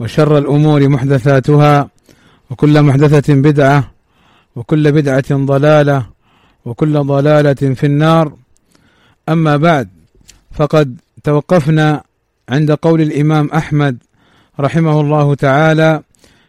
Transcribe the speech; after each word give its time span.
وشر 0.00 0.38
الأمور 0.38 0.88
محدثاتها 0.88 1.88
وكل 2.50 2.82
محدثة 2.82 3.34
بدعة 3.34 3.90
وكل 4.56 4.92
بدعة 4.92 5.24
ضلالة 5.30 6.06
وكل 6.64 6.98
ضلالة 7.02 7.54
في 7.54 7.86
النار. 7.86 8.32
أما 9.28 9.56
بعد 9.56 9.88
فقد 10.52 10.96
توقفنا 11.24 12.02
عند 12.48 12.72
قول 12.72 13.00
الإمام 13.00 13.50
أحمد 13.50 13.98
رحمه 14.60 15.00
الله 15.00 15.34
تعالى 15.34 16.02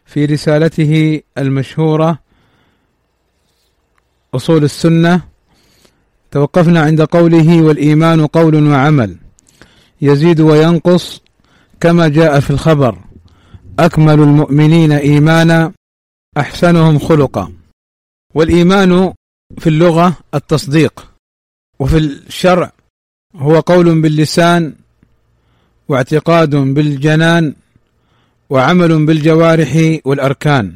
في 0.06 0.26
رسالته 0.26 1.22
المشهورة 1.38 2.20
أصول 4.34 4.64
السنة. 4.64 5.22
توقفنا 6.32 6.82
عند 6.82 7.02
قوله 7.02 7.62
والإيمان 7.62 8.26
قول 8.26 8.68
وعمل. 8.68 9.18
يزيد 10.02 10.40
وينقص 10.40 11.22
كما 11.80 12.08
جاء 12.08 12.40
في 12.40 12.50
الخبر. 12.50 13.09
أكمل 13.86 14.20
المؤمنين 14.20 14.92
إيمانا 14.92 15.72
أحسنهم 16.38 17.00
خلقا. 17.00 17.54
والإيمان 18.36 19.14
في 19.58 19.68
اللغة 19.70 20.18
التصديق 20.34 21.08
وفي 21.80 21.98
الشرع 21.98 22.72
هو 23.36 23.60
قول 23.60 24.02
باللسان 24.02 24.74
واعتقاد 25.88 26.56
بالجنان 26.56 27.56
وعمل 28.50 29.06
بالجوارح 29.06 30.00
والأركان. 30.06 30.76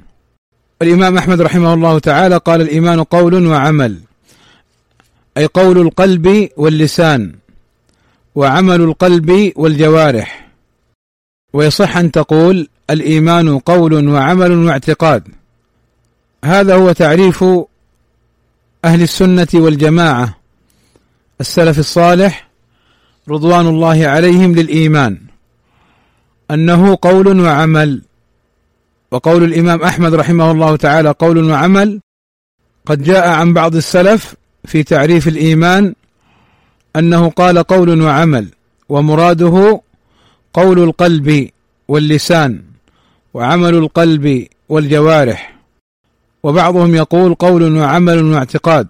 الإمام 0.82 1.18
أحمد 1.18 1.42
رحمه 1.42 1.74
الله 1.74 2.00
تعالى 2.00 2.38
قال 2.38 2.62
الإيمان 2.62 3.04
قول 3.04 3.48
وعمل 3.48 4.00
أي 5.38 5.46
قول 5.46 5.78
القلب 5.78 6.50
واللسان 6.58 7.36
وعمل 8.36 8.82
القلب 8.82 9.52
والجوارح. 9.56 10.50
ويصح 11.54 11.98
أن 11.98 12.12
تقول 12.12 12.68
الإيمان 12.90 13.60
قول 13.60 14.08
وعمل 14.08 14.52
واعتقاد. 14.52 15.28
هذا 16.46 16.76
هو 16.76 16.92
تعريف 16.92 17.44
أهل 18.86 19.02
السنة 19.02 19.48
والجماعة. 19.54 20.38
السلف 21.42 21.80
الصالح 21.80 22.50
رضوان 23.30 23.68
الله 23.68 24.08
عليهم 24.08 24.56
للإيمان. 24.56 25.18
أنه 26.52 26.98
قول 27.02 27.40
وعمل. 27.40 28.02
وقول 29.12 29.44
الإمام 29.44 29.82
أحمد 29.82 30.14
رحمه 30.14 30.52
الله 30.52 30.76
تعالى 30.76 31.10
قول 31.10 31.52
وعمل. 31.52 32.02
قد 32.86 33.04
جاء 33.04 33.30
عن 33.30 33.54
بعض 33.54 33.76
السلف 33.76 34.36
في 34.66 34.84
تعريف 34.84 35.28
الإيمان 35.28 35.96
أنه 36.96 37.30
قال 37.30 37.64
قول 37.64 38.02
وعمل. 38.02 38.48
ومراده 38.90 39.82
قول 40.54 40.80
القلب 40.80 41.50
واللسان. 41.88 42.73
وعمل 43.34 43.76
القلب 43.76 44.48
والجوارح. 44.70 45.60
وبعضهم 46.44 46.96
يقول 46.96 47.36
قول 47.36 47.78
وعمل 47.78 48.24
واعتقاد. 48.24 48.88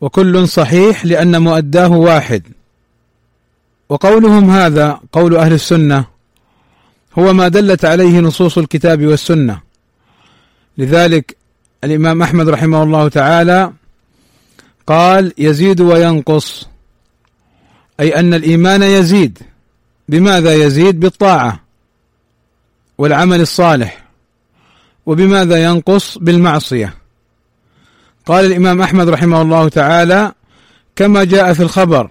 وكل 0.00 0.48
صحيح 0.48 1.06
لأن 1.06 1.42
مؤداه 1.42 1.88
واحد. 1.88 2.42
وقولهم 3.88 4.50
هذا 4.50 5.00
قول 5.12 5.36
أهل 5.36 5.52
السنة 5.52 6.04
هو 7.18 7.32
ما 7.32 7.48
دلت 7.48 7.84
عليه 7.84 8.20
نصوص 8.20 8.58
الكتاب 8.58 9.06
والسنة. 9.06 9.60
لذلك 10.78 11.36
الإمام 11.84 12.22
أحمد 12.22 12.48
رحمه 12.48 12.82
الله 12.82 13.08
تعالى 13.08 13.72
قال 14.86 15.32
يزيد 15.38 15.80
وينقص. 15.80 16.68
أي 18.00 18.20
أن 18.20 18.34
الإيمان 18.34 18.82
يزيد. 18.82 19.38
بماذا 20.08 20.54
يزيد؟ 20.54 21.00
بالطاعة. 21.00 21.65
والعمل 22.98 23.40
الصالح 23.40 24.04
وبماذا 25.06 25.64
ينقص؟ 25.64 26.18
بالمعصية. 26.18 26.94
قال 28.26 28.44
الإمام 28.44 28.82
أحمد 28.82 29.08
رحمه 29.08 29.42
الله 29.42 29.68
تعالى 29.68 30.32
كما 30.96 31.24
جاء 31.24 31.52
في 31.52 31.62
الخبر 31.62 32.10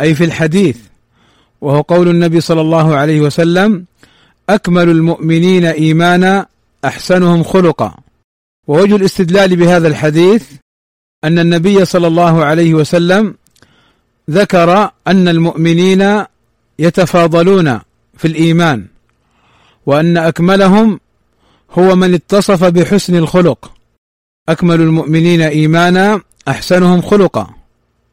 أي 0.00 0.14
في 0.14 0.24
الحديث 0.24 0.76
وهو 1.60 1.80
قول 1.80 2.08
النبي 2.08 2.40
صلى 2.40 2.60
الله 2.60 2.96
عليه 2.96 3.20
وسلم 3.20 3.84
أكمل 4.48 4.88
المؤمنين 4.88 5.64
إيمانا 5.64 6.46
أحسنهم 6.84 7.42
خلقا. 7.42 7.94
ووجه 8.68 8.96
الاستدلال 8.96 9.56
بهذا 9.56 9.88
الحديث 9.88 10.44
أن 11.24 11.38
النبي 11.38 11.84
صلى 11.84 12.06
الله 12.06 12.44
عليه 12.44 12.74
وسلم 12.74 13.34
ذكر 14.30 14.90
أن 15.06 15.28
المؤمنين 15.28 16.24
يتفاضلون 16.78 17.80
في 18.16 18.24
الإيمان. 18.28 18.86
وأن 19.86 20.16
أكملهم 20.16 21.00
هو 21.70 21.96
من 21.96 22.14
اتصف 22.14 22.64
بحسن 22.64 23.16
الخلق. 23.16 23.72
أكمل 24.48 24.80
المؤمنين 24.80 25.42
إيمانا 25.42 26.20
أحسنهم 26.48 27.02
خلقا. 27.02 27.54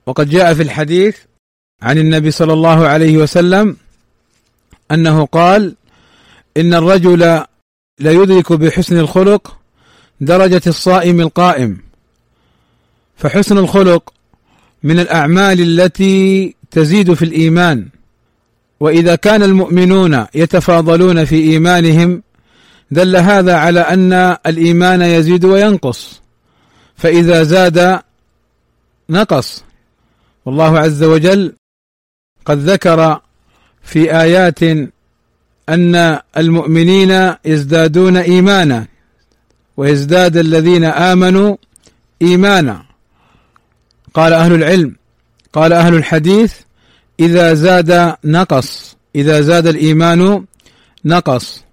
وقد 0.05 0.29
جاء 0.29 0.53
في 0.53 0.63
الحديث 0.63 1.17
عن 1.81 1.97
النبي 1.97 2.31
صلى 2.31 2.53
الله 2.53 2.87
عليه 2.87 3.17
وسلم 3.17 3.77
أنه 4.91 5.25
قال 5.25 5.75
إن 6.57 6.73
الرجل 6.73 7.43
ليدرك 7.99 8.53
بحسن 8.53 8.99
الخلق 8.99 9.57
درجة 10.21 10.61
الصائم 10.67 11.21
القائم. 11.21 11.77
فحسن 13.17 13.57
الخلق 13.57 14.13
من 14.83 14.99
الأعمال 14.99 15.61
التي 15.61 16.55
تزيد 16.71 17.13
في 17.13 17.25
الإيمان. 17.25 17.89
وإذا 18.79 19.15
كان 19.15 19.43
المؤمنون 19.43 20.25
يتفاضلون 20.35 21.25
في 21.25 21.35
إيمانهم 21.35 22.23
دل 22.91 23.15
هذا 23.15 23.55
على 23.55 23.79
أن 23.79 24.13
الإيمان 24.45 25.01
يزيد 25.01 25.45
وينقص. 25.45 26.21
فإذا 26.95 27.43
زاد 27.43 27.99
نقص. 29.09 29.63
والله 30.45 30.79
عز 30.79 31.03
وجل 31.03 31.53
قد 32.45 32.57
ذكر 32.57 33.19
في 33.83 34.21
آيات 34.21 34.63
أن 35.69 36.19
المؤمنين 36.37 37.33
يزدادون 37.45 38.17
إيمانا 38.17 38.87
ويزداد 39.77 40.37
الذين 40.37 40.83
آمنوا 40.83 41.55
إيمانا. 42.21 42.85
قال 44.13 44.33
أهل 44.33 44.53
العلم 44.53 44.95
قال 45.53 45.73
أهل 45.73 45.93
الحديث 45.95 46.66
إذا 47.19 47.53
زاد 47.53 48.15
نقص. 48.23 48.97
إذا 49.15 49.41
زاد 49.41 49.67
الإيمان 49.67 50.45
نقص. 51.05 51.63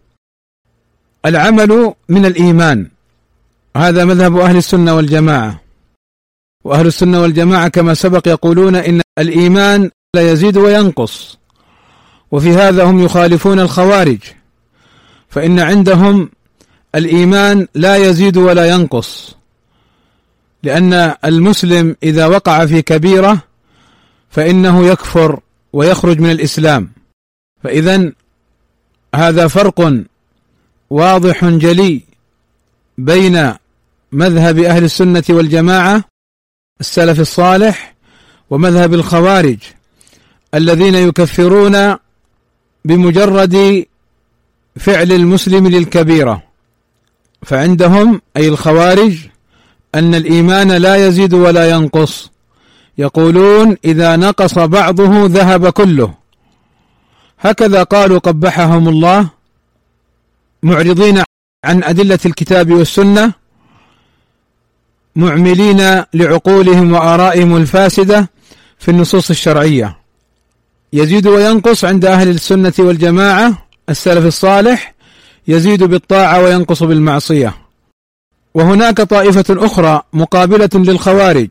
العمل 1.27 1.95
من 2.09 2.27
الإيمان. 2.27 2.89
هذا 3.77 4.05
مذهب 4.05 4.37
أهل 4.37 4.57
السنة 4.57 4.97
والجماعة. 4.97 5.61
وأهل 6.65 6.87
السنة 6.87 7.23
والجماعة 7.23 7.69
كما 7.69 7.95
سبق 7.95 8.29
يقولون 8.29 8.77
إن 8.77 9.01
الإيمان 9.19 9.91
لا 10.15 10.33
يزيد 10.33 10.57
وينقص. 10.57 11.39
وفي 12.31 12.51
هذا 12.51 12.85
هم 12.85 13.05
يخالفون 13.05 13.61
الخوارج. 13.61 14.19
فإن 15.29 15.61
عندهم 15.61 16.31
الإيمان 16.95 17.67
لا 17.75 17.97
يزيد 17.97 18.37
ولا 18.37 18.69
ينقص. 18.69 19.37
لأن 20.63 21.15
المسلم 21.25 21.97
إذا 22.03 22.27
وقع 22.27 22.67
في 22.67 22.83
كبيرة 22.83 23.43
فإنه 24.31 24.87
يكفر 24.87 25.41
ويخرج 25.75 26.21
من 26.21 26.31
الإسلام. 26.31 26.91
فاذا 27.63 28.13
هذا 29.15 29.49
فرق 29.49 30.05
واضح 30.91 31.45
جلي 31.45 32.03
بين 32.99 33.55
مذهب 34.13 34.59
أهل 34.59 34.85
السنة 34.85 35.25
والجماعة 35.31 36.05
السلف 36.81 37.21
الصالح 37.21 37.95
ومذهب 38.51 38.95
الخوارج 38.95 39.59
الذين 40.55 40.95
يكفرون 40.95 41.97
بمجرد 42.85 43.87
فعل 44.77 45.13
المسلم 45.13 45.69
للكبيرة. 45.69 46.43
فعندهم 47.43 48.23
أي 48.37 48.49
الخوارج 48.49 49.19
أن 49.95 50.15
الإيمان 50.15 50.73
لا 50.73 51.07
يزيد 51.07 51.35
ولا 51.35 51.71
ينقص. 51.71 52.34
يقولون 52.99 53.77
إذا 53.85 54.17
نقص 54.17 54.59
بعضه 54.59 55.27
ذهب 55.27 55.69
كله. 55.69 56.15
هكذا 57.41 57.83
قالوا 57.83 58.19
قبحهم 58.19 58.89
الله 58.89 59.29
معرضين 60.63 61.23
عن 61.65 61.85
أدلة 61.85 62.19
الكتاب 62.27 62.73
والسنة 62.73 63.33
معملين 65.17 66.03
لعقولهم 66.15 66.93
وآرائهم 66.93 67.57
الفاسدة 67.57 68.31
في 68.79 68.91
النصوص 68.91 69.31
الشرعية. 69.31 69.97
يزيد 70.93 71.27
وينقص 71.27 71.85
عند 71.85 72.05
أهل 72.05 72.29
السنة 72.29 72.73
والجماعة 72.79 73.67
السلف 73.89 74.27
الصالح 74.27 74.95
يزيد 75.49 75.83
بالطاعة 75.83 76.43
وينقص 76.43 76.83
بالمعصية. 76.83 77.55
وهناك 78.55 79.01
طائفة 79.01 79.45
أخرى 79.51 80.03
مقابلة 80.13 80.71
للخوارج. 80.75 81.49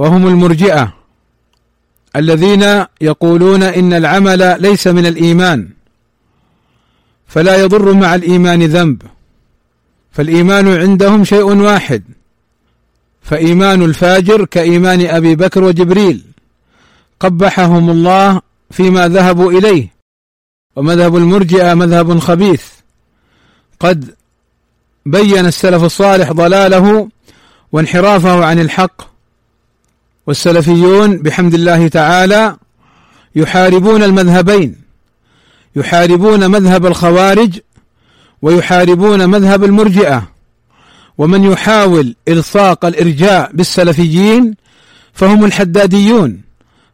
وهم 0.00 0.26
المرجئة 0.26 0.92
الذين 2.16 2.84
يقولون 3.00 3.62
إن 3.62 3.92
العمل 3.92 4.62
ليس 4.62 4.86
من 4.86 5.06
الإيمان 5.06 5.68
فلا 7.26 7.56
يضر 7.56 7.92
مع 7.92 8.14
الإيمان 8.14 8.62
ذنب 8.62 9.02
فالإيمان 10.12 10.68
عندهم 10.68 11.24
شيء 11.24 11.44
واحد 11.44 12.02
فإيمان 13.22 13.82
الفاجر 13.82 14.44
كإيمان 14.44 15.06
أبي 15.06 15.36
بكر 15.36 15.64
وجبريل 15.64 16.24
قبحهم 17.20 17.90
الله 17.90 18.40
فيما 18.70 19.08
ذهبوا 19.08 19.52
إليه 19.52 19.88
ومذهب 20.76 21.16
المرجئة 21.16 21.74
مذهب 21.74 22.18
خبيث 22.18 22.64
قد 23.80 24.14
بين 25.06 25.46
السلف 25.46 25.84
الصالح 25.84 26.32
ضلاله 26.32 27.08
وانحرافه 27.72 28.44
عن 28.44 28.58
الحق 28.58 29.09
والسلفيون 30.30 31.16
بحمد 31.16 31.54
الله 31.54 31.88
تعالى 31.88 32.56
يحاربون 33.36 34.02
المذهبين 34.02 34.76
يحاربون 35.76 36.50
مذهب 36.50 36.86
الخوارج 36.86 37.58
ويحاربون 38.42 39.28
مذهب 39.28 39.64
المرجئة 39.64 40.28
ومن 41.18 41.44
يحاول 41.44 42.16
إلصاق 42.28 42.84
الإرجاء 42.84 43.50
بالسلفيين 43.52 44.54
فهم 45.12 45.44
الحداديون 45.44 46.42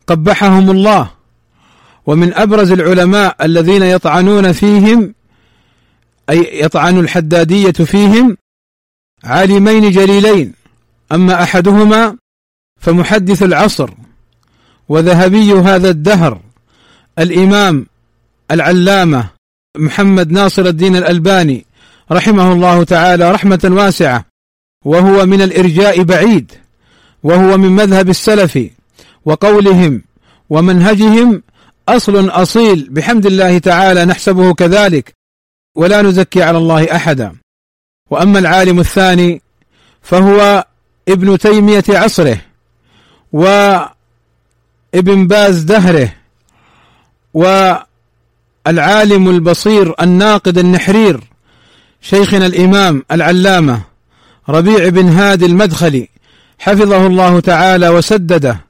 قبحهم 0.06 0.70
الله 0.70 1.10
ومن 2.06 2.34
أبرز 2.34 2.72
العلماء 2.72 3.36
الذين 3.42 3.82
يطعنون 3.82 4.52
فيهم 4.52 5.14
أي 6.30 6.60
يطعن 6.60 6.98
الحدادية 6.98 7.70
فيهم 7.70 8.36
عالمين 9.24 9.90
جليلين 9.90 10.52
أما 11.12 11.42
أحدهما 11.42 12.16
فمحدث 12.80 13.42
العصر 13.42 13.90
وذهبي 14.88 15.52
هذا 15.52 15.90
الدهر 15.90 16.40
الإمام 17.18 17.86
العلامة 18.50 19.30
محمد 19.76 20.30
ناصر 20.30 20.66
الدين 20.66 20.96
الألباني 20.96 21.66
رحمه 22.12 22.52
الله 22.52 22.84
تعالى 22.84 23.30
رحمة 23.30 23.68
واسعة 23.72 24.24
وهو 24.84 25.26
من 25.26 25.42
الإرجاء 25.42 26.02
بعيد 26.02 26.52
وهو 27.22 27.56
من 27.56 27.68
مذهب 27.68 28.08
السلف 28.08 28.58
وقولهم 29.24 30.02
ومنهجهم 30.50 31.42
أصل 31.88 32.28
أصيل 32.28 32.88
بحمد 32.90 33.26
الله 33.26 33.58
تعالى 33.58 34.04
نحسبه 34.04 34.54
كذلك 34.54 35.14
ولا 35.76 36.02
نزكي 36.02 36.42
على 36.42 36.58
الله 36.58 36.96
أحدا. 36.96 37.36
وأما 38.10 38.38
العالم 38.38 38.80
الثاني 38.80 39.42
فهو 40.02 40.64
ابن 41.08 41.38
تيمية 41.38 41.84
عصره 41.88 42.40
وابن 43.32 45.26
باز 45.26 45.60
دهره 45.60 46.12
والعالم 47.34 49.30
البصير 49.30 49.94
الناقد 50.00 50.58
النحرير 50.58 51.20
شيخنا 52.00 52.46
الإمام 52.46 53.04
العلامة 53.12 53.80
ربيع 54.48 54.88
بن 54.88 55.08
هادي 55.08 55.46
المدخلي 55.46 56.08
حفظه 56.58 57.06
الله 57.06 57.40
تعالى 57.40 57.88
وسدده 57.88 58.60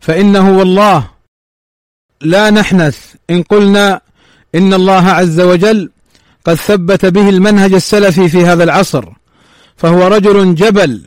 فإنه 0.00 0.58
والله 0.58 1.10
لا 2.20 2.50
نحنث 2.50 2.98
إن 3.30 3.42
قلنا 3.42 4.00
إن 4.54 4.74
الله 4.74 5.08
عز 5.08 5.40
وجل 5.40 5.90
قد 6.44 6.54
ثبت 6.54 7.06
به 7.06 7.28
المنهج 7.28 7.74
السلفي 7.74 8.28
في 8.28 8.46
هذا 8.46 8.64
العصر 8.64 9.04
فهو 9.76 10.06
رجل 10.06 10.54
جبل 10.54 11.02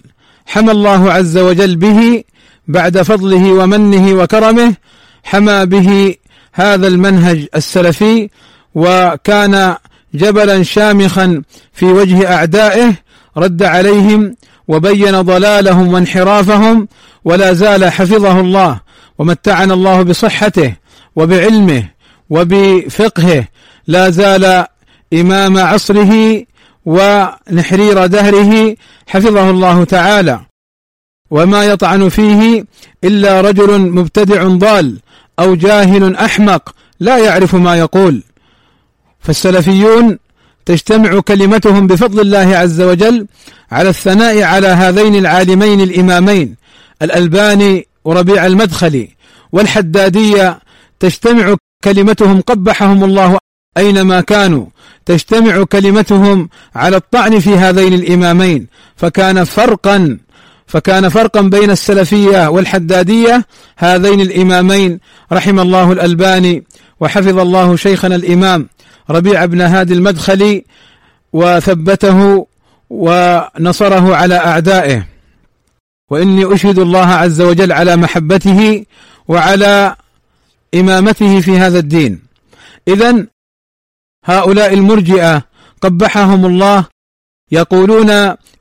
حمى 0.45 0.71
الله 0.71 1.11
عز 1.11 1.37
وجل 1.37 1.75
به 1.75 2.23
بعد 2.67 3.01
فضله 3.01 3.53
ومنه 3.53 4.13
وكرمه 4.13 4.73
حمى 5.23 5.65
به 5.65 6.15
هذا 6.53 6.87
المنهج 6.87 7.47
السلفي 7.55 8.29
وكان 8.75 9.75
جبلا 10.13 10.63
شامخا 10.63 11.41
في 11.73 11.85
وجه 11.85 12.33
أعدائه 12.33 12.93
رد 13.37 13.63
عليهم 13.63 14.35
وبين 14.67 15.21
ضلالهم 15.21 15.93
وانحرافهم 15.93 16.87
ولا 17.25 17.53
زال 17.53 17.91
حفظه 17.91 18.39
الله 18.39 18.79
ومتعنا 19.17 19.73
الله 19.73 20.01
بصحته 20.01 20.73
وبعلمه 21.15 21.83
وبفقهه 22.29 23.47
لا 23.87 24.09
زال 24.09 24.65
إمام 25.13 25.57
عصره 25.57 26.43
ونحرير 26.85 28.05
دهره 28.05 28.75
حفظه 29.07 29.49
الله 29.49 29.83
تعالى. 29.83 30.39
وما 31.31 31.63
يطعن 31.63 32.09
فيه 32.09 32.65
إلا 33.03 33.41
رجل 33.41 33.79
مبتدع 33.79 34.43
ضال 34.47 34.99
أو 35.39 35.55
جاهل 35.55 36.15
أحمق 36.15 36.75
لا 36.99 37.17
يعرف 37.17 37.55
ما 37.55 37.75
يقول. 37.75 38.23
فالسلفيون 39.19 40.17
تجتمع 40.65 41.19
كلمتهم 41.19 41.87
بفضل 41.87 42.19
الله 42.19 42.57
عز 42.57 42.81
وجل 42.81 43.27
على 43.71 43.89
الثناء 43.89 44.43
على 44.43 44.67
هذين 44.67 45.15
العالمين 45.15 45.81
الإمامين 45.81 46.55
الألباني 47.01 47.87
وربيع 48.05 48.45
المدخلي 48.45 49.09
والحداديه 49.51 50.59
تجتمع 50.99 51.55
كلمتهم 51.83 52.41
قبحهم 52.41 53.03
الله 53.03 53.37
أينما 53.77 54.21
كانوا 54.21 54.65
تجتمع 55.05 55.63
كلمتهم 55.63 56.49
على 56.75 56.97
الطعن 56.97 57.39
في 57.39 57.55
هذين 57.55 57.93
الإمامين 57.93 58.67
فكان 58.95 59.43
فرقا 59.43 60.17
فكان 60.67 61.09
فرقا 61.09 61.41
بين 61.41 61.71
السلفية 61.71 62.49
والحدادية 62.49 63.45
هذين 63.77 64.21
الإمامين 64.21 64.99
رحم 65.31 65.59
الله 65.59 65.91
الألباني 65.91 66.63
وحفظ 66.99 67.39
الله 67.39 67.75
شيخنا 67.75 68.15
الإمام 68.15 68.69
ربيع 69.09 69.45
بن 69.45 69.61
هادي 69.61 69.93
المدخلي 69.93 70.65
وثبته 71.33 72.47
ونصره 72.89 74.15
على 74.15 74.35
أعدائه. 74.35 75.07
وإني 76.11 76.53
أشهد 76.53 76.79
الله 76.79 77.07
عز 77.07 77.41
وجل 77.41 77.71
على 77.71 77.95
محبته 77.95 78.85
وعلى 79.27 79.95
إمامته 80.75 81.41
في 81.41 81.57
هذا 81.57 81.79
الدين. 81.79 82.21
اذا 82.87 83.25
هؤلاء 84.25 84.73
المرجئة 84.73 85.41
قبحهم 85.81 86.45
الله 86.45 86.85
يقولون 87.51 88.09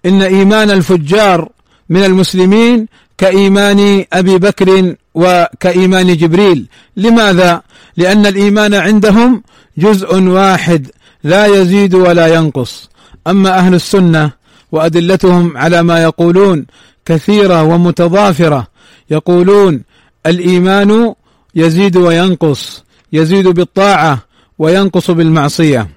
إن 0.06 0.22
إيمان 0.22 0.70
الفجار 0.70 1.48
من 1.88 2.04
المسلمين 2.04 2.86
كإيمان 3.18 4.04
أبي 4.12 4.38
بكر 4.38 4.94
وكإيمان 5.14 6.16
جبريل. 6.16 6.66
لماذا؟ 6.96 7.62
لأن 7.96 8.26
الإيمان 8.26 8.74
عندهم 8.74 9.42
جزء 9.78 10.14
واحد 10.22 10.90
لا 11.24 11.46
يزيد 11.46 11.94
ولا 11.94 12.26
ينقص. 12.26 12.90
أما 13.26 13.58
أهل 13.58 13.74
السنة 13.74 14.30
وأدلتهم 14.72 15.56
على 15.56 15.82
ما 15.82 16.02
يقولون 16.02 16.66
كثيرة 17.04 17.62
ومتضافرة 17.62 18.66
يقولون 19.10 19.82
الإيمان 20.26 21.14
يزيد 21.54 21.96
وينقص 21.96 22.84
يزيد 23.12 23.48
بالطاعة 23.48 24.18
وينقص 24.58 25.10
بالمعصية. 25.10 25.88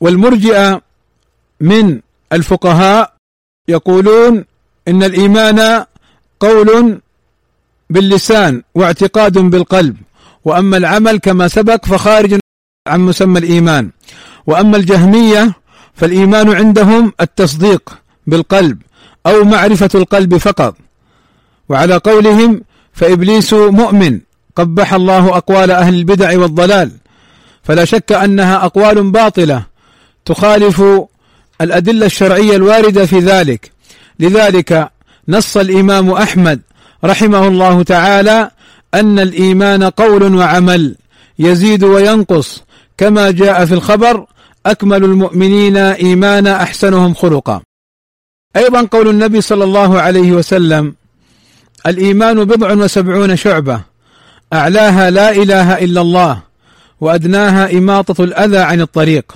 والمرجئة 0.00 0.80
من 1.60 2.00
الفقهاء 2.32 3.12
يقولون 3.68 4.44
إن 4.88 5.02
الإيمان 5.02 5.84
قول 6.40 7.00
باللسان 7.90 8.62
واعتقاد 8.74 9.38
بالقلب 9.38 9.96
وأما 10.44 10.76
العمل 10.76 11.18
كما 11.18 11.48
سبق 11.48 11.86
فخارج 11.86 12.38
عن 12.86 13.00
مسمى 13.00 13.38
الإيمان. 13.38 13.90
وأما 14.46 14.76
الجهمية 14.76 15.52
فالإيمان 15.94 16.54
عندهم 16.54 17.12
التصديق 17.20 17.98
بالقلب 18.26 18.78
أو 19.26 19.44
معرفة 19.44 19.90
القلب 19.94 20.36
فقط. 20.36 20.76
وعلى 21.68 21.96
قولهم 21.96 22.62
فإبليس 22.92 23.52
مؤمن 23.54 24.20
قبح 24.56 24.94
الله 24.94 25.36
أقوال 25.36 25.70
أهل 25.70 25.94
البدع 25.94 26.38
والضلال 26.38 26.90
فلا 27.62 27.84
شك 27.84 28.12
أنها 28.12 28.64
أقوال 28.64 29.10
باطلة 29.10 29.62
تخالف 30.24 30.82
الأدلة 31.60 32.06
الشرعية 32.06 32.56
الواردة 32.56 33.06
في 33.06 33.18
ذلك. 33.18 33.75
لذلك 34.20 34.90
نص 35.28 35.56
الإمام 35.56 36.10
أحمد 36.10 36.60
رحمه 37.04 37.48
الله 37.48 37.82
تعالى 37.82 38.50
أن 38.94 39.18
الإيمان 39.18 39.84
قول 39.84 40.34
وعمل 40.34 40.96
يزيد 41.38 41.84
وينقص. 41.84 42.62
كما 42.98 43.30
جاء 43.30 43.64
في 43.64 43.74
الخبر 43.74 44.26
أكمل 44.66 45.04
المؤمنين 45.04 45.76
إيمانا 45.76 46.62
أحسنهم 46.62 47.14
خلقا. 47.14 47.60
أيضا 48.56 48.82
قول 48.82 49.08
النبي 49.08 49.40
صلى 49.40 49.64
الله 49.64 50.00
عليه 50.00 50.32
وسلم 50.32 50.94
الإيمان 51.86 52.44
بضع 52.44 52.72
وسبعون 52.72 53.36
شعبة 53.36 53.80
أعلاها 54.52 55.10
لا 55.10 55.30
إله 55.30 55.78
إلا 55.78 56.00
الله 56.00 56.42
وأدناها 57.00 57.72
إماطة 57.72 58.24
الأذى 58.24 58.58
عن 58.58 58.80
الطريق. 58.80 59.32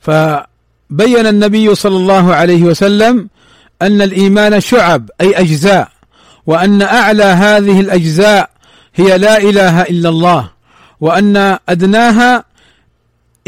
فبين 0.00 1.26
النبي 1.26 1.74
صلى 1.74 1.96
الله 1.96 2.34
عليه 2.34 2.62
وسلم 2.62 3.28
أن 3.82 4.02
الإيمان 4.02 4.60
شعب 4.60 5.10
أي 5.20 5.40
أجزاء 5.40 5.88
وأن 6.46 6.82
أعلى 6.82 7.24
هذه 7.24 7.80
الأجزاء 7.80 8.50
هي 8.94 9.18
لا 9.18 9.38
إله 9.38 9.82
إلا 9.82 10.08
الله 10.08 10.50
وأن 11.00 11.58
أدناها 11.68 12.44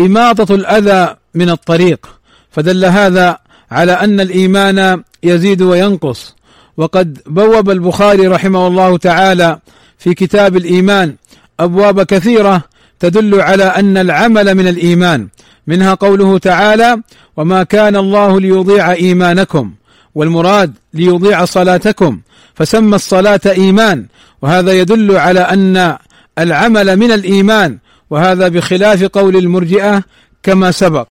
إماطة 0.01 0.55
الأذى 0.55 1.17
من 1.35 1.51
الطريق. 1.51 2.07
فدل 2.51 2.85
هذا 2.85 3.39
على 3.71 3.93
أن 3.93 4.21
الإيمان 4.21 5.03
يزيد 5.23 5.63
وينقص. 5.63 6.37
وقد 6.77 7.19
بوب 7.27 7.71
البخاري 7.71 8.27
رحمه 8.27 8.67
الله 8.67 8.99
تعالى 8.99 9.59
في 9.99 10.15
كتاب 10.15 10.57
الإيمان 10.57 11.15
أبواب 11.61 12.03
كثيرة 12.03 12.63
تدل 13.01 13.41
على 13.41 13.65
أن 13.65 13.97
العمل 13.97 14.55
من 14.55 14.69
الإيمان. 14.69 15.29
منها 15.67 15.95
قوله 15.95 16.39
تعالى 16.39 17.03
وما 17.37 17.63
كان 17.63 17.97
الله 17.97 18.41
ليضيع 18.41 18.93
إيمانكم 18.93 19.73
والمراد 20.17 20.75
ليضيع 20.95 21.45
صلاتكم 21.45 22.21
فسمى 22.55 22.97
الصلاة 22.97 23.41
إيمان 23.47 24.07
وهذا 24.43 24.73
يدل 24.73 25.17
على 25.17 25.41
أن 25.41 25.99
العمل 26.39 26.97
من 26.97 27.13
الإيمان 27.13 27.79
وهذا 28.11 28.49
بخلاف 28.49 29.05
قول 29.05 29.37
المرجئة 29.37 30.03
كما 30.43 30.71
سبق. 30.71 31.07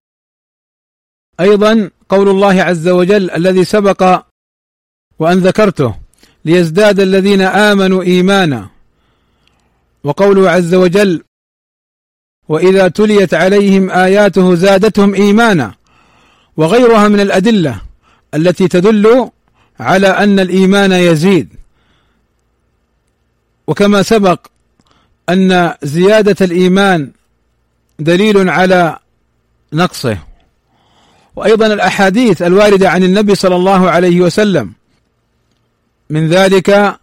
أيضا 1.40 1.90
قول 2.08 2.28
الله 2.28 2.62
عز 2.62 2.88
وجل 2.88 3.30
الذي 3.30 3.64
سبق 3.64 4.22
وأن 5.18 5.38
ذكرته 5.38 5.94
ليزداد 6.44 7.00
الذين 7.00 7.40
آمنوا 7.40 8.02
إيمانا. 8.02 8.68
وقوله 10.04 10.50
عز 10.50 10.74
وجل 10.74 11.22
وإذا 12.48 12.88
تليت 12.88 13.34
عليهم 13.34 13.90
آياته 13.90 14.54
زادتهم 14.54 15.14
إيمانا 15.14 15.74
وغيرها 16.56 17.08
من 17.08 17.20
الأدلة. 17.20 17.80
التي 18.34 18.68
تدل 18.68 19.30
على 19.80 20.06
أن 20.06 20.40
الإيمان 20.40 20.92
يزيد. 20.92 21.48
وكما 23.66 24.02
سبق 24.02 24.46
أن 25.28 25.74
زيادة 25.82 26.36
الإيمان 26.40 27.10
دليل 27.98 28.48
على 28.48 28.98
نقصه. 29.72 30.18
وأيضا 31.36 31.66
الأحاديث 31.66 32.42
الواردة 32.42 32.90
عن 32.90 33.02
النبي 33.02 33.34
صلى 33.34 33.56
الله 33.56 33.90
عليه 33.90 34.20
وسلم. 34.20 34.72
من 36.10 36.28
ذلك 36.28 36.98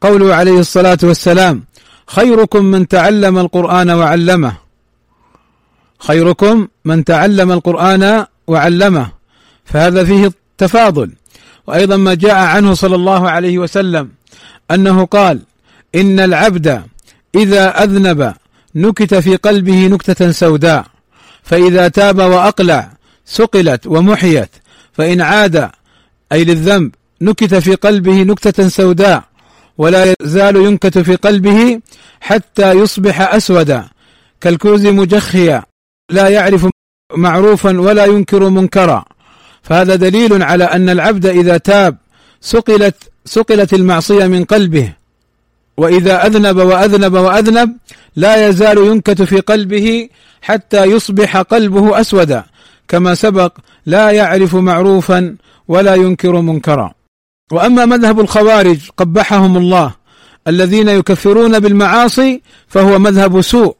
قوله 0.00 0.34
عليه 0.34 0.58
الصلاة 0.58 0.98
والسلام 1.02 1.64
خيركم 2.06 2.64
من 2.64 2.88
تعلم 2.88 3.38
القرآن 3.38 3.90
وعلمه. 3.90 4.56
خيركم 5.98 6.68
من 6.84 7.04
تعلم 7.04 7.52
القرآن 7.52 8.26
وعلمه. 8.46 9.19
فهذا 9.72 10.04
فيه 10.04 10.32
تفاضل 10.58 11.10
وأيضا 11.66 11.96
ما 11.96 12.14
جاء 12.14 12.34
عنه 12.34 12.74
صلى 12.74 12.94
الله 12.94 13.30
عليه 13.30 13.58
وسلم 13.58 14.08
أنه 14.70 15.04
قال 15.04 15.40
إن 15.94 16.20
العبد 16.20 16.82
إذا 17.34 17.82
أذنب 17.84 18.34
نكت 18.74 19.14
في 19.14 19.36
قلبه 19.36 19.86
نكتة 19.86 20.30
سوداء 20.30 20.86
فإذا 21.42 21.88
تاب 21.88 22.18
وأقلع 22.18 22.90
سقلت 23.24 23.86
ومحيت 23.86 24.50
فإن 24.92 25.20
عاد 25.20 25.70
أي 26.32 26.44
للذنب 26.44 26.94
نكت 27.20 27.54
في 27.54 27.74
قلبه 27.74 28.22
نكتة 28.22 28.68
سوداء 28.68 29.24
ولا 29.78 30.14
يزال 30.22 30.56
ينكت 30.56 30.98
في 30.98 31.16
قلبه 31.16 31.80
حتى 32.20 32.72
يصبح 32.72 33.34
أسودا 33.34 33.84
كالكوز 34.40 34.86
مجخيا 34.86 35.62
لا 36.10 36.28
يعرف 36.28 36.66
معروفا 37.16 37.80
ولا 37.80 38.04
ينكر 38.04 38.48
منكرا. 38.48 39.04
فهذا 39.62 39.94
دليل 39.96 40.42
على 40.42 40.64
أن 40.64 40.88
العبد 40.88 41.26
إذا 41.26 41.56
تاب 41.56 41.96
سقلت 42.40 42.94
سقلت 43.24 43.74
المعصية 43.74 44.26
من 44.26 44.44
قلبه. 44.44 44.92
وإذا 45.76 46.26
أذنب 46.26 46.56
وأذنب 46.56 47.14
وأذنب 47.14 47.76
لا 48.16 48.48
يزال 48.48 48.78
ينكت 48.78 49.22
في 49.22 49.40
قلبه 49.40 50.08
حتى 50.42 50.84
يصبح 50.84 51.36
قلبه 51.36 52.00
أسودا. 52.00 52.44
كما 52.88 53.14
سبق 53.14 53.56
لا 53.86 54.10
يعرف 54.10 54.54
معروفا 54.54 55.36
ولا 55.68 55.94
ينكر 55.94 56.40
منكرا. 56.40 56.92
وأما 57.52 57.84
مذهب 57.84 58.20
الخوارج 58.20 58.78
قبحهم 58.96 59.56
الله 59.56 59.94
الذين 60.48 60.88
يكفرون 60.88 61.58
بالمعاصي 61.58 62.42
فهو 62.68 62.98
مذهب 62.98 63.40
سوء. 63.40 63.76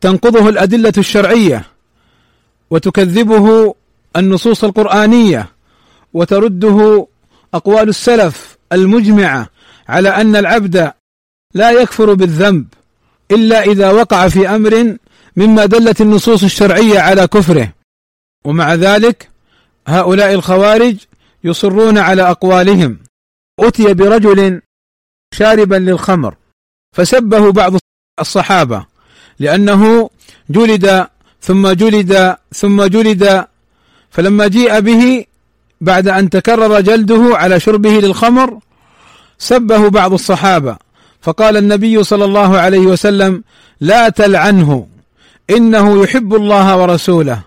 تنقضه 0.00 0.48
الأدلة 0.48 0.92
الشرعية 0.98 1.64
وتكذبه 2.70 3.74
النصوص 4.16 4.64
القرآنية 4.64 5.52
وترده 6.14 7.06
أقوال 7.54 7.88
السلف 7.88 8.58
المجمعة 8.72 9.48
على 9.88 10.08
أن 10.08 10.36
العبد 10.36 10.92
لا 11.54 11.70
يكفر 11.70 12.14
بالذنب 12.14 12.66
إلا 13.30 13.62
إذا 13.62 13.90
وقع 13.90 14.28
في 14.28 14.48
أمر 14.48 14.96
مما 15.36 15.66
دلت 15.66 16.00
النصوص 16.00 16.42
الشرعية 16.42 17.00
على 17.00 17.26
كفره. 17.26 17.72
ومع 18.44 18.74
ذلك 18.74 19.30
هؤلاء 19.88 20.34
الخوارج 20.34 20.96
يصرون 21.44 21.98
على 21.98 22.22
أقوالهم. 22.30 22.98
أتي 23.60 23.94
برجل 23.94 24.60
شاربا 25.34 25.76
للخمر 25.76 26.34
فسبه 26.96 27.52
بعض 27.52 27.72
الصحابة 28.20 28.86
لأنه 29.38 30.10
جلد 30.50 31.06
ثم 31.40 31.68
جلد 31.68 32.36
ثم 32.54 32.84
جلد 32.84 33.46
فلما 34.10 34.46
جيء 34.46 34.80
به 34.80 35.24
بعد 35.80 36.08
أن 36.08 36.30
تكرر 36.30 36.80
جلده 36.80 37.30
على 37.32 37.60
شربه 37.60 37.90
للخمر 37.90 38.58
سبه 39.38 39.88
بعض 39.88 40.12
الصحابة 40.12 40.76
فقال 41.22 41.56
النبي 41.56 42.02
صلى 42.02 42.24
الله 42.24 42.58
عليه 42.58 42.78
وسلم 42.78 43.42
لا 43.80 44.08
تلعنه 44.08 44.86
إنه 45.50 46.02
يحب 46.02 46.34
الله 46.34 46.76
ورسوله. 46.76 47.42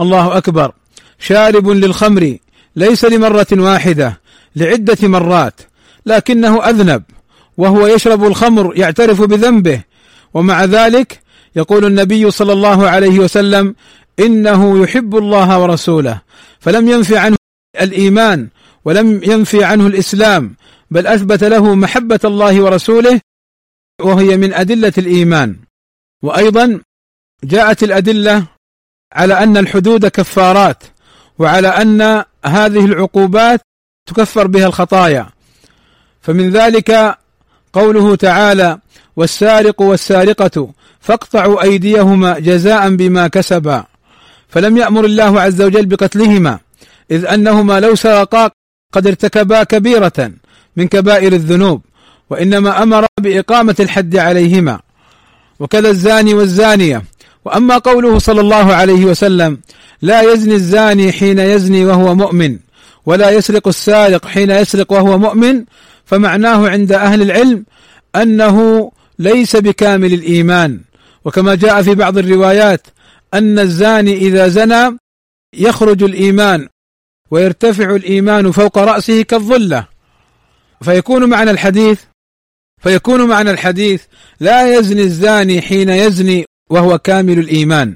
الله 0.00 0.36
أكبر. 0.36 0.72
شارب 1.18 1.68
للخمر 1.68 2.36
ليس 2.76 3.04
لمرة 3.04 3.46
واحدة 3.52 4.20
لعدة 4.56 5.08
مرات 5.08 5.60
لكنه 6.06 6.64
أذنب 6.64 7.02
وهو 7.56 7.86
يشرب 7.86 8.24
الخمر 8.24 8.72
يعترف 8.76 9.22
بذنبه 9.22 9.80
ومع 10.34 10.64
ذلك 10.64 11.20
يقول 11.56 11.84
النبي 11.84 12.30
صلى 12.30 12.52
الله 12.52 12.88
عليه 12.88 13.18
وسلم 13.18 13.74
إنه 14.18 14.82
يحب 14.82 15.16
الله 15.16 15.58
ورسوله 15.58 16.20
فلم 16.60 16.88
ينفي 16.88 17.18
عنه 17.18 17.36
الإيمان 17.80 18.48
ولم 18.84 19.20
ينفي 19.24 19.64
عنه 19.64 19.86
الإسلام 19.86 20.54
بل 20.90 21.06
أثبت 21.06 21.44
له 21.44 21.74
محبة 21.74 22.20
الله 22.24 22.62
ورسوله 22.62 23.20
وهي 24.00 24.36
من 24.36 24.54
أدلة 24.54 24.92
الإيمان. 24.98 25.56
وأيضا 26.22 26.80
جاءت 27.44 27.82
الأدلة 27.82 28.46
على 29.12 29.34
أن 29.42 29.56
الحدود 29.56 30.06
كفارات 30.06 30.82
وعلى 31.38 31.68
أن 31.68 32.24
هذه 32.44 32.84
العقوبات 32.84 33.60
تكفر 34.08 34.46
بها 34.46 34.66
الخطايا. 34.66 35.28
فمن 36.20 36.50
ذلك 36.50 37.18
قوله 37.72 38.16
تعالى 38.16 38.78
والسارق 39.16 39.82
والسارقة 39.82 40.72
فاقطعوا 41.00 41.62
أيديهما 41.62 42.38
جزاء 42.38 42.96
بما 42.96 43.28
كسبا 43.28 43.84
فلم 44.54 44.76
يأمر 44.76 45.04
الله 45.04 45.40
عز 45.40 45.62
وجل 45.62 45.86
بقتلهما 45.86 46.58
إذ 47.10 47.26
أنهما 47.26 47.80
لو 47.80 47.94
سرقا 47.94 48.50
قد 48.92 49.06
ارتكبا 49.06 49.62
كبيرة 49.62 50.30
من 50.76 50.88
كبائر 50.88 51.32
الذنوب 51.32 51.82
وإنما 52.30 52.82
أمر 52.82 53.06
بإقامة 53.20 53.76
الحد 53.80 54.16
عليهما. 54.16 54.80
وكذا 55.60 55.90
الزاني 55.90 56.34
والزانية. 56.34 57.02
وأما 57.44 57.78
قوله 57.78 58.18
صلى 58.18 58.40
الله 58.40 58.74
عليه 58.74 59.04
وسلم 59.04 59.58
لا 60.02 60.32
يزني 60.32 60.54
الزاني 60.54 61.12
حين 61.12 61.38
يزني 61.38 61.84
وهو 61.84 62.14
مؤمن 62.14 62.58
ولا 63.06 63.30
يسرق 63.30 63.68
السارق 63.68 64.26
حين 64.26 64.50
يسرق 64.50 64.92
وهو 64.92 65.18
مؤمن 65.18 65.64
فمعناه 66.04 66.68
عند 66.68 66.92
أهل 66.92 67.22
العلم 67.22 67.64
أنه 68.16 68.90
ليس 69.18 69.56
بكامل 69.56 70.12
الإيمان. 70.14 70.80
وكما 71.24 71.54
جاء 71.54 71.82
في 71.82 71.94
بعض 71.94 72.18
الروايات 72.18 72.86
أن 73.34 73.58
الزاني 73.58 74.16
إذا 74.16 74.48
زنى 74.48 74.98
يخرج 75.56 76.02
الإيمان 76.02 76.68
ويرتفع 77.30 77.94
الإيمان 77.94 78.50
فوق 78.50 78.78
رأسه 78.78 79.22
كالظلة. 79.22 79.86
فيكون 80.82 81.28
معنى 81.28 81.50
الحديث 81.50 82.00
فيكون 82.82 83.28
معنى 83.28 83.50
الحديث 83.50 84.02
لا 84.40 84.78
يزني 84.78 85.02
الزاني 85.02 85.60
حين 85.62 85.88
يزني 85.88 86.44
وهو 86.70 86.98
كامل 86.98 87.38
الإيمان. 87.38 87.94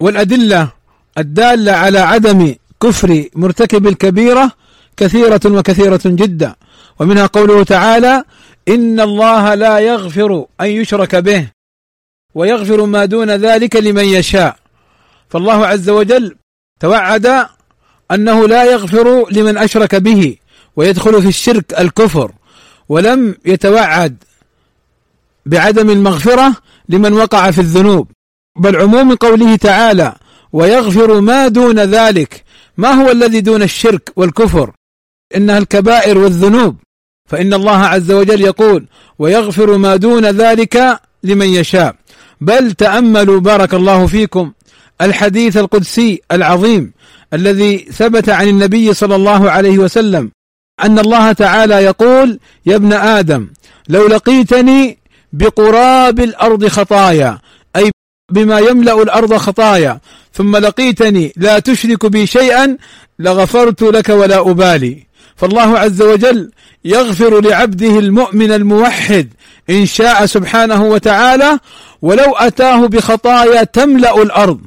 والأدلة 0.00 0.72
الدالة 1.18 1.72
على 1.72 1.98
عدم 1.98 2.54
كفر 2.82 3.24
مرتكب 3.34 3.86
الكبيرة 3.86 4.52
كثيرة 4.96 5.40
وكثيرة 5.46 6.00
جدا. 6.04 6.54
ومنها 7.00 7.26
قوله 7.26 7.64
تعالى 7.64 8.24
إن 8.68 9.00
الله 9.00 9.54
لا 9.54 9.78
يغفر 9.78 10.46
أن 10.60 10.66
يشرك 10.66 11.16
به. 11.16 11.48
ويغفر 12.34 12.84
ما 12.84 13.04
دون 13.04 13.30
ذلك 13.30 13.76
لمن 13.76 14.04
يشاء. 14.04 14.56
فالله 15.28 15.66
عز 15.66 15.90
وجل 15.90 16.36
توعد 16.80 17.46
أنه 18.10 18.48
لا 18.48 18.64
يغفر 18.64 19.30
لمن 19.30 19.58
أشرك 19.58 19.94
به 19.94 20.36
ويدخل 20.76 21.22
في 21.22 21.28
الشرك 21.28 21.80
الكفر 21.80 22.32
ولم 22.88 23.34
يتوعد 23.44 24.24
بعدم 25.46 25.90
المغفرة 25.90 26.56
لمن 26.88 27.12
وقع 27.12 27.50
في 27.50 27.60
الذنوب. 27.60 28.08
بل 28.58 28.76
عموم 28.76 29.14
قوله 29.14 29.56
تعالى 29.56 30.14
ويغفر 30.52 31.20
ما 31.20 31.48
دون 31.48 31.78
ذلك 31.80 32.44
ما 32.76 32.90
هو 32.90 33.10
الذي 33.10 33.40
دون 33.40 33.62
الشرك 33.62 34.12
والكفر؟ 34.16 34.72
إنها 35.36 35.58
الكبائر 35.58 36.18
والذنوب. 36.18 36.76
فإن 37.30 37.54
الله 37.54 37.78
عز 37.78 38.10
وجل 38.12 38.40
يقول 38.40 38.86
ويغفر 39.18 39.76
ما 39.76 39.96
دون 39.96 40.24
ذلك 40.26 41.00
لمن 41.22 41.46
يشاء. 41.46 41.96
بل 42.40 42.72
تأملوا 42.72 43.40
بارك 43.40 43.74
الله 43.74 44.06
فيكم. 44.06 44.52
الحديث 45.00 45.56
القدسي 45.56 46.20
العظيم 46.32 46.92
الذي 47.32 47.78
ثبت 47.78 48.28
عن 48.28 48.48
النبي 48.48 48.94
صلى 48.94 49.14
الله 49.16 49.50
عليه 49.50 49.78
وسلم 49.78 50.30
أن 50.84 50.98
الله 50.98 51.32
تعالى 51.32 51.74
يقول 51.74 52.38
يا 52.66 52.76
ابن 52.76 52.92
آدم 52.92 53.48
لو 53.88 54.06
لقيتني 54.06 54.98
بقراب 55.32 56.20
الأرض 56.20 56.66
خطايا 56.66 57.38
أي 57.76 57.90
بما 58.32 58.58
يملأ 58.58 59.02
الأرض 59.02 59.36
خطايا 59.36 60.00
ثم 60.32 60.56
لقيتني 60.56 61.32
لا 61.36 61.58
تشرك 61.58 62.06
بي 62.06 62.26
شيئا 62.26 62.76
لغفرت 63.18 63.82
لك 63.82 64.08
ولا 64.08 64.50
أبالي. 64.50 65.06
فالله 65.36 65.78
عز 65.78 66.02
وجل 66.02 66.50
يغفر 66.84 67.40
لعبده 67.40 67.98
المؤمن 67.98 68.52
الموحد 68.52 69.28
إن 69.70 69.86
شاء 69.86 70.26
سبحانه 70.26 70.84
وتعالى 70.84 71.58
ولو 72.02 72.34
أتاه 72.36 72.86
بخطايا 72.86 73.64
تملأ 73.64 74.22
الأرض. 74.22 74.60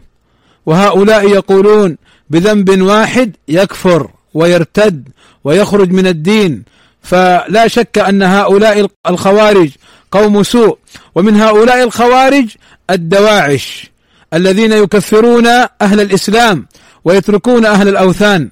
وهؤلاء 0.66 1.30
يقولون 1.30 1.98
بذنب 2.30 2.82
واحد 2.82 3.36
يكفر 3.48 4.10
ويرتد 4.34 5.08
ويخرج 5.44 5.92
من 5.92 6.08
الدين. 6.08 6.64
فلا 7.02 7.68
شك 7.68 7.98
أن 7.98 8.24
هؤلاء 8.24 8.88
الخوارج 9.10 9.70
قوم 10.12 10.44
سوء. 10.44 10.78
ومن 11.16 11.42
هؤلاء 11.42 11.84
الخوارج 11.84 12.48
الدواعش 12.90 13.92
الذين 14.34 14.72
يكفرون 14.72 15.48
أهل 15.82 16.02
الإسلام 16.02 16.68
ويتركون 17.06 17.66
أهل 17.66 17.88
الأوثان. 17.88 18.50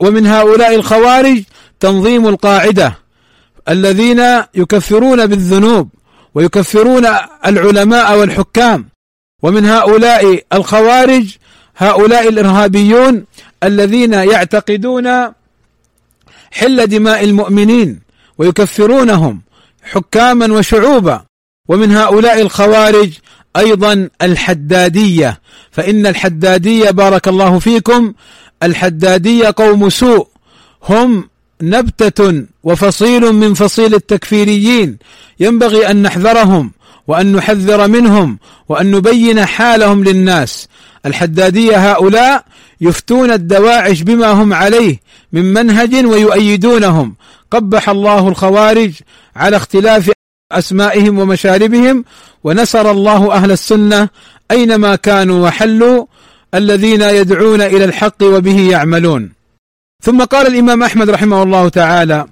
ومن 0.00 0.26
هؤلاء 0.26 0.74
الخوارج 0.74 1.42
تنظيم 1.80 2.28
القاعدة. 2.28 3.01
الذين 3.68 4.22
يكفرون 4.54 5.26
بالذنوب 5.26 5.88
ويكفرون 6.34 7.06
العلماء 7.46 8.18
والحكام. 8.18 8.88
ومن 9.42 9.64
هؤلاء 9.66 10.44
الخوارج 10.52 11.36
هؤلاء 11.76 12.28
الإرهابيون 12.28 13.24
الذين 13.62 14.12
يعتقدون 14.12 15.08
حل 16.50 16.86
دماء 16.86 17.24
المؤمنين 17.24 18.00
ويكفرونهم 18.38 19.42
حكاما 19.82 20.54
وشعوبا. 20.54 21.24
ومن 21.68 21.92
هؤلاء 21.92 22.40
الخوارج 22.40 23.10
أيضا 23.56 24.08
الحدادية. 24.22 25.40
فإن 25.70 26.06
الحدادية 26.06 26.90
بارك 26.90 27.28
الله 27.28 27.58
فيكم 27.58 28.14
الحدادية 28.62 29.54
قوم 29.56 29.90
سوء. 29.90 30.28
هم 30.88 31.28
نبتة 31.62 32.44
وفصيل 32.62 33.32
من 33.32 33.54
فصيل 33.54 33.94
التكفيريين. 33.94 34.98
ينبغي 35.40 35.90
أن 35.90 36.02
نحذرهم 36.02 36.70
وأن 37.06 37.32
نحذر 37.32 37.88
منهم 37.88 38.38
وأن 38.68 38.90
نبين 38.90 39.44
حالهم 39.44 40.04
للناس. 40.04 40.68
الحدادية 41.06 41.92
هؤلاء 41.92 42.44
يفتون 42.80 43.32
الدواعش 43.32 44.02
بما 44.02 44.26
هم 44.26 44.54
عليه 44.54 45.00
من 45.32 45.52
منهج 45.52 45.94
ويؤيدونهم. 45.94 47.14
قبح 47.50 47.88
الله 47.88 48.28
الخوارج 48.28 48.92
على 49.36 49.56
اختلاف 49.56 50.10
أسمائهم 50.52 51.18
ومشاربهم 51.18 52.04
ونصر 52.44 52.90
الله 52.90 53.32
أهل 53.32 53.52
السنة 53.52 54.08
أينما 54.50 54.96
كانوا 54.96 55.46
وحلوا 55.46 56.06
الذين 56.54 57.02
يدعون 57.02 57.60
إلى 57.60 57.84
الحق 57.84 58.22
وبه 58.22 58.70
يعملون. 58.70 59.41
ثم 60.02 60.24
قال 60.24 60.46
الإمام 60.46 60.82
أحمد 60.82 61.10
رحمه 61.10 61.42
الله 61.42 61.68
تعالى 61.68 62.26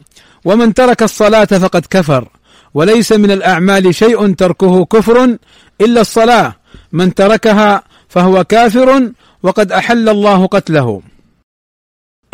ومن 0.45 0.75
ترك 0.75 1.03
الصلاة 1.03 1.45
فقد 1.45 1.87
كفر 1.91 2.29
وليس 2.75 3.13
من 3.13 3.31
الأعمال 3.31 3.95
شيء 3.95 4.35
تركه 4.35 4.85
كفر 4.85 5.37
إلا 5.81 6.01
الصلاة 6.01 6.57
من 6.93 7.15
تركها 7.15 7.83
فهو 8.09 8.45
كافر 8.45 9.13
وقد 9.43 9.73
أحل 9.73 10.09
الله 10.09 10.47
قتله. 10.47 11.03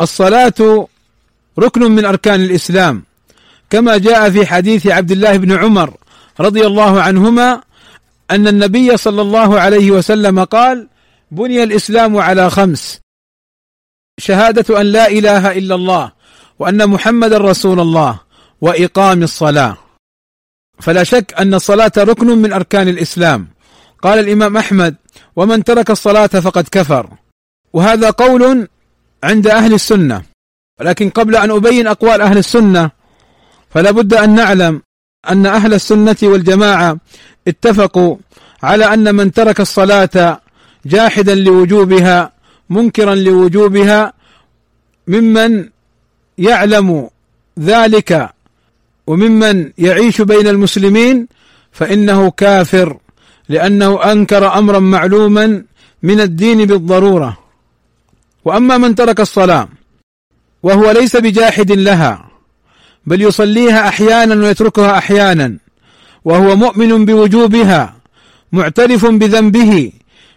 الصلاة 0.01 0.87
ركن 1.59 1.81
من 1.91 2.05
أركان 2.05 2.41
الإسلام 2.41 3.03
كما 3.69 3.97
جاء 3.97 4.29
في 4.29 4.45
حديث 4.45 4.87
عبد 4.87 5.11
الله 5.11 5.37
بن 5.37 5.51
عمر 5.51 5.93
رضي 6.39 6.67
الله 6.67 7.01
عنهما 7.01 7.61
أن 8.31 8.47
النبي 8.47 8.97
صلى 8.97 9.21
الله 9.21 9.59
عليه 9.59 9.91
وسلم 9.91 10.43
قال 10.43 10.87
بني 11.31 11.63
الإسلام 11.63 12.17
على 12.17 12.49
خمس 12.49 12.99
شهادة 14.19 14.81
أن 14.81 14.85
لا 14.85 15.07
إله 15.07 15.57
إلا 15.57 15.75
الله 15.75 16.11
وأن 16.59 16.89
محمدا 16.89 17.37
رسول 17.37 17.79
الله 17.79 18.19
وإقام 18.61 19.23
الصلاة. 19.23 19.77
فلا 20.79 21.03
شك 21.03 21.33
أن 21.39 21.53
الصلاة 21.53 21.91
ركن 21.97 22.27
من 22.27 22.53
أركان 22.53 22.87
الإسلام. 22.87 23.47
قال 24.01 24.19
الإمام 24.19 24.57
أحمد 24.57 24.95
ومن 25.35 25.63
ترك 25.63 25.91
الصلاة 25.91 26.27
فقد 26.27 26.67
كفر 26.71 27.09
وهذا 27.73 28.09
قول 28.09 28.67
عند 29.23 29.47
أهل 29.47 29.73
السنة. 29.73 30.21
ولكن 30.79 31.09
قبل 31.09 31.35
أن 31.35 31.51
أبين 31.51 31.87
أقوال 31.87 32.21
أهل 32.21 32.37
السنة 32.37 32.91
فلا 33.69 33.91
بد 33.91 34.13
أن 34.13 34.35
نعلم 34.35 34.81
أن 35.29 35.45
أهل 35.45 35.73
السنة 35.73 36.17
والجماعة 36.23 36.97
اتفقوا 37.47 38.17
على 38.63 38.93
أن 38.93 39.15
من 39.15 39.31
ترك 39.31 39.59
الصلاة 39.59 40.41
جاحدا 40.85 41.35
لوجوبها 41.35 42.36
منكرا 42.69 43.15
لوجوبها 43.15 44.13
ممن 45.07 45.69
يعلم 46.37 47.09
ذلك 47.59 48.29
وممن 49.07 49.71
يعيش 49.77 50.21
بين 50.21 50.47
المسلمين 50.47 51.27
فإنه 51.71 52.31
كافر 52.31 52.97
لأنه 53.49 54.11
أنكر 54.11 54.57
أمرا 54.57 54.79
معلوما 54.79 55.63
من 56.03 56.21
الدين 56.21 56.65
بالضرورة. 56.65 57.37
وأما 58.45 58.77
من 58.77 58.95
ترك 58.95 59.19
الصلاة 59.19 59.69
وهو 60.63 60.91
ليس 60.91 61.15
بجاحد 61.15 61.71
لها 61.71 62.27
بل 63.05 63.21
يصليها 63.21 63.87
أحيانا 63.87 64.35
ويتركها 64.35 64.97
أحيانا 64.97 65.57
وهو 66.25 66.55
مؤمن 66.55 67.05
بوجوبها 67.05 67.95
معترف 68.51 69.05
بذنبه 69.05 69.91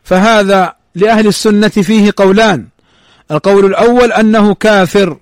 فهذا 0.05 0.75
لأهل 0.95 1.27
السنة 1.27 1.69
فيه 1.69 2.13
قولان. 2.17 2.67
القول 3.31 3.65
الأول 3.65 4.13
أنه 4.13 4.55
كافر 4.55 5.17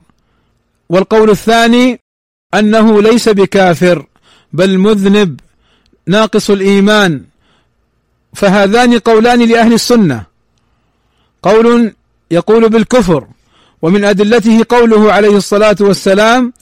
والقول 0.88 1.30
الثاني 1.30 2.00
أنه 2.54 3.02
ليس 3.02 3.28
بكافر 3.28 4.06
بل 4.52 4.78
مذنب 4.78 5.40
ناقص 6.06 6.50
الإيمان. 6.50 7.24
فهذان 8.34 8.98
قولان 8.98 9.42
لأهل 9.42 9.72
السنة. 9.72 10.24
قول 11.42 11.92
يقول 12.30 12.68
بالكفر 12.68 13.26
ومن 13.82 14.04
أدلته 14.04 14.64
قوله 14.68 15.12
عليه 15.12 15.36
الصلاة 15.36 15.76
والسلام 15.80 16.52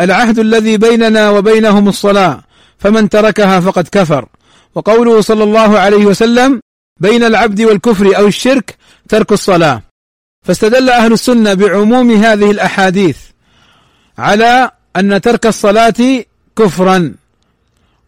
العهد 0.00 0.38
الذي 0.38 0.76
بيننا 0.76 1.30
وبينهم 1.30 1.88
الصلاة 1.88 2.40
فمن 2.78 3.08
تركها 3.08 3.60
فقد 3.60 3.88
كفر. 3.88 4.28
وقوله 4.74 5.20
صلى 5.20 5.44
الله 5.44 5.78
عليه 5.78 6.06
وسلم 6.06 6.60
بين 7.00 7.24
العبد 7.24 7.60
والكفر 7.60 8.16
أو 8.16 8.26
الشرك 8.26 8.76
ترك 9.08 9.32
الصلاة. 9.32 9.82
فاستدل 10.46 10.90
أهل 10.90 11.12
السنة 11.12 11.54
بعموم 11.54 12.10
هذه 12.10 12.50
الأحاديث 12.50 13.18
على 14.18 14.70
أن 14.96 15.20
ترك 15.20 15.46
الصلاة 15.46 16.24
كفرا. 16.56 17.14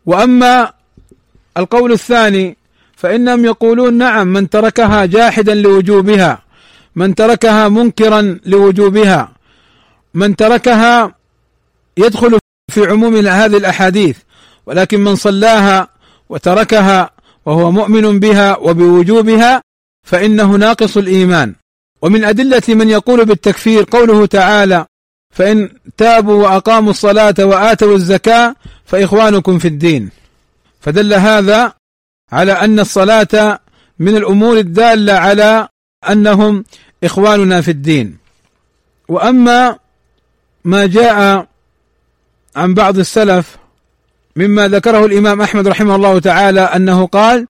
وأما 0.07 0.72
القول 1.57 1.92
الثاني 1.92 2.57
فانهم 2.96 3.44
يقولون 3.44 3.94
نعم 3.94 4.26
من 4.33 4.50
تركها 4.50 5.07
جاحدا 5.07 5.55
لوجوبها 5.55 6.42
من 6.96 7.14
تركها 7.14 7.68
منكرا 7.68 8.38
لوجوبها 8.46 9.33
من 10.14 10.37
تركها 10.37 11.14
يدخل 11.96 12.38
في 12.70 12.87
عموم 12.87 13.16
هذه 13.16 13.57
الأحاديث 13.57 14.16
ولكن 14.66 15.00
من 15.00 15.14
صلاها 15.14 15.88
وتركها 16.29 17.11
وهو 17.46 17.70
مؤمن 17.70 18.20
بها 18.20 18.57
وبوجوبها 18.57 19.62
فإنه 20.07 20.57
ناقص 20.57 20.96
الإيمان. 20.96 21.55
ومن 22.03 22.24
أدلة 22.24 22.62
من 22.68 22.88
يقول 22.88 23.24
بالتكفير 23.24 23.87
قوله 23.90 24.26
تعالى 24.26 24.87
فإن 25.35 25.70
تابوا 25.96 26.42
وأقاموا 26.42 26.90
الصلاة 26.90 27.35
وآتوا 27.38 27.94
الزكاة 27.94 28.55
فإخوانكم 28.87 29.59
في 29.59 29.68
الدين 29.68 30.11
فدل 30.81 31.14
هذا 31.14 31.72
على 32.33 32.53
أن 32.53 32.81
الصلاة 32.81 33.59
من 33.98 34.16
الأمور 34.16 34.59
الدالة 34.59 35.12
على 35.12 35.68
أنهم 36.11 36.64
إخواننا 37.05 37.61
في 37.61 37.70
الدين. 37.70 38.16
وأما 39.09 39.79
ما 40.64 40.87
جاء 40.87 41.46
عن 42.57 42.74
بعض 42.74 42.98
السلف 42.98 43.57
مما 44.36 44.68
ذكره 44.68 45.06
الإمام 45.06 45.40
أحمد 45.40 45.68
رحمه 45.68 45.96
الله 45.96 46.18
تعالى 46.18 46.60
أنه 46.60 47.06
قال 47.06 47.46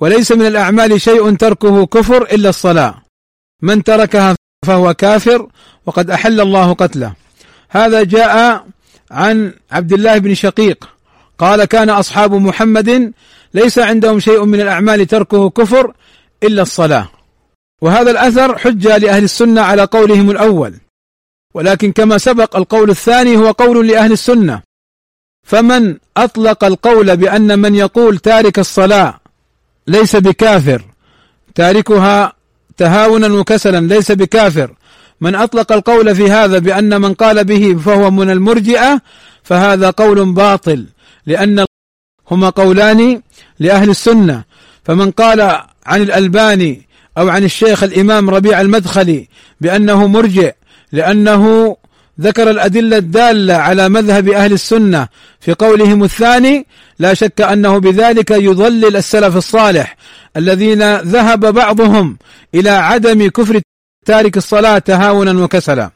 وليس 0.00 0.32
من 0.32 0.46
الأعمال 0.46 1.00
شيء 1.00 1.36
تركه 1.36 1.86
كفر 1.86 2.22
إلا 2.22 2.48
الصلاة. 2.48 3.02
من 3.62 3.84
تركها 3.84 4.36
فهو 4.66 4.94
كافر 4.94 5.48
وقد 5.86 6.10
أحل 6.10 6.40
الله 6.40 6.72
قتله. 6.72 7.12
هذا 7.68 8.02
جاء 8.02 8.66
عن 9.10 9.52
عبد 9.72 9.92
الله 9.92 10.18
بن 10.18 10.34
شقيق. 10.34 10.88
قال 11.38 11.64
كان 11.64 11.90
أصحاب 11.90 12.34
محمد 12.34 13.12
ليس 13.54 13.78
عندهم 13.78 14.20
شيء 14.20 14.44
من 14.44 14.60
الأعمال 14.60 15.06
تركه 15.06 15.50
كفر 15.50 15.92
إلا 16.42 16.62
الصلاة. 16.62 17.08
وهذا 17.82 18.10
الأثر 18.10 18.58
حجة 18.58 18.96
لأهل 18.96 19.24
السنة 19.24 19.60
على 19.60 19.84
قولهم 19.84 20.30
الأول. 20.30 20.74
ولكن 21.54 21.92
كما 21.92 22.18
سبق 22.18 22.56
القول 22.56 22.90
الثاني 22.90 23.36
هو 23.36 23.50
قول 23.50 23.88
لأهل 23.88 24.12
السنة. 24.12 24.65
فمن 25.46 25.96
أطلق 26.16 26.64
القول 26.64 27.16
بأن 27.16 27.58
من 27.58 27.74
يقول 27.74 28.18
تارك 28.18 28.58
الصلاة 28.58 29.20
ليس 29.86 30.16
بكافر 30.16 30.82
تاركها 31.54 32.32
تهاونا 32.76 33.26
وكسلا 33.26 33.94
ليس 33.94 34.12
بكافر. 34.12 34.74
من 35.20 35.34
أطلق 35.34 35.72
القول 35.72 36.14
في 36.14 36.30
هذا 36.30 36.58
بأن 36.58 37.00
من 37.00 37.14
قال 37.14 37.44
به 37.44 37.76
فهو 37.84 38.10
من 38.10 38.30
المرجئة 38.30 39.00
فهذا 39.42 39.90
قول 39.90 40.32
باطل 40.32 40.86
لأن 41.26 41.64
هما 42.30 42.50
قولان 42.50 43.22
لأهل 43.58 43.90
السنة. 43.90 44.44
فمن 44.84 45.10
قال 45.10 45.40
عن 45.86 46.02
الألباني 46.02 46.88
أو 47.18 47.28
عن 47.28 47.44
الشيخ 47.44 47.82
الإمام 47.82 48.30
ربيع 48.30 48.60
المدخلي 48.60 49.28
بأنه 49.60 50.06
مرجئ 50.06 50.54
لأنه 50.92 51.76
ذكر 52.20 52.50
الأدلة 52.50 52.96
الدالة 52.96 53.54
على 53.54 53.88
مذهب 53.88 54.28
أهل 54.28 54.52
السنة 54.52 55.08
في 55.40 55.52
قولهم 55.52 56.04
الثاني 56.04 56.66
لا 56.98 57.14
شك 57.14 57.40
أنه 57.40 57.78
بذلك 57.78 58.30
يضلل 58.30 58.96
السلف 58.96 59.36
الصالح 59.36 59.96
الذين 60.36 60.96
ذهب 60.96 61.54
بعضهم 61.54 62.16
إلى 62.54 62.70
عدم 62.70 63.28
كفر 63.28 63.60
تارك 64.06 64.36
الصلاة 64.36 64.78
تهاونا 64.78 65.44
وكسلا. 65.44 65.90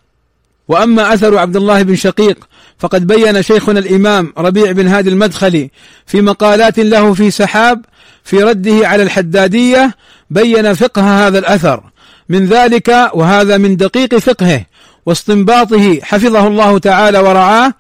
وأما 0.69 1.15
أثر 1.15 1.39
عبد 1.39 1.57
الله 1.57 1.83
بن 1.83 1.97
شقيق 1.97 2.49
فقد 2.79 3.07
بين 3.07 3.43
شيخنا 3.43 3.79
الإمام 3.79 4.33
ربيع 4.39 4.73
بن 4.73 4.89
هادي 4.89 5.11
المدخلي 5.11 5.71
في 6.07 6.21
مقالات 6.21 6.79
له 6.79 7.15
في 7.15 7.31
سحاب 7.31 7.85
في 8.25 8.43
رده 8.43 8.89
على 8.89 9.03
الحدادية 9.03 9.95
بين 10.31 10.75
فقه 10.75 11.27
هذا 11.27 11.39
الأثر. 11.39 11.83
من 12.29 12.47
ذلك 12.47 13.11
وهذا 13.15 13.57
من 13.57 13.77
دقيق 13.77 14.19
فقهه 14.19 14.65
واستنباطه 15.07 16.01
حفظه 16.03 16.47
الله 16.47 16.79
تعالى 16.79 17.19
ورعاه. 17.19 17.73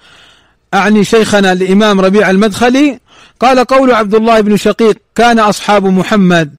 أعني 0.74 1.04
شيخنا 1.04 1.52
الإمام 1.52 2.00
ربيع 2.00 2.30
المدخلي. 2.30 3.00
قال 3.40 3.64
قول 3.64 3.92
عبد 3.92 4.14
الله 4.14 4.40
بن 4.40 4.56
شقيق 4.56 4.98
كان 5.14 5.38
أصحاب 5.38 5.86
محمد. 5.86 6.54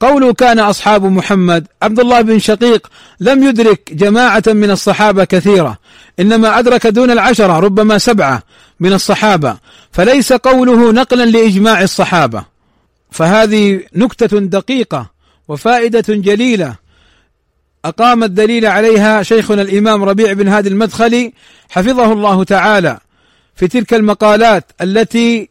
قوله 0.00 0.32
كان 0.32 0.58
أصحاب 0.58 1.04
محمد. 1.04 1.66
عبد 1.82 2.00
الله 2.00 2.20
بن 2.20 2.38
شقيق 2.38 2.86
لم 3.20 3.42
يدرك 3.42 3.92
جماعة 3.92 4.42
من 4.46 4.70
الصحابة 4.70 5.24
كثيرة 5.24 5.78
إنما 6.20 6.58
أدرك 6.58 6.86
دون 6.86 7.10
العشرة 7.10 7.58
ربما 7.58 7.98
سبعة 7.98 8.42
من 8.80 8.92
الصحابة. 8.92 9.56
فليس 9.92 10.32
قوله 10.32 10.92
نقلا 10.92 11.24
لإجماع 11.24 11.82
الصحابة. 11.82 12.44
فهذه 13.10 13.80
نكتة 13.96 14.38
دقيقة 14.38 15.06
وفائدة 15.48 16.04
جليلة. 16.08 16.81
أقام 17.84 18.24
الدليل 18.24 18.66
عليها 18.66 19.22
شيخنا 19.22 19.62
الإمام 19.62 20.04
ربيع 20.04 20.32
بن 20.32 20.48
هادي 20.48 20.68
المدخلي 20.68 21.32
حفظه 21.70 22.12
الله 22.12 22.44
تعالى 22.44 22.98
في 23.54 23.68
تلك 23.68 23.94
المقالات 23.94 24.72
التي 24.80 25.48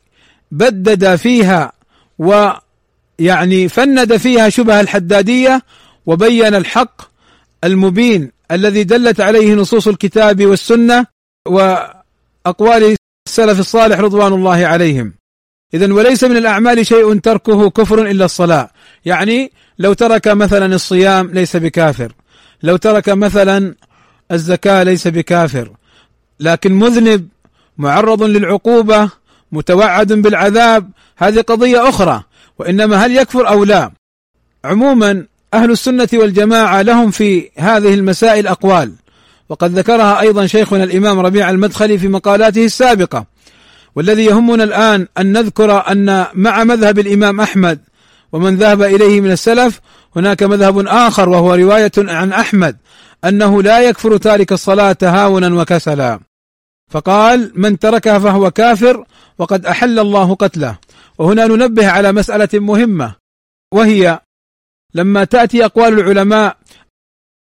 بدد 0.51 1.15
فيها 1.15 1.71
ويعني 2.19 3.69
فند 3.69 4.17
فيها 4.17 4.49
شبه 4.49 4.79
الحدادية 4.79 5.61
وبين 6.05 6.55
الحق 6.55 7.01
المبين 7.63 8.31
الذي 8.51 8.83
دلت 8.83 9.21
عليه 9.21 9.53
نصوص 9.53 9.87
الكتاب 9.87 10.45
والسنة 10.45 11.05
وأقوال 11.47 12.95
السلف 13.27 13.59
الصالح 13.59 13.99
رضوان 13.99 14.33
الله 14.33 14.65
عليهم. 14.65 15.13
اذا 15.73 15.93
وليس 15.93 16.23
من 16.23 16.37
الأعمال 16.37 16.85
شيء 16.85 17.19
تركه 17.19 17.69
كفر 17.69 18.01
إلا 18.01 18.25
الصلاة، 18.25 18.69
يعني 19.05 19.51
لو 19.81 19.93
ترك 19.93 20.27
مثلا 20.27 20.75
الصيام 20.75 21.27
ليس 21.33 21.55
بكافر، 21.55 22.13
لو 22.63 22.77
ترك 22.77 23.09
مثلا 23.09 23.75
الزكاة 24.31 24.83
ليس 24.83 25.07
بكافر، 25.07 25.71
لكن 26.39 26.71
مذنب 26.73 27.27
معرض 27.77 28.23
للعقوبة 28.23 29.09
متوعد 29.51 30.13
بالعذاب 30.13 30.89
هذه 31.17 31.41
قضية 31.41 31.89
أخرى. 31.89 32.23
وإنما 32.59 33.05
هل 33.05 33.17
يكفر 33.17 33.47
أو 33.47 33.63
لا؟ 33.63 33.91
عموما 34.65 35.25
أهل 35.53 35.71
السنة 35.71 36.09
والجماعة 36.13 36.81
لهم 36.81 37.11
في 37.11 37.49
هذه 37.57 37.93
المسائل 37.93 38.47
أقوال. 38.47 38.93
وقد 39.49 39.79
ذكرها 39.79 40.19
أيضا 40.19 40.45
شيخنا 40.45 40.83
الإمام 40.83 41.19
ربيع 41.19 41.49
المدخلي 41.49 41.97
في 41.97 42.07
مقالاته 42.07 42.65
السابقة. 42.65 43.25
والذي 43.95 44.25
يهمنا 44.25 44.63
الآن 44.63 45.07
أن 45.17 45.33
نذكر 45.33 45.91
أن 45.91 46.25
مع 46.33 46.63
مذهب 46.63 46.99
الإمام 46.99 47.41
أحمد 47.41 47.79
ومن 48.31 48.55
ذهب 48.55 48.81
إليه 48.81 49.21
من 49.21 49.31
السلف 49.31 49.81
هناك 50.15 50.43
مذهب 50.43 50.87
آخر 50.87 51.29
وهو 51.29 51.53
رواية 51.53 51.91
عن 51.97 52.33
أحمد 52.33 52.77
أنه 53.25 53.63
لا 53.63 53.79
يكفر 53.79 54.17
تارك 54.17 54.51
الصلاة 54.51 54.91
تهاونا 54.91 55.61
وكسلا. 55.61 56.19
فقال 56.89 57.51
من 57.55 57.79
تركها 57.79 58.19
فهو 58.19 58.51
كافر 58.51 59.05
وقد 59.37 59.65
أحل 59.65 59.99
الله 59.99 60.35
قتله. 60.35 60.77
وهنا 61.17 61.45
ننبه 61.47 61.87
على 61.89 62.11
مسألة 62.11 62.49
مهمة 62.53 63.15
وهي 63.73 64.19
لما 64.93 65.23
تأتي 65.23 65.65
أقوال 65.65 65.99
العلماء 65.99 66.57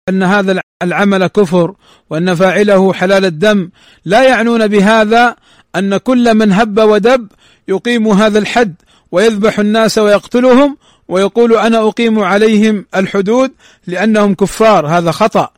أن 0.09 0.23
هذا 0.23 0.61
العمل 0.83 1.27
كفر 1.27 1.75
وأن 2.09 2.35
فاعله 2.35 2.93
حلال 2.93 3.25
الدم 3.25 3.69
لا 4.05 4.23
يعنون 4.23 4.67
بهذا 4.67 5.35
أن 5.75 5.97
كل 5.97 6.33
من 6.33 6.51
هب 6.51 6.77
ودب 6.79 7.27
يقيم 7.67 8.07
هذا 8.07 8.39
الحد. 8.39 8.75
ويذبح 9.13 9.59
الناس 9.59 9.97
ويقتلهم 9.97 10.77
ويقول 11.07 11.57
أنا 11.57 11.87
أقيم 11.87 12.19
عليهم 12.19 12.85
الحدود 12.95 13.51
لأنهم 13.87 14.33
كفار 14.35 14.87
هذا 14.87 15.11
خطأ. 15.11 15.49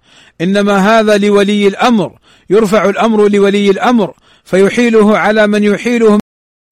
إنما 0.41 0.77
هذا 0.77 1.17
لولي 1.17 1.67
الأمر 1.67 2.11
يرفع 2.49 2.89
الأمر 2.89 3.27
لولي 3.27 3.69
الأمر 3.69 4.13
فيحيله 4.43 5.17
على 5.17 5.47
من 5.47 5.63
يحيله 5.63 6.19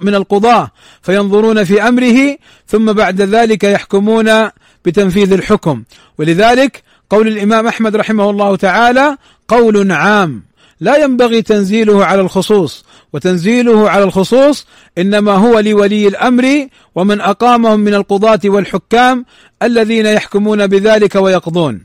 من 0.01 0.15
القضاة 0.15 0.71
فينظرون 1.01 1.63
في 1.63 1.87
أمره 1.87 2.37
ثم 2.67 2.93
بعد 2.93 3.21
ذلك 3.21 3.63
يحكمون 3.63 4.49
بتنفيذ 4.85 5.33
الحكم. 5.33 5.83
ولذلك 6.17 6.83
قول 7.09 7.27
الإمام 7.27 7.67
أحمد 7.67 7.95
رحمه 7.95 8.29
الله 8.29 8.55
تعالى 8.55 9.17
قول 9.47 9.91
عام 9.91 10.43
لا 10.79 10.97
ينبغي 10.97 11.41
تنزيله 11.41 12.05
على 12.05 12.21
الخصوص. 12.21 12.85
وتنزيله 13.13 13.89
على 13.89 14.03
الخصوص 14.03 14.67
إنما 14.97 15.31
هو 15.31 15.59
لولي 15.59 16.07
الأمر 16.07 16.67
ومن 16.95 17.21
أقامهم 17.21 17.79
من 17.79 17.93
القضاة 17.93 18.39
والحكام 18.45 19.25
الذين 19.63 20.05
يحكمون 20.05 20.67
بذلك 20.67 21.15
ويقضون. 21.15 21.81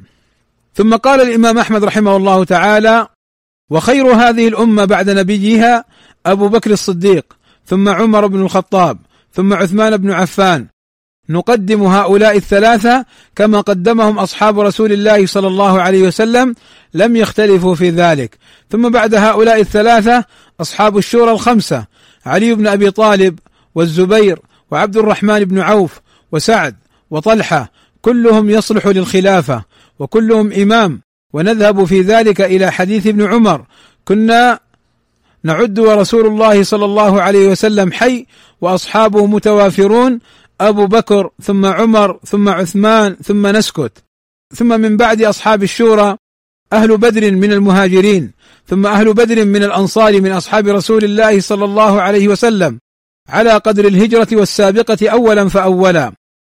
ثم 0.74 0.96
قال 0.96 1.20
الإمام 1.20 1.58
أحمد 1.58 1.84
رحمه 1.84 2.16
الله 2.16 2.44
تعالى 2.44 3.06
وخير 3.70 4.06
هذه 4.06 4.48
الأمة 4.48 4.84
بعد 4.84 5.10
نبيها 5.10 5.84
أبو 6.26 6.48
بكر 6.48 6.70
الصديق 6.70 7.36
ثم 7.66 7.88
عمر 7.88 8.26
بن 8.26 8.40
الخطاب 8.40 8.98
ثم 9.32 9.54
عثمان 9.54 9.96
بن 9.96 10.10
عفان 10.10 10.66
نقدم 11.28 11.82
هؤلاء 11.82 12.36
الثلاثة 12.36 13.04
كما 13.36 13.60
قدمهم 13.60 14.18
أصحاب 14.18 14.60
رسول 14.60 14.92
الله 14.92 15.26
صلى 15.26 15.46
الله 15.46 15.82
عليه 15.82 16.02
وسلم 16.02 16.54
لم 16.94 17.16
يختلفوا 17.16 17.74
في 17.74 17.90
ذلك. 17.90 18.38
ثم 18.70 18.88
بعد 18.88 19.14
هؤلاء 19.14 19.60
الثلاثة 19.60 20.24
أصحاب 20.60 20.98
الشورى 20.98 21.32
الخمسة 21.32 21.84
علي 22.26 22.54
بن 22.54 22.66
أبي 22.66 22.90
طالب 22.90 23.38
والزبير 23.74 24.38
وعبد 24.70 24.96
الرحمن 24.96 25.44
بن 25.44 25.60
عوف 25.60 26.00
وسعد 26.32 26.76
وطلحة 27.10 27.72
كلهم 28.02 28.50
يصلح 28.50 28.86
للخلافة 28.86 29.64
وكلهم 29.98 30.52
إمام. 30.52 31.00
ونذهب 31.32 31.84
في 31.84 32.00
ذلك 32.00 32.40
إلى 32.40 32.72
حديث 32.72 33.06
ابن 33.06 33.26
عمر 33.26 33.64
كنا 34.04 34.60
نعد 35.44 35.78
ورسول 35.78 36.26
الله 36.26 36.62
صلى 36.62 36.84
الله 36.84 37.22
عليه 37.22 37.48
وسلم 37.48 37.92
حي 37.92 38.26
وأصحابه 38.60 39.26
متوافرون 39.26 40.18
أبو 40.60 40.86
بكر 40.86 41.30
ثم 41.42 41.66
عمر 41.66 42.18
ثم 42.24 42.48
عثمان 42.48 43.16
ثم 43.24 43.46
نسكت. 43.46 43.92
ثم 44.54 44.80
من 44.80 44.96
بعد 44.96 45.22
أصحاب 45.22 45.62
الشورى 45.62 46.16
أهل 46.72 46.96
بدر 46.96 47.30
من 47.30 47.52
المهاجرين. 47.52 48.32
ثم 48.66 48.86
أهل 48.86 49.14
بدر 49.14 49.44
من 49.44 49.64
الأنصار 49.64 50.20
من 50.20 50.32
أصحاب 50.32 50.68
رسول 50.68 51.04
الله 51.04 51.40
صلى 51.40 51.64
الله 51.64 52.02
عليه 52.02 52.28
وسلم. 52.28 52.78
على 53.28 53.50
قدر 53.50 53.86
الهجرة 53.86 54.28
والسابقة 54.32 55.08
اولا 55.08 55.48
فاولا. 55.48 56.12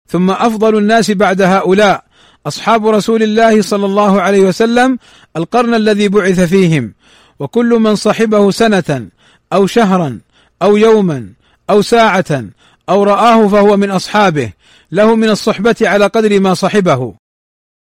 ثم 0.10 0.32
أفضل 0.32 0.78
الناس 0.78 1.12
بعد 1.12 1.42
هؤلاء 1.42 2.04
أصحاب 2.46 2.88
رسول 2.88 3.24
الله 3.24 3.62
صلى 3.62 3.86
الله 3.86 4.22
عليه 4.22 4.42
وسلم 4.42 5.00
القرن 5.38 5.74
الذي 5.74 6.08
بعث 6.08 6.40
فيهم. 6.40 6.94
وكل 7.40 7.70
من 7.70 7.96
صحبه 7.96 8.52
سنة 8.52 9.08
أو 9.54 9.68
شهرا 9.68 10.20
أو 10.62 10.78
يوما 10.78 11.30
أو 11.70 11.82
ساعة 11.82 12.46
أو 12.90 13.04
رآه 13.04 13.48
فهو 13.48 13.78
من 13.78 13.92
أصحابه 13.92 14.52
له 14.92 15.16
من 15.16 15.30
الصحبة 15.30 15.76
على 15.82 16.08
قدر 16.08 16.40
ما 16.40 16.54
صحبه. 16.54 17.14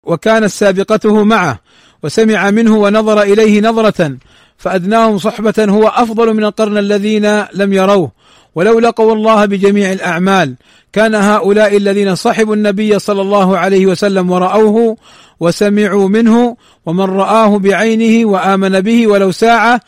وكانت 0.04 0.50
سابقته 0.50 1.24
معه 1.24 1.60
وسمع 2.04 2.52
منه 2.52 2.78
ونظر 2.78 3.22
إليه 3.22 3.62
نظرة 3.62 4.18
فأدناهم 4.58 5.18
صحبة 5.18 5.66
هو 5.70 5.88
أفضل 5.88 6.34
من 6.34 6.44
القرن 6.44 6.78
الذين 6.78 7.46
لم 7.54 7.74
يروه. 7.74 8.12
ولو 8.56 8.80
لقوا 8.80 9.14
الله 9.14 9.46
بجميع 9.46 9.92
الأعمال 9.92 10.56
كان 10.94 11.16
هؤلاء 11.16 11.78
الذين 11.78 12.16
صحبوا 12.16 12.56
النبي 12.56 13.00
صلى 13.00 13.22
الله 13.22 13.58
عليه 13.58 13.86
وسلم 13.86 14.32
ورأوه 14.32 14.98
وسمعوا 15.40 16.08
منه 16.08 16.58
ومن 16.86 17.06
رآه 17.06 17.58
بعينه 17.58 18.30
وآمن 18.30 18.82
به 18.82 19.08
ولو 19.08 19.32
ساعة 19.32 19.82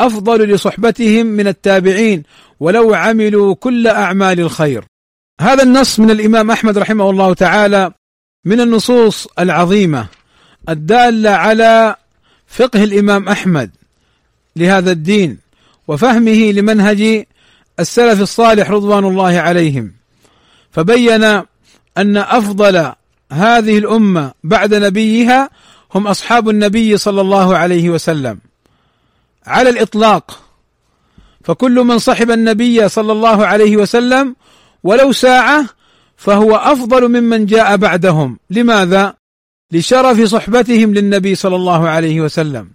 أفضل 0.00 0.50
لصحبتهم 0.50 1.26
من 1.26 1.46
التابعين 1.46 2.22
ولو 2.60 2.94
عملوا 2.94 3.54
كل 3.54 3.86
أعمال 3.86 4.40
الخير. 4.40 4.84
هذا 5.40 5.62
النص 5.62 6.00
من 6.00 6.10
الإمام 6.10 6.50
أحمد 6.50 6.78
رحمه 6.78 7.10
الله 7.10 7.34
تعالى 7.34 7.92
من 8.44 8.60
النصوص 8.60 9.28
العظيمة 9.38 10.06
الدالة 10.68 11.30
على 11.30 11.96
فقه 12.46 12.84
الإمام 12.84 13.28
أحمد 13.28 13.70
لهذا 14.56 14.92
الدين 14.92 15.38
وفهمه 15.88 16.52
لمنهج 16.52 17.24
السلف 17.80 18.20
الصالح 18.20 18.70
رضوان 18.70 19.04
الله 19.04 19.38
عليهم 19.38 19.92
فبين 20.70 21.24
أن 21.98 22.16
أفضل 22.16 22.92
هذه 23.32 23.78
الأمة 23.78 24.32
بعد 24.44 24.74
نبيها 24.74 25.50
هم 25.94 26.06
أصحاب 26.06 26.48
النبي 26.48 26.96
صلى 26.96 27.20
الله 27.20 27.56
عليه 27.56 27.90
وسلم 27.90 28.38
على 29.46 29.70
الإطلاق. 29.70 30.40
فكل 31.44 31.74
من 31.74 31.98
صحب 31.98 32.30
النبي 32.30 32.88
صلى 32.88 33.12
الله 33.12 33.46
عليه 33.46 33.76
وسلم 33.76 34.36
ولو 34.82 35.12
ساعة 35.12 35.66
فهو 36.16 36.56
أفضل 36.56 37.08
ممن 37.08 37.46
جاء 37.46 37.76
بعدهم. 37.76 38.38
لماذا؟ 38.50 39.14
لشرف 39.72 40.20
صحبتهم 40.20 40.94
للنبي 40.94 41.34
صلى 41.34 41.56
الله 41.56 41.88
عليه 41.88 42.20
وسلم. 42.20 42.70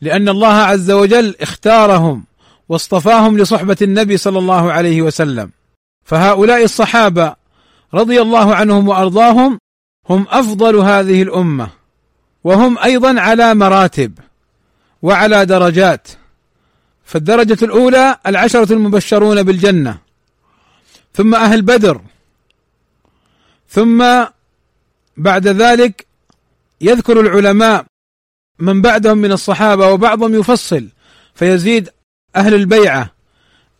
لأن 0.00 0.28
الله 0.28 0.54
عز 0.54 0.90
وجل 0.90 1.34
اختارهم 1.40 2.24
واصطفاهم 2.68 3.38
لصحبة 3.38 3.76
النبي 3.82 4.16
صلى 4.16 4.38
الله 4.38 4.72
عليه 4.72 5.02
وسلم. 5.02 5.50
فهؤلاء 6.04 6.64
الصحابة 6.64 7.34
رضي 7.94 8.22
الله 8.22 8.54
عنهم 8.54 8.88
وأرضاهم 8.88 9.58
هم 10.10 10.26
أفضل 10.30 10.76
هذه 10.76 11.22
الأمة. 11.22 11.68
وهم 12.44 12.78
أيضا 12.78 13.20
على 13.20 13.54
مراتب. 13.54 14.18
وعلى 15.02 15.46
درجات. 15.46 16.08
فالدرجة 17.04 17.64
الأولى 17.64 18.18
العشرة 18.26 18.72
المبشرون 18.72 19.42
بالجنة. 19.42 19.98
ثم 21.14 21.34
أهل 21.34 21.62
بدر. 21.62 22.00
ثم 23.68 24.24
بعد 25.16 25.48
ذلك 25.48 26.06
يذكر 26.80 27.20
العلماء 27.20 27.84
من 28.58 28.82
بعدهم 28.82 29.18
من 29.18 29.32
الصحابة 29.32 29.90
وبعضهم 29.90 30.34
يفصل. 30.34 30.88
فيزيد 31.34 31.90
أهل 32.36 32.54
البيعة 32.54 33.10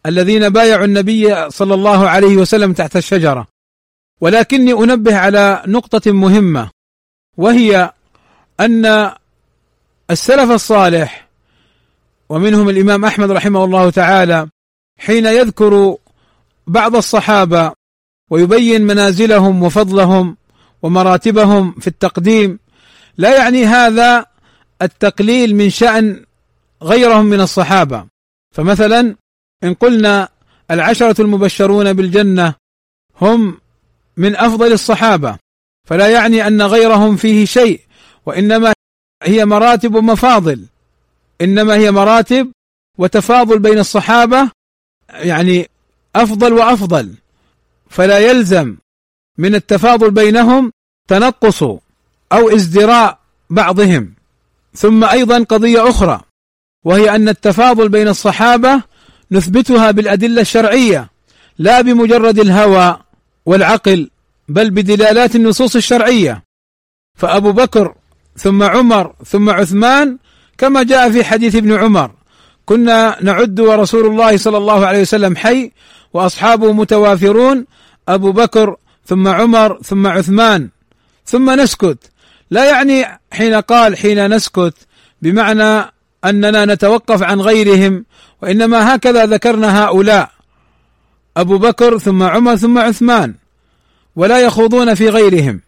الذين 0.06 0.48
بايعوا 0.48 0.84
النبي 0.84 1.50
صلى 1.50 1.74
الله 1.74 2.08
عليه 2.08 2.36
وسلم 2.36 2.72
تحت 2.72 2.96
الشجرة. 2.96 3.46
ولكني 4.20 4.72
أنبه 4.72 5.16
على 5.16 5.62
نقطة 5.66 6.12
مهمة 6.12 6.70
وهي 7.36 7.92
أن 8.60 9.12
السلف 10.10 10.50
الصالح 10.50 11.28
ومنهم 12.28 12.68
الإمام 12.68 13.04
أحمد 13.04 13.30
رحمه 13.30 13.64
الله 13.64 13.90
تعالى 13.90 14.48
حين 14.98 15.26
يذكر 15.26 15.96
بعض 16.66 16.96
الصحابة 16.96 17.72
ويبين 18.30 18.82
منازلهم 18.82 19.62
وفضلهم 19.62 20.36
ومراتبهم 20.82 21.72
في 21.72 21.86
التقديم 21.86 22.58
لا 23.16 23.36
يعني 23.36 23.64
هذا 23.64 24.26
التقليل 24.82 25.56
من 25.56 25.70
شأن 25.70 26.24
غيرهم 26.82 27.24
من 27.24 27.40
الصحابة. 27.40 28.06
فمثلا 28.54 29.16
إن 29.64 29.74
قلنا 29.74 30.28
العشرة 30.70 31.22
المبشرون 31.22 31.92
بالجنة 31.92 32.54
هم 33.20 33.58
من 34.16 34.36
أفضل 34.36 34.72
الصحابة 34.72 35.38
فلا 35.88 36.08
يعني 36.08 36.46
أن 36.46 36.62
غيرهم 36.62 37.16
فيه 37.16 37.44
شيء 37.44 37.80
وإنما 38.26 38.72
هي 39.22 39.44
مراتب 39.44 39.94
ومفاضل. 39.94 40.64
إنما 41.40 41.74
هي 41.74 41.90
مراتب 41.90 42.52
وتفاضل 42.98 43.58
بين 43.58 43.78
الصحابة 43.78 44.50
يعني 45.08 45.70
أفضل 46.16 46.52
وأفضل. 46.52 47.14
فلا 47.90 48.18
يلزم 48.18 48.76
من 49.38 49.54
التفاضل 49.54 50.10
بينهم 50.10 50.72
تنقص 51.08 51.62
أو 52.32 52.48
ازدراء 52.54 53.18
بعضهم. 53.50 54.14
ثم 54.74 55.04
أيضا 55.04 55.44
قضية 55.44 55.88
أخرى 55.88 56.20
وهي 56.84 57.16
أن 57.16 57.28
التفاضل 57.28 57.88
بين 57.88 58.08
الصحابة 58.08 58.82
نثبتها 59.32 59.90
بالأدلة 59.90 60.40
الشرعية 60.40 61.10
لا 61.58 61.80
بمجرد 61.80 62.38
الهوى 62.38 63.00
والعقل 63.46 64.10
بل 64.48 64.70
بدلالات 64.70 65.36
النصوص 65.36 65.76
الشرعية. 65.76 66.42
فأبو 67.18 67.52
بكر 67.52 67.94
ثم 68.36 68.62
عمر 68.62 69.14
ثم 69.26 69.50
عثمان 69.50 70.18
كما 70.58 70.82
جاء 70.82 71.10
في 71.10 71.24
حديث 71.24 71.56
ابن 71.56 71.72
عمر. 71.72 72.10
كنا 72.66 73.16
نعد 73.22 73.60
ورسول 73.60 74.06
الله 74.06 74.36
صلى 74.36 74.58
الله 74.58 74.86
عليه 74.86 75.00
وسلم 75.00 75.36
حي 75.36 75.72
وأصحابه 76.12 76.72
متوافرون 76.72 77.66
أبو 78.08 78.32
بكر 78.32 78.76
ثم 79.06 79.28
عمر 79.28 79.78
ثم 79.82 80.06
عثمان. 80.06 80.68
ثم 81.26 81.50
نسكت. 81.50 81.98
لا 82.50 82.64
يعني 82.70 83.20
حين 83.32 83.54
قال 83.54 83.96
حين 83.96 84.34
نسكت 84.34 84.74
بمعنى 85.22 85.92
أننا 86.24 86.64
نتوقف 86.64 87.22
عن 87.22 87.40
غيرهم 87.40 88.04
وإنما 88.42 88.94
هكذا 88.94 89.26
ذكرنا 89.26 89.84
هؤلاء. 89.84 90.30
أبو 91.36 91.58
بكر 91.58 91.98
ثم 91.98 92.22
عمر 92.22 92.56
ثم 92.56 92.78
عثمان. 92.78 93.34
ولا 94.16 94.38
يخوضون 94.40 94.94
في 94.94 95.08
غيرهم. 95.08 95.60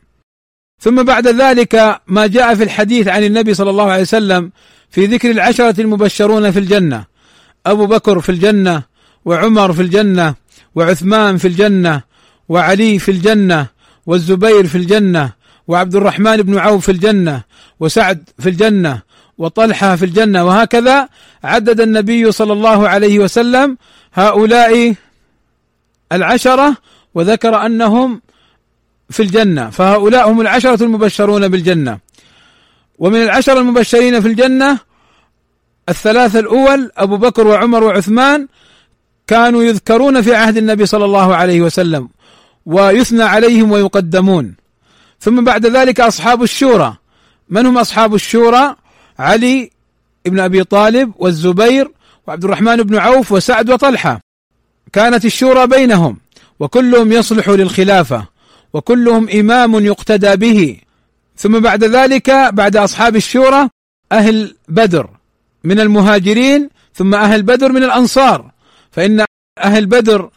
ثم 0.80 1.02
بعد 1.02 1.28
ذلك 1.28 2.00
ما 2.06 2.26
جاء 2.26 2.54
في 2.54 2.64
الحديث 2.64 3.08
عن 3.08 3.24
النبي 3.24 3.54
صلى 3.54 3.70
الله 3.70 3.90
عليه 3.90 4.02
وسلم 4.02 4.50
في 4.90 5.06
ذكر 5.06 5.30
العشرة 5.30 5.80
المبشرون 5.80 6.50
في 6.50 6.58
الجنة. 6.58 7.04
أبو 7.66 7.86
بكر 7.86 8.20
في 8.20 8.28
الجنة 8.28 8.82
وعمر 9.24 9.72
في 9.72 9.82
الجنة 9.82 10.34
وعثمان 10.74 11.36
في 11.36 11.48
الجنة 11.48 12.02
وعلي 12.48 12.98
في 12.98 13.10
الجنة 13.10 13.66
والزبير 14.06 14.66
في 14.66 14.74
الجنة 14.78 15.32
وعبد 15.68 15.94
الرحمن 15.94 16.36
بن 16.36 16.58
عوف 16.58 16.84
في 16.84 16.92
الجنة 16.92 17.42
وسعد 17.80 18.30
في 18.38 18.48
الجنة 18.48 19.02
وطلحة 19.38 19.96
في 19.96 20.04
الجنة. 20.04 20.44
وهكذا 20.44 21.08
عدد 21.44 21.80
النبي 21.80 22.32
صلى 22.32 22.52
الله 22.52 22.88
عليه 22.88 23.18
وسلم 23.18 23.78
هؤلاء 24.14 24.94
العشرة 26.12 26.76
وذكر 27.14 27.66
أنهم 27.66 28.20
في 29.10 29.22
الجنة. 29.22 29.70
فهؤلاء 29.70 30.30
هم 30.30 30.40
العشرة 30.40 30.82
المبشرون 30.84 31.48
بالجنة. 31.48 31.98
ومن 32.98 33.22
العشرة 33.22 33.58
المبشرين 33.58 34.20
في 34.20 34.28
الجنة 34.28 34.78
الثلاثة 35.88 36.38
الأول 36.38 36.90
أبو 36.96 37.16
بكر 37.16 37.46
وعمر 37.46 37.84
وعثمان 37.84 38.48
كانوا 39.26 39.62
يذكرون 39.62 40.22
في 40.22 40.34
عهد 40.34 40.56
النبي 40.56 40.86
صلى 40.86 41.04
الله 41.04 41.34
عليه 41.34 41.60
وسلم 41.60 42.08
ويثنى 42.66 43.22
عليهم 43.22 43.72
ويقدمون. 43.72 44.54
ثم 45.20 45.44
بعد 45.44 45.66
ذلك 45.66 46.00
أصحاب 46.00 46.42
الشورى. 46.42 46.96
من 47.48 47.66
هم 47.66 47.78
أصحاب 47.78 48.14
الشورى؟ 48.14 48.76
علي 49.18 49.70
بن 50.24 50.40
أبي 50.40 50.64
طالب 50.64 51.12
والزبير 51.16 51.90
وعبد 52.26 52.44
الرحمن 52.44 52.76
بن 52.76 52.98
عوف 52.98 53.32
وسعد 53.32 53.70
وطلحة. 53.70 54.20
كانت 54.92 55.24
الشورى 55.24 55.66
بينهم 55.66 56.16
وكلهم 56.60 57.12
يصلح 57.12 57.48
للخلافة. 57.48 58.33
وكلهم 58.74 59.28
إمام 59.28 59.74
يقتدى 59.84 60.36
به. 60.36 60.78
ثم 61.36 61.60
بعد 61.60 61.84
ذلك 61.84 62.30
بعد 62.30 62.76
أصحاب 62.76 63.16
الشورى 63.16 63.68
أهل 64.12 64.56
بدر 64.68 65.10
من 65.64 65.80
المهاجرين 65.80 66.68
ثم 66.94 67.14
أهل 67.14 67.42
بدر 67.42 67.72
من 67.72 67.84
الأنصار. 67.84 68.50
فإن 68.90 69.24
أهل 69.64 69.86
بدر 69.86 70.30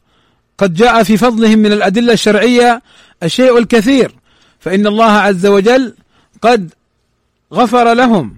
قد 0.57 0.73
جاء 0.73 1.03
في 1.03 1.17
فضلهم 1.17 1.59
من 1.59 1.71
الأدلة 1.71 2.13
الشرعية 2.13 2.81
الشيء 3.23 3.57
الكثير. 3.57 4.11
فإن 4.59 4.87
الله 4.87 5.11
عز 5.11 5.45
وجل 5.45 5.93
قد 6.41 6.73
غفر 7.53 7.93
لهم. 7.93 8.35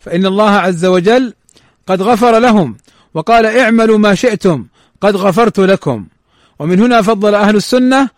فإن 0.00 0.26
الله 0.26 0.50
عز 0.50 0.84
وجل 0.84 1.34
قد 1.86 2.02
غفر 2.02 2.38
لهم. 2.38 2.76
وقال 3.14 3.46
اعملوا 3.46 3.98
ما 3.98 4.14
شئتم 4.14 4.66
قد 5.00 5.16
غفرت 5.16 5.58
لكم. 5.60 6.06
ومن 6.58 6.80
هنا 6.80 7.02
فضل 7.02 7.34
أهل 7.34 7.56
السنة 7.56 8.08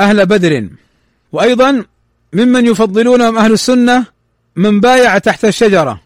أهل 0.00 0.26
بدر. 0.26 0.68
وأيضا 1.32 1.84
ممن 2.32 2.66
يفضلونهم 2.66 3.38
أهل 3.38 3.52
السنة 3.52 4.04
من 4.56 4.80
بايع 4.80 5.18
تحت 5.18 5.44
الشجرة 5.44 6.00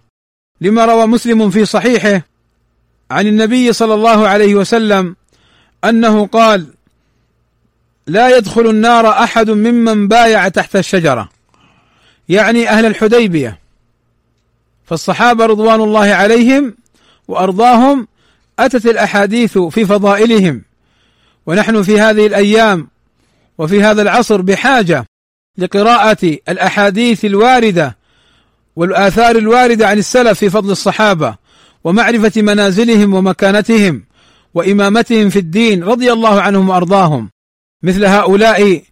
لما 0.61 0.85
روى 0.85 1.07
مسلم 1.07 1.51
في 1.51 1.65
صحيحه 1.65 2.23
عن 3.11 3.27
النبي 3.27 3.73
صلى 3.73 3.95
الله 3.95 4.29
عليه 4.29 4.55
وسلم 4.55 5.17
أنه 5.85 6.27
قال 6.27 6.67
لا 8.07 8.37
يدخل 8.37 8.71
النار 8.71 9.09
أحد 9.09 9.51
ممن 9.51 10.09
بايع 10.09 10.49
تحت 10.49 10.77
الشجرة. 10.77 11.29
يعني 12.29 12.69
أهل 12.69 12.87
الحديبية. 12.87 13.59
فالصحابة 14.87 15.47
رضوان 15.47 15.81
الله 15.81 16.15
عليهم 16.15 16.75
وأرضاهم 17.29 18.09
أتت 18.59 18.87
الأحاديث 18.87 19.59
في 19.59 19.85
فضائلهم. 19.85 20.63
ونحن 21.47 21.83
في 21.83 22.01
هذه 22.01 22.27
الأيام 22.27 22.89
وفي 23.59 23.83
هذا 23.83 24.03
العصر 24.03 24.41
بحاجة 24.41 25.07
لقراءة 25.59 26.39
الأحاديث 26.49 27.25
الواردة 27.25 27.97
والآثار 28.77 29.37
الواردة 29.37 29.89
عن 29.89 29.99
السلف 29.99 30.39
في 30.39 30.51
فضل 30.51 30.71
الصحابة 30.71 31.37
ومعرفة 31.85 32.43
منازلهم 32.43 33.15
ومكانتهم 33.15 34.05
وإمامتهم 34.55 35.31
في 35.31 35.39
الدين 35.39 35.85
رضي 35.85 36.13
الله 36.13 36.41
عنهم 36.41 36.69
وأرضاهم 36.69 37.31
مثل 37.83 38.05
هؤلاء 38.05 38.83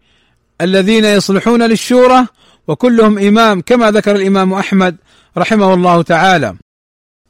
الذين 0.61 1.05
يصلحون 1.05 1.63
للشورى 1.63 2.27
وكلهم 2.69 3.19
إمام 3.19 3.61
كما 3.61 3.91
ذكر 3.91 4.17
الإمام 4.17 4.53
أحمد 4.53 4.97
رحمه 5.39 5.75
الله 5.75 6.03
تعالى. 6.03 6.57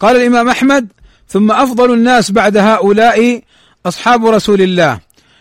قال 0.00 0.16
الإمام 0.16 0.48
أحمد 0.48 0.88
ثم 1.28 1.50
أفضل 1.50 1.92
الناس 1.92 2.30
بعد 2.30 2.56
هؤلاء 2.56 3.42
أصحاب 3.86 4.26
رسول 4.26 4.62
الله 4.62 5.00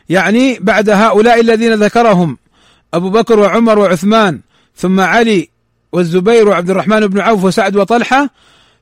يعني 0.09 0.59
بعد 0.59 0.89
هؤلاء 0.89 1.41
الذين 1.41 1.73
ذكرهم 1.73 2.37
أبو 2.93 3.09
بكر 3.09 3.39
وعمر 3.39 3.79
وعثمان 3.79 4.39
ثم 4.75 4.99
علي 4.99 5.49
والزبير 5.91 6.49
وعبد 6.49 6.69
الرحمن 6.69 7.07
بن 7.07 7.19
عوف 7.19 7.43
وسعد 7.43 7.75
وطلحة 7.75 8.29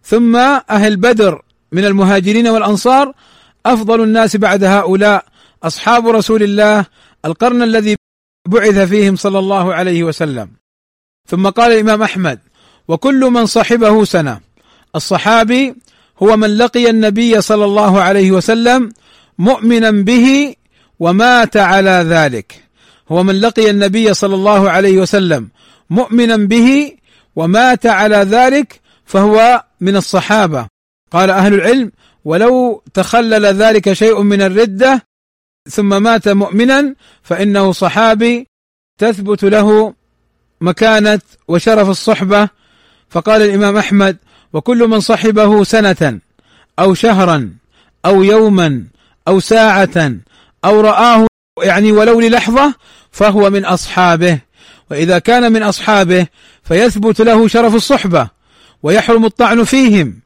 ثم 0.04 0.36
أهل 0.70 0.96
بدر 0.96 1.42
من 1.72 1.86
المهاجرين 1.86 2.48
والأنصار 2.48 3.14
أفضل 3.66 4.04
الناس 4.04 4.36
بعد 4.36 4.64
هؤلاء 4.64 5.26
أصحاب 5.64 6.08
رسول 6.08 6.44
الله 6.44 6.86
القرن 7.26 7.62
الذي 7.62 7.96
بعث 8.48 8.78
فيهم 8.78 9.16
صلى 9.16 9.40
الله 9.40 9.74
عليه 9.74 10.04
وسلم. 10.04 10.50
ثم 11.28 11.50
قال 11.50 11.72
الإمام 11.72 12.02
أحمد 12.04 12.40
وكل 12.88 13.20
من 13.20 13.46
صحبه 13.46 14.06
سنة. 14.06 14.40
الصحابي 14.96 15.76
هو 16.24 16.38
من 16.38 16.58
لقي 16.58 16.90
النبي 16.90 17.42
صلى 17.42 17.66
الله 17.66 18.02
عليه 18.02 18.32
وسلم 18.32 18.94
مؤمنا 19.38 19.92
به 19.92 20.56
ومات 21.02 21.58
على 21.58 22.06
ذلك. 22.08 22.64
هو 23.12 23.24
من 23.24 23.42
لقي 23.42 23.70
النبي 23.70 24.14
صلى 24.14 24.36
الله 24.36 24.70
عليه 24.70 24.98
وسلم 24.98 25.50
مؤمنا 25.90 26.36
به 26.36 26.92
ومات 27.36 27.86
على 27.86 28.18
ذلك 28.18 28.80
فهو 29.06 29.64
من 29.82 29.96
الصحابة. 29.96 30.68
قال 31.12 31.30
أهل 31.30 31.54
العلم 31.54 31.92
ولو 32.26 32.84
تخلل 32.94 33.46
ذلك 33.46 33.94
شيء 33.94 34.22
من 34.22 34.42
الردة 34.42 35.06
ثم 35.70 36.04
مات 36.04 36.28
مؤمنا 36.28 36.96
فإنه 37.24 37.72
صحابي 37.72 38.48
تثبت 38.98 39.44
له 39.44 39.94
مكانة 40.62 41.22
وشرف 41.48 41.90
الصحبة. 41.90 42.50
فقال 43.10 43.42
الإمام 43.42 43.78
أحمد 43.78 44.18
وكل 44.54 44.88
من 44.88 45.00
صحبه 45.00 45.64
سنة 45.64 46.20
أو 46.80 46.94
شهرا 46.94 47.54
أو 48.06 48.24
يوما 48.24 48.84
أو 49.28 49.40
ساعة 49.40 50.16
أو 50.66 50.82
رآه 50.82 51.28
يعني 51.64 51.92
ولو 51.92 52.20
للحظة 52.20 52.74
فهو 53.12 53.50
من 53.50 53.66
أصحابه. 53.66 54.40
وإذا 54.92 55.20
كان 55.20 55.52
من 55.52 55.64
أصحابه 55.64 56.28
فيثبت 56.64 57.22
له 57.22 57.48
شرف 57.48 57.76
الصحبة 57.76 58.28
ويحرم 58.84 59.26
الطعن 59.26 59.64
فيهم 59.64 60.20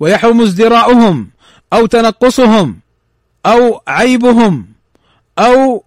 ويحرم 0.00 0.40
ازدراؤهم 0.40 1.30
أو 1.72 1.86
تنقصهم 1.86 2.80
أو 3.46 3.82
عيبهم 3.88 4.66
أو 5.38 5.84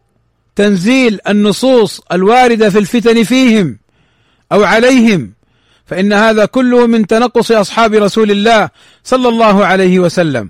تنزيل 0.55 1.19
النصوص 1.27 2.01
الواردة 2.11 2.69
في 2.69 2.79
الفتن 2.79 3.23
فيهم 3.23 3.77
أو 4.51 4.63
عليهم. 4.63 5.33
فإن 5.85 6.13
هذا 6.13 6.45
كله 6.45 6.87
من 6.87 7.07
تنقص 7.07 7.51
أصحاب 7.51 7.93
رسول 7.93 8.31
الله 8.31 8.69
صلى 9.03 9.29
الله 9.29 9.65
عليه 9.65 9.99
وسلم. 9.99 10.49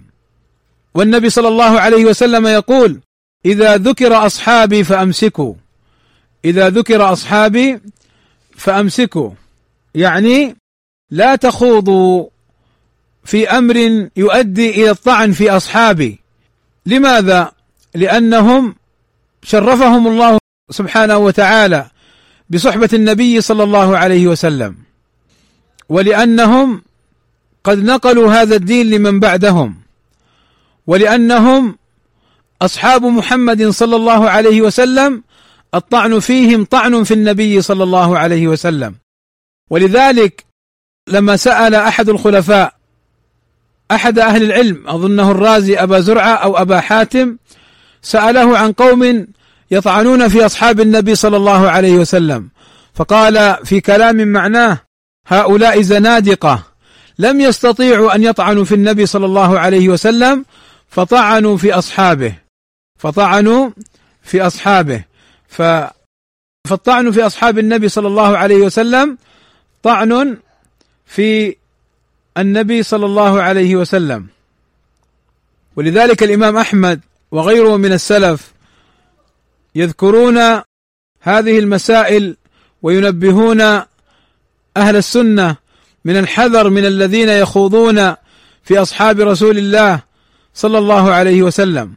والنبي 0.94 1.30
صلى 1.30 1.48
الله 1.48 1.80
عليه 1.80 2.06
وسلم 2.06 2.48
يقول 2.48 3.00
إذا 3.46 3.78
ذكر 3.78 4.26
أصحابي 4.26 4.84
فأمسكوا. 4.84 5.54
إذا 6.46 6.70
ذكر 6.70 7.14
أصحابي 7.14 7.80
فأمسكوا. 8.58 9.32
يعني 9.96 10.56
لا 11.12 11.36
تخوضوا 11.36 12.28
في 13.24 13.50
أمر 13.50 14.08
يؤدي 14.16 14.70
إلى 14.70 14.90
الطعن 14.90 15.32
في 15.32 15.50
أصحابي. 15.50 16.20
لماذا؟ 16.86 17.52
لأنهم 17.96 18.76
شرفهم 19.44 20.08
الله 20.08 20.40
سبحانه 20.72 21.18
وتعالى 21.18 21.90
بصحبة 22.50 22.90
النبي 22.94 23.42
صلى 23.42 23.64
الله 23.64 23.98
عليه 23.98 24.28
وسلم. 24.28 24.76
ولأنهم 25.90 26.82
قد 27.64 27.84
نقلوا 27.84 28.32
هذا 28.32 28.56
الدين 28.56 28.90
لمن 28.90 29.20
بعدهم. 29.20 29.76
ولأنهم 30.88 31.78
أصحاب 32.62 33.06
محمد 33.06 33.70
صلى 33.70 33.96
الله 33.96 34.30
عليه 34.30 34.62
وسلم 34.62 35.24
الطعن 35.76 36.20
فيهم 36.20 36.66
طعن 36.66 37.04
في 37.04 37.14
النبي 37.14 37.62
صلى 37.62 37.84
الله 37.84 38.20
عليه 38.20 38.48
وسلم. 38.48 38.96
ولذلك 39.70 40.46
لما 41.08 41.36
سأل 41.36 41.76
أحد 41.76 42.10
الخلفاء 42.10 42.74
أحد 43.92 44.20
أهل 44.20 44.44
العلم 44.44 44.84
أظنه 44.88 45.32
الرازي 45.32 45.76
أبا 45.76 46.00
زرعة 46.00 46.34
أو 46.34 46.58
أبا 46.58 46.80
حاتم 46.80 47.38
سأله 48.02 48.58
عن 48.58 48.72
قوم 48.72 49.28
يطعنون 49.72 50.28
في 50.28 50.46
أصحاب 50.46 50.80
النبي 50.80 51.16
صلى 51.16 51.38
الله 51.38 51.70
عليه 51.70 51.94
وسلم. 51.94 52.50
فقال 52.94 53.66
في 53.66 53.82
كلام 53.82 54.28
معناه 54.28 54.78
هؤلاء 55.28 55.82
زنادقة 55.82 56.64
لم 57.20 57.42
يستطيعوا 57.42 58.16
أن 58.16 58.24
يطعنوا 58.24 58.64
في 58.64 58.76
النبي 58.76 59.06
صلى 59.06 59.26
الله 59.26 59.60
عليه 59.60 59.90
وسلم 59.90 60.46
فطعنوا 60.90 61.58
في 61.58 61.74
أصحابه. 61.74 62.45
فطعنوا 62.98 63.70
في 64.22 64.42
أصحابه. 64.42 65.04
ف 65.48 65.62
فالطعن 66.68 67.12
في 67.12 67.26
أصحاب 67.26 67.60
النبي 67.60 67.90
صلى 67.90 68.08
الله 68.08 68.38
عليه 68.38 68.56
وسلم 68.56 69.18
طعن 69.84 70.38
في 71.06 71.56
النبي 72.38 72.84
صلى 72.84 73.06
الله 73.06 73.42
عليه 73.42 73.76
وسلم. 73.76 74.28
ولذلك 75.76 76.24
الإمام 76.24 76.58
أحمد 76.58 77.02
وغيره 77.32 77.78
من 77.78 77.94
السلف 77.94 78.54
يذكرون 79.76 80.38
هذه 81.22 81.60
المسائل 81.60 82.38
وينبهون 82.82 83.62
أهل 84.78 84.96
السنة 84.96 85.56
من 86.06 86.18
الحذر 86.18 86.70
من 86.70 86.86
الذين 86.86 87.30
يخوضون 87.30 88.16
في 88.64 88.82
أصحاب 88.82 89.20
رسول 89.20 89.58
الله 89.58 90.02
صلى 90.54 90.78
الله 90.78 91.14
عليه 91.14 91.44
وسلم. 91.44 91.94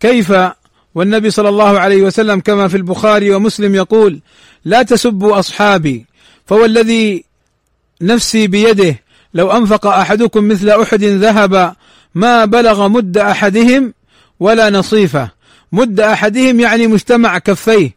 كيف؟ 0.00 0.32
والنبي 0.94 1.30
صلى 1.30 1.48
الله 1.48 1.80
عليه 1.80 2.02
وسلم 2.02 2.40
كما 2.40 2.68
في 2.68 2.76
البخاري 2.76 3.34
ومسلم 3.34 3.74
يقول 3.74 4.20
لا 4.64 4.82
تسبوا 4.82 5.38
أصحابي 5.38 6.06
فوالذي 6.46 7.24
نفسي 8.02 8.46
بيده 8.46 8.96
لو 9.34 9.50
أنفق 9.50 9.86
أحدكم 9.86 10.48
مثل 10.48 10.70
أحد 10.70 11.04
ذهب 11.04 11.74
ما 12.14 12.44
بلغ 12.44 12.88
مد 12.88 13.18
أحدهم 13.18 13.94
ولا 14.40 14.70
نصيفة. 14.70 15.30
مد 15.72 16.00
أحدهم 16.00 16.60
يعني 16.60 16.86
مجتمع 16.86 17.38
كفيه. 17.38 17.90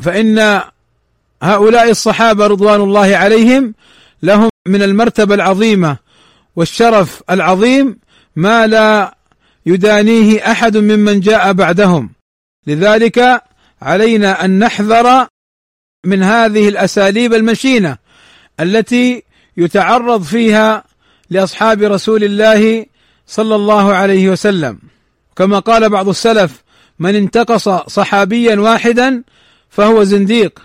فإن 0.00 0.60
هؤلاء 1.42 1.90
الصحابة 1.90 2.46
رضوان 2.46 2.80
الله 2.80 3.16
عليهم 3.16 3.74
لهم 4.22 4.48
من 4.66 4.82
المرتبة 4.82 5.34
العظيمة 5.34 5.96
والشرف 6.56 7.22
العظيم 7.30 7.98
ما 8.36 8.66
لا 8.66 9.17
يدانيه 9.66 10.50
أحد 10.50 10.76
ممن 10.76 11.20
جاء 11.20 11.52
بعدهم. 11.52 12.10
لذلك 12.66 13.42
علينا 13.82 14.44
أن 14.44 14.58
نحذر 14.58 15.26
من 16.06 16.22
هذه 16.22 16.68
الأساليب 16.68 17.34
المشينة 17.34 17.96
التي 18.60 19.22
يتعرض 19.56 20.22
فيها 20.22 20.84
لأصحاب 21.30 21.82
رسول 21.82 22.24
الله 22.24 22.86
صلى 23.26 23.54
الله 23.54 23.94
عليه 23.94 24.30
وسلم. 24.30 24.78
كما 25.36 25.58
قال 25.58 25.88
بعض 25.88 26.08
السلف 26.08 26.62
من 26.98 27.14
انتقص 27.14 27.68
صحابيا 27.68 28.56
واحدا 28.56 29.22
فهو 29.70 30.04
زنديق. 30.04 30.62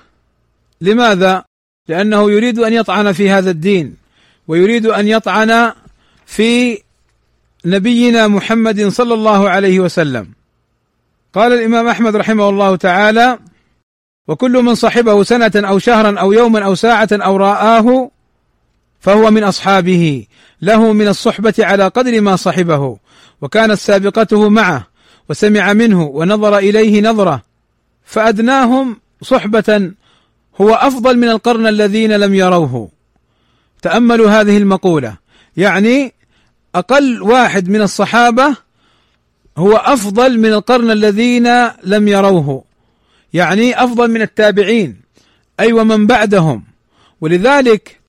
لماذا؟ 0.82 1.46
لأنه 1.88 2.32
يريد 2.32 2.60
أن 2.60 2.74
يطعن 2.74 3.12
في 3.12 3.30
هذا 3.30 3.52
الدين 3.52 3.96
ويريد 4.48 4.86
أن 4.86 5.08
يطعن 5.08 5.74
في 6.26 6.83
نبينا 7.66 8.28
محمد 8.28 8.88
صلى 8.88 9.14
الله 9.14 9.49
عليه 9.49 9.80
وسلم. 9.80 10.28
قال 11.34 11.53
الإمام 11.53 11.88
أحمد 11.88 12.16
رحمه 12.16 12.49
الله 12.49 12.76
تعالى 12.76 13.39
وكل 14.28 14.51
من 14.51 14.76
صحبه 14.76 15.24
سنة 15.24 15.51
أو 15.55 15.80
شهرا 15.80 16.20
أو 16.20 16.32
يوما 16.32 16.66
أو 16.66 16.76
ساعة 16.76 17.09
أو 17.11 17.38
رآه 17.38 18.11
فهو 18.99 19.32
من 19.32 19.43
أصحابه. 19.43 20.28
له 20.61 20.93
من 20.93 21.07
الصحبة 21.07 21.53
على 21.59 21.88
قدر 21.88 22.22
ما 22.22 22.36
صحبه 22.36 22.97
وكانت 23.41 23.74
سابقته 23.74 24.49
معه 24.49 24.88
وسمع 25.30 25.74
منه 25.74 26.03
ونظر 26.03 26.57
إليه 26.57 27.01
نظرة. 27.01 27.41
فأدناهم 28.05 28.97
صحبة 29.22 29.91
هو 30.61 30.74
أفضل 30.74 31.18
من 31.18 31.30
القرن 31.30 31.68
الذين 31.68 32.11
لم 32.11 32.36
يروه. 32.36 32.89
تأملوا 33.82 34.30
هذه 34.30 34.57
المقولة. 34.57 35.18
يعني 35.57 36.14
أقل 36.76 37.22
واحد 37.22 37.70
من 37.70 37.82
الصحابة 37.82 38.56
هو 39.58 39.76
أفضل 39.76 40.40
من 40.40 40.54
القرن 40.54 40.92
الذين 40.92 41.48
لم 41.84 42.08
يروه. 42.08 42.64
يعني 43.34 43.84
أفضل 43.84 44.12
من 44.12 44.22
التابعين. 44.22 45.02
اي 45.60 45.74
ومن 45.74 46.08
بعدهم. 46.08 46.64
ولذلك 47.22 48.00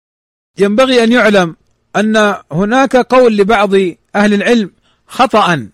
ينبغي 0.59 1.05
أن 1.05 1.13
يعلم 1.13 1.57
أن 1.97 2.37
هناك 2.53 2.97
قول 2.97 3.37
لبعض 3.37 3.75
أهل 4.15 4.35
العلم 4.35 4.71
خطأ. 5.07 5.69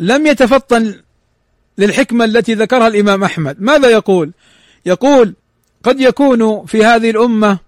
لم 0.00 0.26
يتفطن 0.26 0.94
للحكمة 1.78 2.24
التي 2.24 2.54
ذكرها 2.54 2.88
الإمام 2.88 3.24
أحمد، 3.24 3.62
ماذا 3.62 3.88
يقول؟ 3.88 4.32
يقول 4.86 5.34
قد 5.82 6.00
يكون 6.00 6.66
في 6.66 6.84
هذه 6.84 7.10
الأمة 7.10 7.58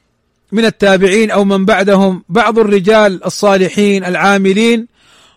من 0.53 0.65
التابعين 0.65 1.31
أو 1.31 1.45
من 1.45 1.65
بعدهم 1.65 2.25
بعض 2.29 2.59
الرجال 2.59 3.25
الصالحين 3.25 4.05
العاملين 4.05 4.87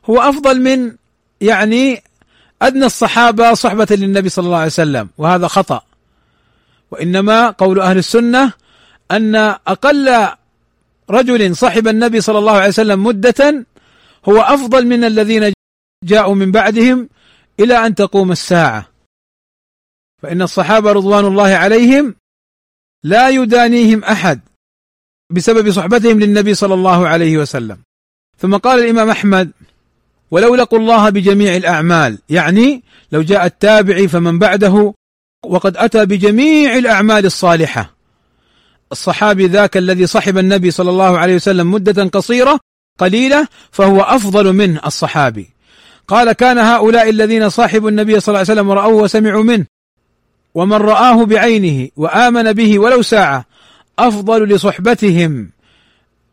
هو 0.06 0.20
أفضل 0.20 0.62
من 0.62 0.96
يعني 1.42 2.04
أدنى 2.62 2.86
الصحابة 2.86 3.54
صحبة 3.54 3.88
للنبي 3.92 4.30
صلى 4.30 4.46
الله 4.46 4.58
عليه 4.58 4.66
وسلم 4.66 5.10
وهذا 5.18 5.48
خطأ. 5.48 5.82
وإنما 6.92 7.50
قول 7.50 7.80
أهل 7.80 7.98
السنة 7.98 8.54
أن 9.12 9.36
أقل 9.68 10.28
رجل 11.10 11.56
صحب 11.56 11.88
النبي 11.88 12.22
صلى 12.22 12.38
الله 12.38 12.52
عليه 12.52 12.68
وسلم 12.68 13.04
مدة 13.04 13.66
هو 14.30 14.42
أفضل 14.42 14.88
من 14.88 15.04
الذين 15.04 15.54
جاءوا 16.04 16.36
من 16.36 16.52
بعدهم 16.52 17.10
إلى 17.60 17.86
أن 17.86 17.96
تقوم 17.96 18.32
الساعة. 18.32 18.86
فإن 20.24 20.42
الصحابة 20.42 20.92
رضوان 20.92 21.26
الله 21.26 21.50
عليهم 21.56 22.16
لا 23.04 23.30
يدانيهم 23.30 24.04
أحد. 24.04 24.42
بسبب 25.32 25.72
صحبتهم 25.72 26.20
للنبي 26.20 26.54
صلى 26.54 26.74
الله 26.74 27.08
عليه 27.08 27.38
وسلم. 27.38 27.78
ثم 28.38 28.58
قال 28.58 28.84
الإمام 28.84 29.10
أحمد 29.10 29.52
ولو 30.32 30.56
لقوا 30.56 30.80
الله 30.80 31.10
بجميع 31.10 31.56
الأعمال. 31.56 32.18
يعني 32.30 32.84
لو 33.12 33.22
جاء 33.22 33.46
التابعي 33.46 34.08
فمن 34.08 34.40
بعده 34.40 34.94
وقد 35.46 35.78
أتى 35.78 36.06
بجميع 36.06 36.78
الأعمال 36.78 37.26
الصالحة. 37.26 37.96
الصحابي 38.92 39.48
ذاك 39.48 39.78
الذي 39.78 40.08
صحب 40.08 40.38
النبي 40.38 40.72
صلى 40.72 40.90
الله 40.90 41.18
عليه 41.18 41.36
وسلم 41.36 41.72
مدة 41.72 42.04
قصيرة 42.04 42.60
قليلة 43.00 43.48
فهو 43.72 44.02
أفضل 44.02 44.54
منه 44.54 44.82
الصحابي. 44.86 45.50
قال 46.08 46.32
كان 46.32 46.58
هؤلاء 46.58 47.10
الذين 47.10 47.50
صاحبوا 47.50 47.90
النبي 47.90 48.20
صلى 48.20 48.28
الله 48.28 48.40
عليه 48.40 48.52
وسلم 48.52 48.70
ورأوه 48.70 49.04
وسمعوا 49.04 49.44
منه 49.44 49.66
ومن 50.56 50.78
رآه 50.78 51.26
بعينه 51.26 51.90
وآمن 51.96 52.54
به 52.54 52.80
ولو 52.80 53.02
ساعة 53.02 53.46
أفضل 54.00 54.44
لصحبتهم 54.44 55.50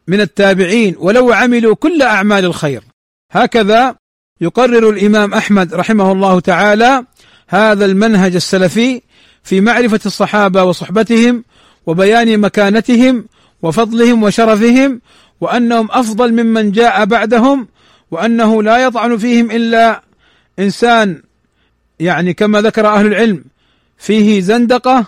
من 0.08 0.20
التابعين 0.20 0.94
ولو 0.98 1.32
عملوا 1.32 1.74
كل 1.74 2.02
أعمال 2.02 2.44
الخير. 2.44 2.82
هكذا 3.30 3.96
يقرر 4.40 4.90
الإمام 4.90 5.34
أحمد 5.34 5.74
رحمه 5.74 6.12
الله 6.12 6.40
تعالى 6.40 7.04
هذا 7.48 7.84
المنهج 7.84 8.34
السلفي 8.34 9.02
في 9.42 9.60
معرفة 9.60 10.00
الصحابة 10.06 10.64
وصحبتهم 10.64 11.44
وبيان 11.86 12.40
مكانتهم 12.40 13.24
وفضلهم 13.62 14.22
وشرفهم 14.22 15.00
وأنهم 15.40 15.88
أفضل 15.90 16.32
ممن 16.32 16.72
جاء 16.72 17.04
بعدهم 17.04 17.68
وأنه 18.10 18.62
لا 18.62 18.78
يطعن 18.78 19.16
فيهم 19.16 19.50
إلا 19.50 20.02
إنسان 20.58 21.22
يعني 22.00 22.34
كما 22.34 22.60
ذكر 22.60 22.86
أهل 22.86 23.06
العلم 23.06 23.44
فيه 23.98 24.40
زندقة 24.40 25.06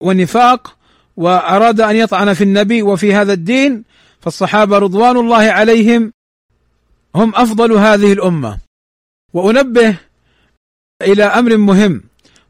ونفاق 0.00 0.76
وأراد 1.20 1.80
أن 1.80 1.96
يطعن 1.96 2.32
في 2.32 2.44
النبي 2.44 2.82
وفي 2.82 3.14
هذا 3.14 3.32
الدين 3.32 3.84
فالصحابة 4.20 4.78
رضوان 4.78 5.16
الله 5.16 5.50
عليهم 5.50 6.12
هم 7.14 7.32
أفضل 7.34 7.72
هذه 7.72 8.12
الأمة 8.12 8.58
وأنبه 9.32 9.96
إلى 11.02 11.24
أمر 11.24 11.56
مهم 11.56 12.02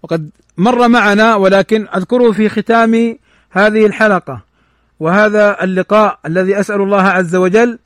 وقد 0.02 0.30
مر 0.56 0.88
معنا 0.88 1.34
ولكن 1.34 1.88
أذكره 1.96 2.32
في 2.32 2.48
ختام 2.48 3.18
هذه 3.50 3.86
الحلقة 3.86 4.40
وهذا 5.00 5.64
اللقاء 5.64 6.18
الذي 6.26 6.60
أسأل 6.60 6.80
الله 6.80 7.02
عز 7.02 7.36
وجل 7.36 7.78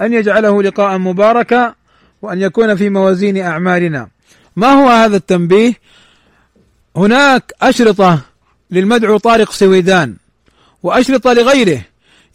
أن 0.00 0.12
يجعله 0.12 0.62
لقاء 0.62 0.98
مباركا 0.98 1.74
وأن 2.22 2.40
يكون 2.40 2.76
في 2.76 2.88
موازين 2.88 3.38
أعمالنا. 3.38 4.08
ما 4.56 4.66
هو 4.66 4.88
هذا 4.88 5.16
التنبيه؟ 5.16 5.72
هناك 6.96 7.52
أشرطة 7.62 8.20
للمدعو 8.70 9.16
طارق 9.18 9.52
سويدان 9.52 10.16
وأشرطة 10.82 11.32
لغيره 11.32 11.82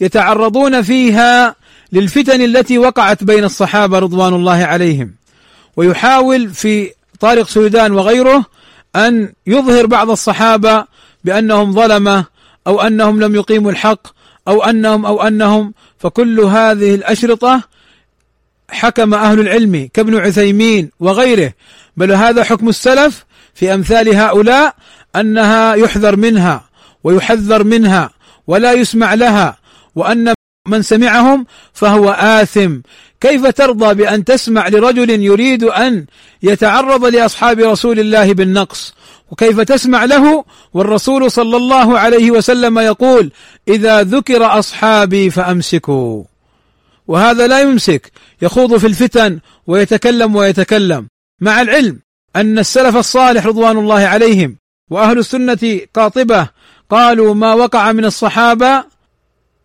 يتعرضون 0.01 0.81
فيها 0.81 1.55
للفتن 1.91 2.41
التي 2.41 2.77
وقعت 2.77 3.23
بين 3.23 3.43
الصحابة 3.43 3.99
رضوان 3.99 4.33
الله 4.33 4.65
عليهم. 4.65 5.13
ويحاول 5.77 6.49
في 6.49 6.91
طارق 7.19 7.47
سويدان 7.47 7.91
وغيره 7.91 8.45
أن 8.95 9.33
يظهر 9.47 9.85
بعض 9.85 10.09
الصحابة 10.09 10.85
بأنهم 11.23 11.71
ظلمة 11.71 12.25
أو 12.67 12.81
أنهم 12.81 13.19
لم 13.23 13.35
يقيموا 13.35 13.71
الحق 13.71 14.07
أو 14.47 14.63
أنهم 14.63 15.05
أو 15.05 15.21
أنهم 15.21 15.73
فكل 15.99 16.39
هذه 16.39 16.95
الأشرطة 16.95 17.63
حكم 18.69 19.13
أهل 19.13 19.39
العلم 19.39 19.89
كابن 19.93 20.17
عثيمين 20.17 20.91
وغيره. 20.99 21.53
بل 21.97 22.11
هذا 22.11 22.43
حكم 22.43 22.69
السلف 22.69 23.25
في 23.53 23.73
أمثال 23.73 24.15
هؤلاء 24.15 24.75
أنها 25.15 25.75
يحذر 25.75 26.15
منها 26.15 26.69
ويحذر 27.03 27.63
منها. 27.63 28.09
ولا 28.47 28.73
يسمع 28.73 29.13
لها 29.13 29.57
وأن 29.95 30.33
من 30.67 30.81
سمعهم 30.81 31.45
فهو 31.73 32.11
آثم. 32.11 32.77
كيف 33.21 33.47
ترضى 33.47 33.93
بأن 33.93 34.23
تسمع 34.23 34.67
لرجل 34.67 35.09
يريد 35.09 35.63
أن 35.63 36.05
يتعرض 36.43 37.05
لأصحاب 37.05 37.59
رسول 37.59 37.99
الله 37.99 38.33
بالنقص؟ 38.33 38.93
وكيف 39.31 39.59
تسمع 39.59 40.05
له؟ 40.05 40.43
والرسول 40.73 41.31
صلى 41.31 41.57
الله 41.57 41.99
عليه 41.99 42.31
وسلم 42.31 42.79
يقول 42.79 43.31
إذا 43.67 44.03
ذكر 44.03 44.59
أصحابي 44.59 45.29
فأمسكوا. 45.29 46.23
وهذا 47.07 47.47
لا 47.47 47.61
يمسك 47.61 48.11
يخوض 48.41 48.77
في 48.77 48.87
الفتن 48.87 49.39
ويتكلم 49.67 50.35
ويتكلم. 50.35 51.07
مع 51.41 51.61
العلم 51.61 51.99
أن 52.35 52.59
السلف 52.59 52.95
الصالح 52.95 53.45
رضوان 53.45 53.77
الله 53.77 53.99
عليهم 53.99 54.57
وأهل 54.91 55.17
السنة 55.17 55.79
قاطبة 55.93 56.47
قالوا 56.89 57.33
ما 57.33 57.53
وقع 57.53 57.91
من 57.91 58.05
الصحابة 58.05 58.83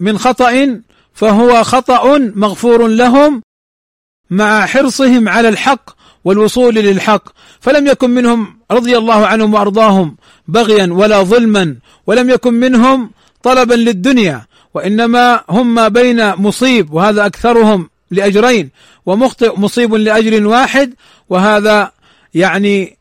من 0.00 0.18
خطأ 0.18 0.80
فهو 1.14 1.64
خطأ 1.64 2.18
مغفور 2.18 2.86
لهم 2.86 3.42
مع 4.30 4.66
حرصهم 4.66 5.28
على 5.28 5.48
الحق 5.48 5.90
والوصول 6.24 6.74
للحق. 6.74 7.28
فلم 7.60 7.86
يكن 7.86 8.10
منهم 8.10 8.58
رضي 8.70 8.98
الله 8.98 9.26
عنهم 9.26 9.54
وأرضاهم 9.54 10.16
بغيا 10.48 10.88
ولا 10.92 11.22
ظلما 11.22 11.76
ولم 12.06 12.30
يكن 12.30 12.54
منهم 12.54 13.10
طلبا 13.42 13.74
للدنيا 13.74 14.46
وإنما 14.74 15.44
هم 15.50 15.74
ما 15.74 15.88
بين 15.88 16.34
مصيب 16.34 16.92
وهذا 16.92 17.26
أكثرهم 17.26 17.90
لأجرين 18.10 18.70
ومخطئ 19.06 19.60
مصيب 19.60 19.94
لأجر 19.94 20.46
واحد 20.46 20.94
وهذا 21.28 21.92
يعني 22.34 22.96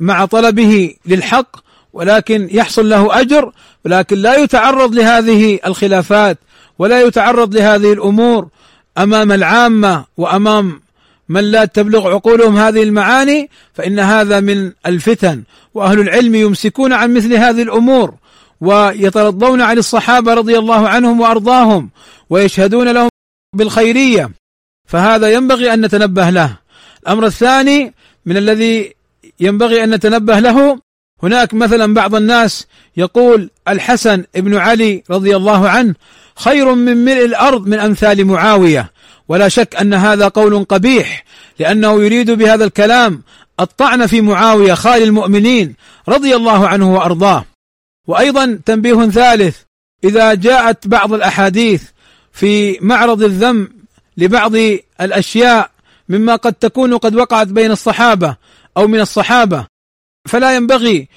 مع 0.00 0.24
طلبه 0.24 0.94
للحق 1.06 1.65
ولكن 1.96 2.48
يحصل 2.50 2.88
له 2.88 3.20
أجر 3.20 3.52
ولكن 3.84 4.16
لا 4.16 4.36
يتعرض 4.36 4.94
لهذه 4.94 5.58
الخلافات 5.66 6.38
ولا 6.78 7.02
يتعرض 7.02 7.56
لهذه 7.56 7.92
الأمور 7.92 8.48
أمام 8.98 9.32
العامة 9.32 10.04
وأمام 10.16 10.80
من 11.28 11.40
لا 11.40 11.64
تبلغ 11.64 12.08
عقولهم 12.08 12.56
هذه 12.56 12.82
المعاني 12.82 13.50
فإن 13.74 13.98
هذا 13.98 14.40
من 14.40 14.72
الفتن 14.86 15.42
وأهل 15.74 16.00
العلم 16.00 16.34
يمسكون 16.34 16.92
عن 16.92 17.14
مثل 17.14 17.34
هذه 17.34 17.62
الأمور 17.62 18.14
ويترضون 18.60 19.62
عن 19.62 19.78
الصحابة 19.78 20.34
رضي 20.34 20.58
الله 20.58 20.88
عنهم 20.88 21.20
وأرضاهم 21.20 21.90
ويشهدون 22.30 22.88
لهم 22.88 23.08
بالخيرية 23.54 24.30
فهذا 24.86 25.32
ينبغي 25.32 25.74
أن 25.74 25.80
نتنبه 25.80 26.30
له. 26.30 26.56
الأمر 27.02 27.26
الثاني 27.26 27.94
من 28.26 28.36
الذي 28.36 28.94
ينبغي 29.40 29.84
أن 29.84 29.94
نتنبه 29.94 30.38
له 30.38 30.85
هناك 31.22 31.54
مثلا 31.54 31.94
بعض 31.94 32.14
الناس 32.14 32.66
يقول 32.96 33.50
الحسن 33.68 34.24
بن 34.34 34.56
علي 34.56 35.02
رضي 35.10 35.36
الله 35.36 35.68
عنه 35.68 35.94
خير 36.36 36.74
من 36.74 37.04
ملء 37.04 37.24
الأرض 37.24 37.66
من 37.66 37.78
أمثال 37.78 38.24
معاوية. 38.24 38.92
ولا 39.28 39.48
شك 39.48 39.76
أن 39.76 39.94
هذا 39.94 40.28
قول 40.28 40.64
قبيح 40.64 41.24
لأنه 41.58 42.04
يريد 42.04 42.30
بهذا 42.30 42.64
الكلام 42.64 43.22
الطعن 43.60 44.06
في 44.06 44.20
معاوية 44.20 44.74
خال 44.74 45.02
المؤمنين 45.02 45.74
رضي 46.08 46.36
الله 46.36 46.68
عنه 46.68 46.94
وأرضاه. 46.94 47.44
وأيضا 48.06 48.58
تنبيه 48.66 49.06
ثالث 49.06 49.56
إذا 50.04 50.34
جاءت 50.34 50.86
بعض 50.86 51.12
الأحاديث 51.12 51.82
في 52.32 52.78
معرض 52.80 53.22
الذم 53.22 53.68
لبعض 54.16 54.52
الأشياء 55.00 55.70
مما 56.08 56.36
قد 56.36 56.52
تكون 56.52 56.96
قد 56.96 57.14
وقعت 57.14 57.46
بين 57.46 57.70
الصحابة 57.70 58.36
أو 58.76 58.86
من 58.86 59.00
الصحابة 59.00 59.66
فلا 60.26 60.56
ينبغي 60.56 61.08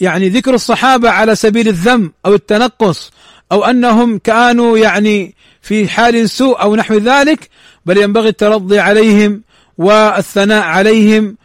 يعني 0.00 0.28
ذكر 0.28 0.54
الصحابة 0.54 1.10
على 1.10 1.34
سبيل 1.34 1.68
الذم 1.68 2.12
أو 2.26 2.34
التنقص 2.34 3.10
أو 3.52 3.64
أنهم 3.64 4.18
كانوا 4.18 4.78
يعني 4.78 5.34
في 5.62 5.88
حال 5.88 6.30
سوء 6.30 6.62
أو 6.62 6.76
نحو 6.76 6.94
ذلك 6.94 7.50
بل 7.86 7.96
ينبغي 7.96 8.28
الترضي 8.28 8.78
عليهم 8.78 9.42
والثناء 9.78 10.62
عليهم 10.62 11.36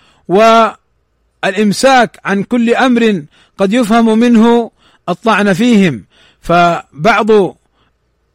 والإمساك 1.43 2.19
عن 2.25 2.43
كل 2.43 2.75
أمر 2.75 3.23
قد 3.57 3.73
يفهم 3.73 4.19
منه 4.19 4.71
الطعن 5.09 5.53
فيهم. 5.53 6.05
فبعض 6.41 7.27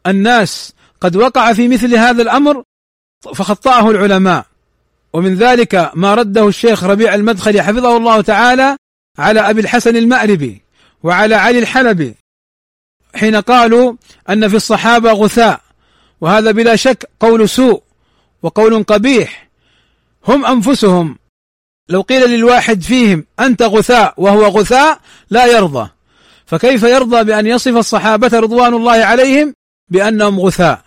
الناس 0.07 0.73
قد 1.01 1.15
وقع 1.15 1.53
في 1.53 1.67
مثل 1.67 1.95
هذا 1.95 2.21
الأمر 2.21 2.63
فخطأه 3.35 3.91
العلماء. 3.91 4.45
ومن 5.13 5.35
ذلك 5.35 5.91
ما 5.93 6.15
رده 6.15 6.47
الشيخ 6.47 6.83
ربيع 6.83 7.15
المدخلي 7.15 7.63
حفظه 7.63 7.97
الله 7.97 8.21
تعالى 8.21 8.77
على 9.17 9.39
أبي 9.39 9.61
الحسن 9.61 9.95
المأربي 9.95 10.61
وعلى 11.03 11.35
علي 11.35 11.59
الحلبي 11.59 12.15
حين 13.15 13.35
قالوا 13.35 13.93
أن 14.29 14.47
في 14.47 14.55
الصحابة 14.55 15.11
غثاء 15.11 15.61
وهذا 16.21 16.51
بلا 16.51 16.75
شك 16.75 17.09
قول 17.19 17.49
سوء 17.49 17.83
وقول 18.43 18.83
قبيح 18.83 19.49
هم 20.27 20.45
أنفسهم. 20.45 21.17
لو 21.89 22.01
قيل 22.01 22.29
للواحد 22.29 22.81
فيهم 22.81 23.25
أنت 23.39 23.61
غثاء 23.61 24.13
وهو 24.17 24.45
غثاء 24.45 24.99
لا 25.29 25.45
يرضى 25.45 25.89
فكيف 26.45 26.83
يرضى 26.83 27.23
بأن 27.23 27.47
يصف 27.47 27.77
الصحابة 27.77 28.39
رضوان 28.39 28.73
الله 28.73 28.91
عليهم 28.91 29.53
بأنهم 29.89 30.39
غثاء؟ 30.39 30.81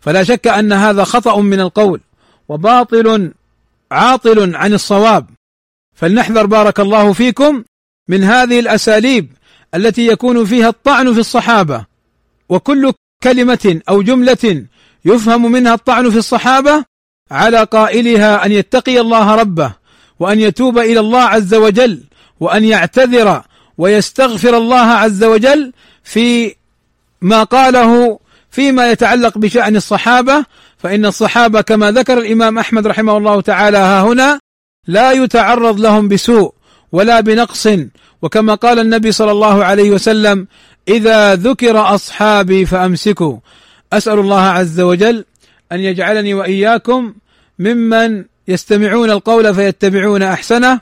فلا 0.00 0.24
شك 0.24 0.46
أن 0.46 0.72
هذا 0.72 1.04
خطأ 1.04 1.40
من 1.40 1.60
القول 1.60 2.00
وباطل 2.48 3.32
عاطل 3.90 4.56
عن 4.56 4.72
الصواب. 4.74 5.26
فلنحذر 5.96 6.46
بارك 6.46 6.80
الله 6.80 7.12
فيكم 7.12 7.64
من 8.08 8.24
هذه 8.24 8.60
الأساليب 8.60 9.32
التي 9.74 10.06
يكون 10.06 10.44
فيها 10.44 10.68
الطعن 10.68 11.14
في 11.14 11.20
الصحابة. 11.20 11.84
وكل 12.48 12.92
كلمة 13.22 13.80
أو 13.88 14.02
جملة 14.02 14.66
يفهم 15.04 15.52
منها 15.52 15.74
الطعن 15.74 16.10
في 16.10 16.18
الصحابة 16.18 16.84
على 17.30 17.64
قائلها 17.64 18.46
أن 18.46 18.52
يتقي 18.52 19.00
الله 19.00 19.34
ربه 19.34 19.72
وأن 20.20 20.40
يتوب 20.40 20.78
إلى 20.78 21.00
الله 21.00 21.22
عز 21.22 21.54
وجل 21.54 22.04
وأن 22.40 22.64
يعتذر 22.64 23.42
ويستغفر 23.78 24.56
الله 24.56 24.86
عز 24.86 25.24
وجل 25.24 25.72
في 26.04 26.54
ما 27.20 27.42
قاله 27.42 28.18
فيما 28.50 28.90
يتعلق 28.90 29.38
بشأن 29.38 29.76
الصحابة 29.76 30.44
فإن 30.82 31.06
الصحابة 31.06 31.60
كما 31.60 31.90
ذكر 31.90 32.18
الإمام 32.18 32.58
أحمد 32.58 32.86
رحمه 32.86 33.16
الله 33.16 33.40
تعالى 33.40 33.78
ها 33.78 34.02
هنا 34.02 34.40
لا 34.86 35.12
يتعرض 35.12 35.80
لهم 35.80 36.08
بسوء 36.08 36.54
ولا 36.92 37.20
بنقص. 37.20 37.68
وكما 38.22 38.54
قال 38.54 38.78
النبي 38.78 39.12
صلى 39.12 39.30
الله 39.30 39.64
عليه 39.64 39.90
وسلم 39.90 40.46
إذا 40.88 41.34
ذكر 41.34 41.94
أصحابي 41.94 42.66
فأمسكوا. 42.66 43.38
أسأل 43.92 44.18
الله 44.18 44.40
عز 44.40 44.80
وجل 44.80 45.24
أن 45.72 45.80
يجعلني 45.80 46.34
وإياكم 46.34 47.14
ممن 47.58 48.24
يستمعون 48.48 49.10
القول 49.10 49.54
فيتبعون 49.54 50.22
أحسنه 50.22 50.80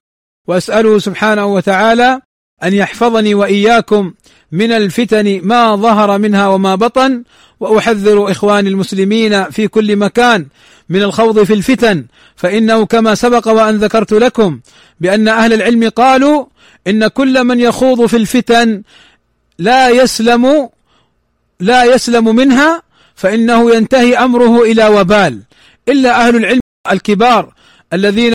وأسأله 0.49 0.99
سبحانه 0.99 1.47
وتعالى 1.47 2.21
أن 2.65 2.73
يحفظني 2.75 3.35
وإياكم 3.35 4.13
من 4.53 4.73
الفتن 4.73 5.41
ما 5.43 5.77
ظهر 5.77 6.19
منها 6.19 6.49
وما 6.49 6.75
بطن 6.75 7.23
وأحذر 7.61 8.31
إخواني 8.31 8.69
المسلمين 8.69 9.51
في 9.51 9.69
كل 9.69 9.97
مكان 9.97 10.47
من 10.89 11.03
الخوض 11.03 11.43
في 11.43 11.53
الفتن. 11.53 12.07
فإنه 12.37 12.87
كما 12.87 13.15
سبق 13.15 13.49
وأن 13.49 13.77
ذكرت 13.77 14.13
لكم 14.13 14.61
بأن 15.01 15.29
أهل 15.29 15.53
العلم 15.53 15.89
قالوا 15.89 16.47
إن 16.87 17.07
كل 17.07 17.45
من 17.45 17.61
يخوض 17.61 18.07
في 18.07 18.17
الفتن 18.17 18.83
لا 19.59 19.89
يسلم 19.89 20.69
لا 21.61 21.85
يسلم 21.85 22.37
منها 22.37 22.83
فإنه 23.15 23.75
ينتهي 23.75 24.17
أمره 24.17 24.63
إلى 24.63 24.89
وبال. 24.89 25.43
إلا 25.89 26.27
أهل 26.27 26.37
العلم 26.37 26.61
الكبار 26.93 27.55
الذين 27.93 28.33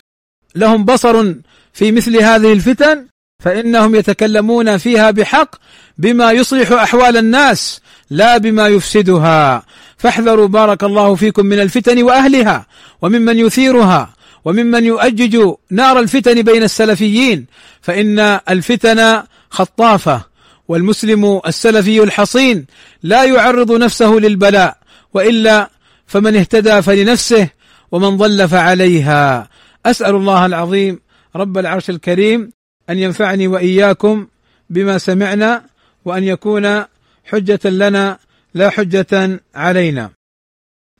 لهم 0.54 0.84
بصر 0.84 1.34
في 1.72 1.92
مثل 1.92 2.16
هذه 2.16 2.52
الفتن 2.52 3.06
فإنهم 3.44 3.94
يتكلمون 3.94 4.76
فيها 4.76 5.10
بحق 5.10 5.56
بما 5.98 6.32
يصلح 6.32 6.72
أحوال 6.72 7.16
الناس 7.16 7.80
لا 8.10 8.38
بما 8.38 8.68
يفسدها. 8.68 9.62
فاحذروا 9.96 10.48
بارك 10.48 10.84
الله 10.84 11.14
فيكم 11.14 11.46
من 11.46 11.60
الفتن 11.60 12.02
وأهلها 12.02 12.66
وممن 13.02 13.38
يثيرها 13.38 14.14
وممن 14.44 14.84
يؤجج 14.84 15.52
نار 15.70 15.98
الفتن 15.98 16.42
بين 16.42 16.62
السلفيين. 16.62 17.46
فإن 17.82 18.18
الفتن 18.48 19.22
خطافة 19.50 20.24
والمسلم 20.68 21.40
السلفي 21.46 22.02
الحصين 22.02 22.66
لا 23.02 23.24
يعرض 23.24 23.72
نفسه 23.72 24.12
للبلاء 24.12 24.76
وإلا 25.14 25.70
فمن 26.06 26.36
اهتدى 26.36 26.82
فلنفسه 26.82 27.48
ومن 27.92 28.16
ضل 28.16 28.48
فعليها. 28.48 29.48
أسأل 29.86 30.14
الله 30.14 30.46
العظيم 30.46 31.00
رب 31.36 31.58
العرش 31.58 31.90
الكريم 31.90 32.50
أن 32.90 32.98
ينفعني 32.98 33.46
وإياكم 33.46 34.26
بما 34.70 34.98
سمعنا 34.98 35.64
وأن 36.04 36.24
يكون 36.24 36.84
حجة 37.24 37.60
لنا 37.64 38.18
لا 38.54 38.70
حجة 38.70 39.40
علينا. 39.54 40.10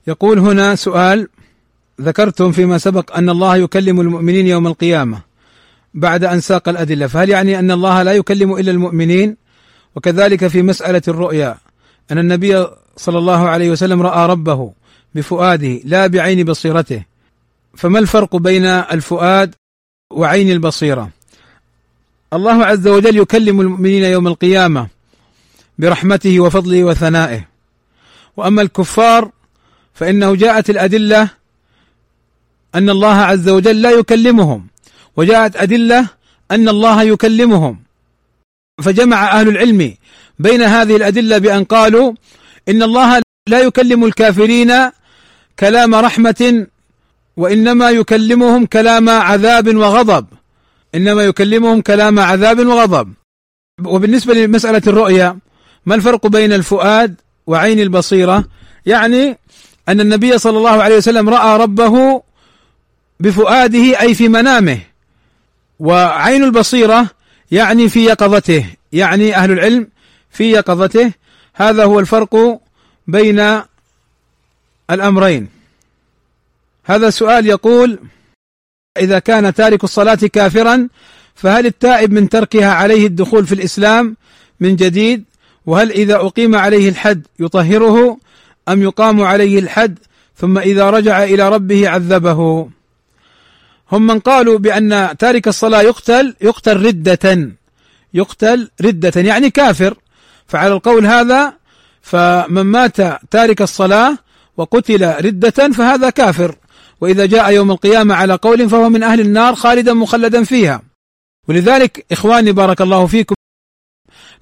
يقول 0.07 0.39
هنا 0.39 0.75
سؤال 0.75 1.27
ذكرتم 2.01 2.51
فيما 2.51 2.77
سبق 2.77 3.17
أن 3.17 3.29
الله 3.29 3.57
يكلم 3.57 4.01
المؤمنين 4.01 4.47
يوم 4.47 4.67
القيامة 4.67 5.21
بعد 5.93 6.23
أن 6.23 6.39
ساق 6.39 6.69
الأدلة، 6.69 7.07
فهل 7.07 7.29
يعني 7.29 7.59
أن 7.59 7.71
الله 7.71 8.03
لا 8.03 8.13
يكلم 8.13 8.55
إلا 8.55 8.71
المؤمنين؟ 8.71 9.37
وكذلك 9.95 10.47
في 10.47 10.61
مسألة 10.61 11.01
الرؤيا 11.07 11.57
أن 12.11 12.17
النبي 12.17 12.67
صلى 12.97 13.17
الله 13.17 13.49
عليه 13.49 13.69
وسلم 13.69 14.01
رأى 14.01 14.27
ربه 14.27 14.73
بفؤاده 15.15 15.79
لا 15.83 16.07
بعين 16.07 16.43
بصيرته. 16.43 17.03
فما 17.75 17.99
الفرق 17.99 18.35
بين 18.35 18.65
الفؤاد 18.65 19.55
وعين 20.13 20.51
البصيرة؟ 20.51 21.09
الله 22.35 22.65
عز 22.65 22.87
وجل 22.87 23.17
يكلم 23.17 23.61
المؤمنين 23.61 24.03
يوم 24.03 24.27
القيامة 24.27 24.87
برحمته 25.79 26.39
وفضله 26.39 26.83
وثنائه. 26.83 27.47
وأما 28.37 28.61
الكفار 28.61 29.31
فإنه 29.93 30.35
جاءت 30.35 30.69
الأدلة 30.69 31.29
أن 32.75 32.89
الله 32.89 33.15
عز 33.15 33.49
وجل 33.49 33.81
لا 33.81 33.91
يكلمهم 33.91 34.67
وجاءت 35.15 35.55
أدلة 35.55 36.07
أن 36.51 36.69
الله 36.69 37.03
يكلمهم. 37.03 37.79
فجمع 38.83 39.39
أهل 39.39 39.47
العلم 39.47 39.93
بين 40.39 40.61
هذه 40.61 40.95
الأدلة 40.95 41.37
بأن 41.37 41.63
قالوا 41.63 42.13
إن 42.69 42.83
الله 42.83 43.21
لا 43.47 43.59
يكلم 43.59 44.05
الكافرين 44.05 44.73
كلام 45.59 45.95
رحمة 45.95 46.67
وإنما 47.37 47.89
يكلمهم 47.89 48.65
كلام 48.65 49.09
عذاب 49.09 49.75
وغضب. 49.75 50.25
إنما 50.95 51.23
يكلمهم 51.23 51.81
كلام 51.81 52.19
عذاب 52.19 52.67
وغضب. 52.67 53.13
وبالنسبة 53.85 54.33
لمسألة 54.33 54.81
الرؤيا 54.87 55.37
ما 55.85 55.95
الفرق 55.95 56.27
بين 56.27 56.53
الفؤاد 56.53 57.15
وعين 57.47 57.79
البصيرة؟ 57.79 58.45
يعني 58.85 59.37
أن 59.89 59.99
النبي 59.99 60.37
صلى 60.37 60.57
الله 60.57 60.83
عليه 60.83 60.97
وسلم 60.97 61.29
رأى 61.29 61.57
ربه 61.59 62.23
بفؤاده 63.19 64.01
أي 64.01 64.15
في 64.15 64.27
منامه. 64.27 64.79
وعين 65.79 66.43
البصيرة 66.43 67.07
يعني 67.51 67.89
في 67.89 68.05
يقظته 68.05 68.65
يعني 68.93 69.35
أهل 69.35 69.51
العلم 69.51 69.87
في 70.31 70.51
يقظته. 70.51 71.11
هذا 71.53 71.83
هو 71.83 71.99
الفرق 71.99 72.59
بين 73.07 73.61
الأمرين. 74.91 75.47
هذا 76.83 77.09
سؤال 77.09 77.45
يقول 77.47 77.99
إذا 78.97 79.19
كان 79.19 79.53
تارك 79.53 79.83
الصلاة 79.83 80.15
كافرا 80.15 80.87
فهل 81.35 81.65
التائب 81.65 82.11
من 82.11 82.29
تركها 82.29 82.71
عليه 82.71 83.07
الدخول 83.07 83.47
في 83.47 83.55
الإسلام 83.55 84.15
من 84.59 84.75
جديد؟ 84.75 85.23
وهل 85.65 85.91
إذا 85.91 86.15
أقيم 86.15 86.55
عليه 86.55 86.89
الحد 86.89 87.27
يطهره؟ 87.39 88.17
أم 88.69 88.81
يقام 88.81 89.21
عليه 89.21 89.59
الحد 89.59 89.99
ثم 90.37 90.57
إذا 90.57 90.89
رجع 90.89 91.23
إلى 91.23 91.49
ربه 91.49 91.89
عذبه؟ 91.89 92.69
هم 93.91 94.07
من 94.07 94.19
قالوا 94.19 94.57
بأن 94.57 95.17
تارك 95.19 95.47
الصلاة 95.47 95.81
يقتل 95.81 96.35
يقتل 96.41 96.85
ردة 96.85 97.49
يقتل 98.13 98.69
ردة 98.81 99.21
يعني 99.21 99.49
كافر. 99.49 99.97
فعلى 100.47 100.73
القول 100.73 101.05
هذا 101.05 101.53
فمن 102.01 102.61
مات 102.61 102.97
تارك 103.31 103.61
الصلاة 103.61 104.17
وقتل 104.57 105.25
ردة 105.25 105.69
فهذا 105.69 106.09
كافر. 106.09 106.55
وإذا 107.01 107.25
جاء 107.25 107.51
يوم 107.51 107.71
القيامة 107.71 108.15
على 108.15 108.35
قول 108.35 108.69
فهو 108.69 108.89
من 108.89 109.03
أهل 109.03 109.19
النار 109.19 109.55
خالدا 109.55 109.93
مخلدا 109.93 110.43
فيها. 110.43 110.81
ولذلك 111.47 112.05
إخواني 112.11 112.51
بارك 112.51 112.81
الله 112.81 113.07
فيكم 113.07 113.35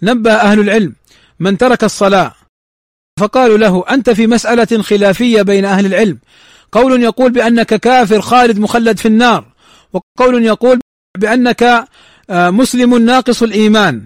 نبه 0.04 0.34
أهل 0.34 0.60
العلم 0.60 0.96
من 1.40 1.58
ترك 1.58 1.84
الصلاة 1.84 2.34
فقالوا 3.20 3.58
له 3.58 3.84
أنت 3.90 4.10
في 4.10 4.28
مسألة 4.28 4.82
خلافية 4.82 5.42
بين 5.42 5.66
أهل 5.66 5.86
العلم. 5.86 6.20
قول 6.72 7.04
يقول 7.04 7.32
بأنك 7.32 7.76
كافر 7.76 8.22
خالد 8.22 8.60
مخلد 8.60 8.98
في 8.98 9.08
النار 9.08 9.46
وقول 9.94 10.44
يقول 10.44 10.80
بأنك 11.18 11.88
آه، 12.30 12.50
مسلم 12.50 12.98
ناقص 12.98 13.44
الإيمان 13.44 14.04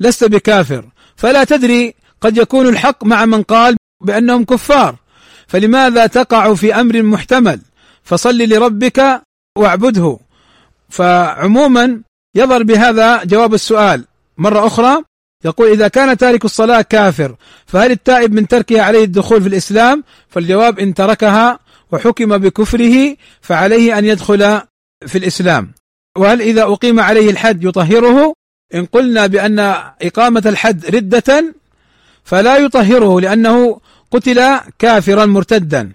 لست 0.00 0.24
بكافر. 0.24 0.84
فلا 1.16 1.44
تدري 1.44 1.94
قد 2.20 2.36
يكون 2.36 2.68
الحق 2.68 3.04
مع 3.04 3.26
من 3.26 3.42
قال 3.42 3.76
بأنهم 4.04 4.44
كفار. 4.44 4.96
فلماذا 5.48 6.06
تقع 6.06 6.54
في 6.54 6.74
أمر 6.74 7.02
محتمل؟ 7.02 7.60
فصل 8.06 8.38
لربك 8.38 9.22
واعبده. 9.58 10.18
فعموما 10.88 12.00
يظهر 12.34 12.62
بهذا 12.62 13.24
جواب 13.24 13.54
السؤال. 13.54 14.04
مرة 14.38 14.66
أخرى 14.66 15.02
يقول 15.44 15.70
إذا 15.70 15.88
كان 15.88 16.16
تارك 16.16 16.44
الصلاة 16.44 16.82
كافر 16.82 17.36
فهل 17.66 17.90
التائب 17.90 18.32
من 18.32 18.48
تركها 18.48 18.82
عليه 18.82 19.04
الدخول 19.04 19.42
في 19.42 19.48
الإسلام؟ 19.48 20.04
فالجواب 20.28 20.78
إن 20.78 20.94
تركها 20.94 21.58
وحكم 21.92 22.38
بكفره 22.38 23.16
فعليه 23.40 23.98
أن 23.98 24.04
يدخل 24.04 24.60
في 25.06 25.18
الإسلام. 25.18 25.72
وهل 26.16 26.40
إذا 26.40 26.62
أقيم 26.62 27.00
عليه 27.00 27.30
الحد 27.30 27.64
يطهره؟ 27.64 28.32
إن 28.74 28.84
قلنا 28.84 29.26
بأن 29.26 29.58
إقامة 30.02 30.42
الحد 30.46 30.86
ردة 30.86 31.54
فلا 32.24 32.56
يطهره 32.56 33.20
لأنه 33.20 33.80
قتل 34.10 34.58
كافرا 34.78 35.26
مرتدا. 35.26 35.92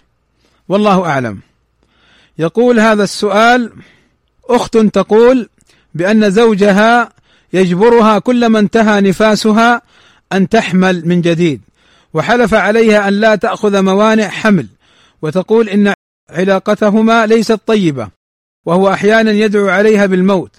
والله 0.69 1.05
أعلم. 1.05 1.50
يقول 2.41 2.79
هذا 2.79 3.03
السؤال 3.03 3.71
أخت 4.45 4.77
تقول 4.77 5.49
بأن 5.93 6.31
زوجها 6.31 7.13
يجبرها 7.53 8.19
كلما 8.19 8.59
انتهى 8.59 9.01
نفاسها 9.01 9.81
أن 10.33 10.49
تحمل 10.49 11.07
من 11.07 11.21
جديد 11.21 11.61
وحلف 12.13 12.53
عليها 12.53 13.07
أن 13.07 13.13
لا 13.13 13.35
تأخذ 13.35 13.81
موانع 13.81 14.27
حمل 14.27 14.67
وتقول 15.21 15.69
إن 15.69 15.93
علاقتهما 16.29 17.25
ليست 17.25 17.59
طيبة 17.67 18.09
وهو 18.65 18.93
أحيانا 18.93 19.31
يدعو 19.31 19.69
عليها 19.69 20.05
بالموت 20.05 20.51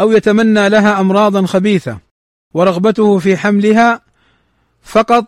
أو 0.00 0.12
يتمنى 0.12 0.68
لها 0.68 1.00
أمراضا 1.00 1.46
خبيثة 1.46 1.98
ورغبته 2.54 3.18
في 3.18 3.36
حملها 3.36 4.00
فقط 4.82 5.24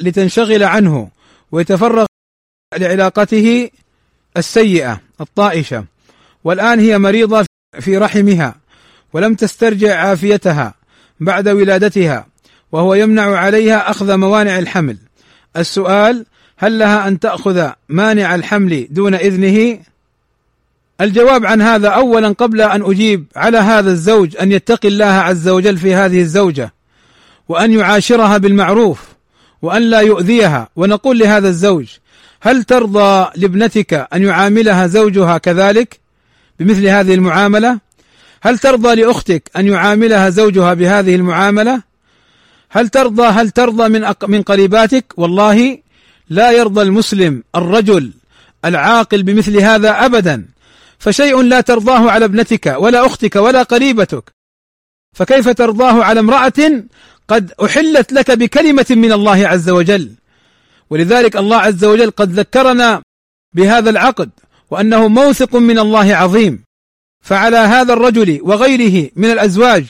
لتنشغل 0.00 0.62
عنه 0.62 1.10
ويتفرغ 1.52 2.06
لعلاقته 2.78 3.70
السيئة. 4.36 5.07
الطائشة 5.20 5.84
والآن 6.44 6.80
هي 6.80 6.98
مريضة 6.98 7.46
في 7.80 7.96
رحمها 7.96 8.54
ولم 9.12 9.34
تسترجع 9.34 9.98
عافيتها 9.98 10.74
بعد 11.20 11.48
ولادتها 11.48 12.26
وهو 12.72 12.94
يمنع 12.94 13.36
عليها 13.36 13.90
أخذ 13.90 14.16
موانع 14.16 14.58
الحمل. 14.58 14.96
السؤال 15.56 16.26
هل 16.56 16.78
لها 16.78 17.08
أن 17.08 17.20
تأخذ 17.20 17.70
مانع 17.88 18.34
الحمل 18.34 18.88
دون 18.90 19.14
إذنه؟ 19.14 19.78
الجواب 21.00 21.46
عن 21.46 21.62
هذا 21.62 21.88
اولا 21.88 22.28
قبل 22.28 22.60
أن 22.60 22.82
أجيب 22.82 23.24
على 23.36 23.58
هذا 23.58 23.90
الزوج 23.90 24.36
أن 24.36 24.52
يتقي 24.52 24.88
الله 24.88 25.04
عز 25.04 25.48
وجل 25.48 25.76
في 25.76 25.94
هذه 25.94 26.20
الزوجة 26.20 26.72
وأن 27.48 27.72
يعاشرها 27.72 28.38
بالمعروف 28.38 29.02
وأن 29.62 29.82
لا 29.82 30.00
يؤذيها 30.00 30.68
ونقول 30.76 31.18
لهذا 31.18 31.48
الزوج 31.48 31.88
هل 32.40 32.64
ترضى 32.64 33.30
لابنتك 33.36 33.94
أن 34.14 34.22
يعاملها 34.22 34.86
زوجها 34.86 35.38
كذلك 35.38 36.00
بمثل 36.60 36.86
هذه 36.86 37.14
المعاملة 37.14 37.78
هل 38.42 38.58
ترضى 38.58 38.94
لأختك 38.94 39.50
أن 39.56 39.66
يعاملها 39.66 40.30
زوجها 40.30 40.74
بهذه 40.74 41.14
المعاملة؟ 41.14 41.82
هل 42.70 42.88
ترضى 42.88 43.22
هل 43.26 43.50
ترضى 43.50 43.88
من 43.88 44.12
من 44.28 44.42
قريباتك؟ 44.42 45.04
والله 45.16 45.78
لا 46.30 46.50
يرضى 46.50 46.82
المسلم 46.82 47.42
الرجل 47.56 48.12
العاقل 48.64 49.22
بمثل 49.22 49.56
هذا 49.60 50.04
أبدا 50.04 50.44
فشيء 50.98 51.42
لا 51.42 51.60
ترضاه 51.60 52.10
على 52.10 52.24
ابنتك 52.24 52.76
ولا 52.78 53.06
أختك 53.06 53.36
ولا 53.36 53.62
قريبتك 53.62 54.32
فكيف 55.16 55.48
ترضاه 55.48 56.04
على 56.04 56.20
امرأة 56.20 56.82
قد 57.28 57.52
أحلت 57.64 58.12
لك 58.12 58.30
بكلمة 58.30 58.86
من 58.90 59.12
الله 59.12 59.48
عز 59.48 59.70
وجل 59.70 60.12
ولذلك 60.90 61.36
الله 61.36 61.56
عز 61.56 61.84
وجل 61.84 62.10
قد 62.10 62.32
ذكرنا 62.32 63.02
بهذا 63.54 63.90
العقد 63.90 64.30
وأنه 64.70 65.08
موثق 65.08 65.56
من 65.56 65.78
الله 65.78 66.16
عظيم. 66.16 66.64
فعلى 67.24 67.56
هذا 67.56 67.92
الرجل 67.92 68.40
وغيره 68.42 69.10
من 69.16 69.30
الأزواج 69.30 69.84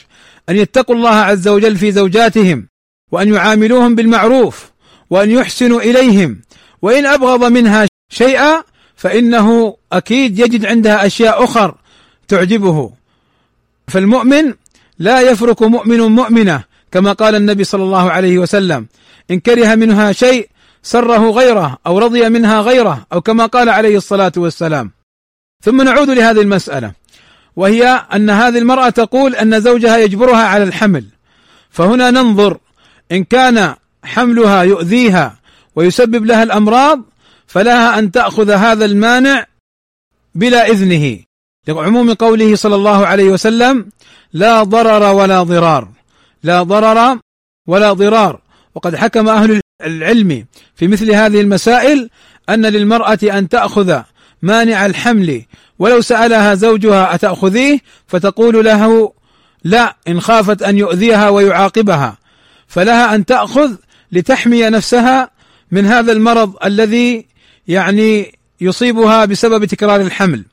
أن 0.49 0.57
يتقوا 0.57 0.95
الله 0.95 1.15
عز 1.15 1.49
وجل 1.49 1.77
في 1.77 1.93
زوجاتهم 1.93 2.69
وأن 3.13 3.35
يعاملوهم 3.35 3.95
بالمعروف 3.95 4.71
وأن 5.11 5.31
يحسنوا 5.31 5.81
إليهم. 5.81 6.41
وإن 6.83 7.07
أبغض 7.07 7.45
منها 7.45 7.87
شيئا 8.13 8.63
فإنه 8.97 9.77
أكيد 9.93 10.39
يجد 10.39 10.67
عندها 10.67 11.07
أشياء 11.07 11.45
أخر 11.45 11.75
تعجبه. 12.29 12.93
فالمؤمن 13.89 14.55
لا 14.99 15.21
يفرك 15.21 15.63
مؤمن 15.63 16.01
مؤمنة 16.01 16.65
كما 16.93 17.13
قال 17.13 17.35
النبي 17.35 17.65
صلى 17.65 17.83
الله 17.83 18.11
عليه 18.11 18.39
وسلم 18.39 18.87
إن 19.31 19.41
كره 19.41 19.75
منها 19.75 20.13
شيء 20.13 20.49
سره 20.83 21.31
غيره 21.31 21.79
أو 21.87 21.99
رضي 21.99 22.29
منها 22.29 22.61
غيره 22.61 23.07
أو 23.13 23.21
كما 23.21 23.47
قال 23.47 23.69
عليه 23.69 23.97
الصلاة 23.97 24.33
والسلام. 24.37 24.91
ثم 25.65 25.83
نعود 25.83 26.11
لهذه 26.11 26.41
المسألة 26.41 26.93
وهي 27.57 27.87
أن 28.15 28.31
هذه 28.31 28.59
المرأة 28.59 28.89
تقول 28.89 29.35
أن 29.35 29.61
زوجها 29.61 29.99
يجبرها 29.99 30.43
على 30.47 30.65
الحمل. 30.65 31.05
فهنا 31.71 32.11
ننظر 32.11 32.59
إن 33.13 33.25
كان 33.25 33.75
حملها 34.05 34.63
يؤذيها 34.63 35.39
ويسبب 35.77 36.27
لها 36.27 36.43
الأمراض 36.43 37.03
فلها 37.47 37.99
أن 37.99 38.11
تأخذ 38.11 38.51
هذا 38.51 38.85
المانع 38.85 39.47
بلا 40.35 40.69
إذنه. 40.69 41.19
لعموم 41.69 42.15
قوله 42.15 42.57
صلى 42.57 42.75
الله 42.75 43.07
عليه 43.07 43.25
وسلم 43.25 43.89
لا 44.33 44.63
ضرر 44.63 45.15
ولا 45.15 45.43
ضرار. 45.43 45.89
لا 46.43 46.63
ضرر 46.63 47.19
ولا 47.67 47.93
ضرار. 47.93 48.41
وقد 48.75 48.97
حكم 48.97 49.29
أهل 49.29 49.61
العلم 49.85 50.47
في 50.75 50.89
مثل 50.89 51.11
هذه 51.11 51.41
المسائل 51.41 52.11
أن 52.49 52.67
للمرأة 52.67 53.19
أن 53.23 53.49
تأخذ 53.49 54.01
مانع 54.43 54.87
الحمل 54.87 55.43
ولو 55.79 56.01
سألها 56.01 56.55
زوجها 56.55 57.15
أتأخذيه؟ 57.15 57.79
فتقول 58.07 58.65
له 58.65 59.13
لا 59.65 59.97
إن 60.09 60.21
خافت 60.21 60.63
أن 60.63 60.79
يؤذيها 60.79 61.29
ويعاقبها. 61.29 62.19
فلها 62.67 63.15
أن 63.15 63.25
تأخذ 63.25 63.75
لتحمي 64.13 64.63
نفسها 64.63 65.31
من 65.71 65.87
هذا 65.87 66.13
المرض 66.13 66.57
الذي 66.65 67.27
يعني 67.69 68.39
يصيبها 68.61 69.25
بسبب 69.25 69.65
تكرار 69.65 70.01
الحمل. 70.01 70.45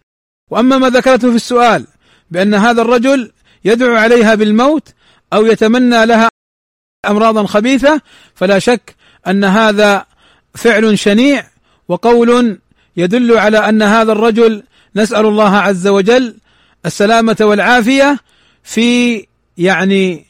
وأما 0.52 0.78
ما 0.78 0.90
ذكرته 0.90 1.30
في 1.30 1.36
السؤال 1.36 1.88
بأن 2.32 2.54
هذا 2.54 2.82
الرجل 2.82 3.32
يدعو 3.66 3.96
عليها 3.96 4.36
بالموت 4.36 4.94
أو 5.34 5.46
يتمنى 5.46 6.06
لها 6.06 6.30
أمراضا 7.06 7.46
خبيثة 7.46 8.02
فلا 8.36 8.60
شك 8.60 8.96
أن 9.28 9.44
هذا 9.44 10.06
فعل 10.56 11.00
شنيع 11.00 11.44
وقول 11.88 12.60
يدل 12.98 13.38
على 13.38 13.58
أن 13.58 13.82
هذا 13.82 14.12
الرجل 14.12 14.64
نسأل 14.96 15.26
الله 15.26 15.58
عز 15.58 15.88
وجل 15.88 16.36
السلامة 16.86 17.38
والعافية 17.42 18.20
في 18.64 19.26
يعني 19.58 20.26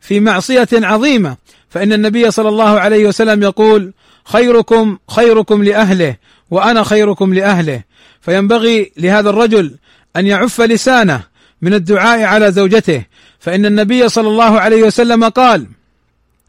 في 0.00 0.20
معصية 0.20 0.68
عظيمة. 0.72 1.36
فإن 1.70 1.92
النبي 1.92 2.30
صلى 2.30 2.48
الله 2.48 2.80
عليه 2.80 3.06
وسلم 3.06 3.42
يقول 3.42 3.92
خيركم 4.24 4.98
خيركم 5.10 5.64
لأهله 5.64 6.16
وأنا 6.50 6.84
خيركم 6.84 7.34
لأهله. 7.34 7.82
فينبغي 8.20 8.92
لهذا 8.96 9.30
الرجل 9.30 9.76
أن 10.16 10.26
يعف 10.26 10.60
لسانه 10.60 11.22
من 11.62 11.74
الدعاء 11.74 12.22
على 12.22 12.52
زوجته. 12.52 13.04
فإن 13.40 13.66
النبي 13.66 14.08
صلى 14.08 14.28
الله 14.28 14.60
عليه 14.60 14.82
وسلم 14.82 15.24
قال 15.24 15.66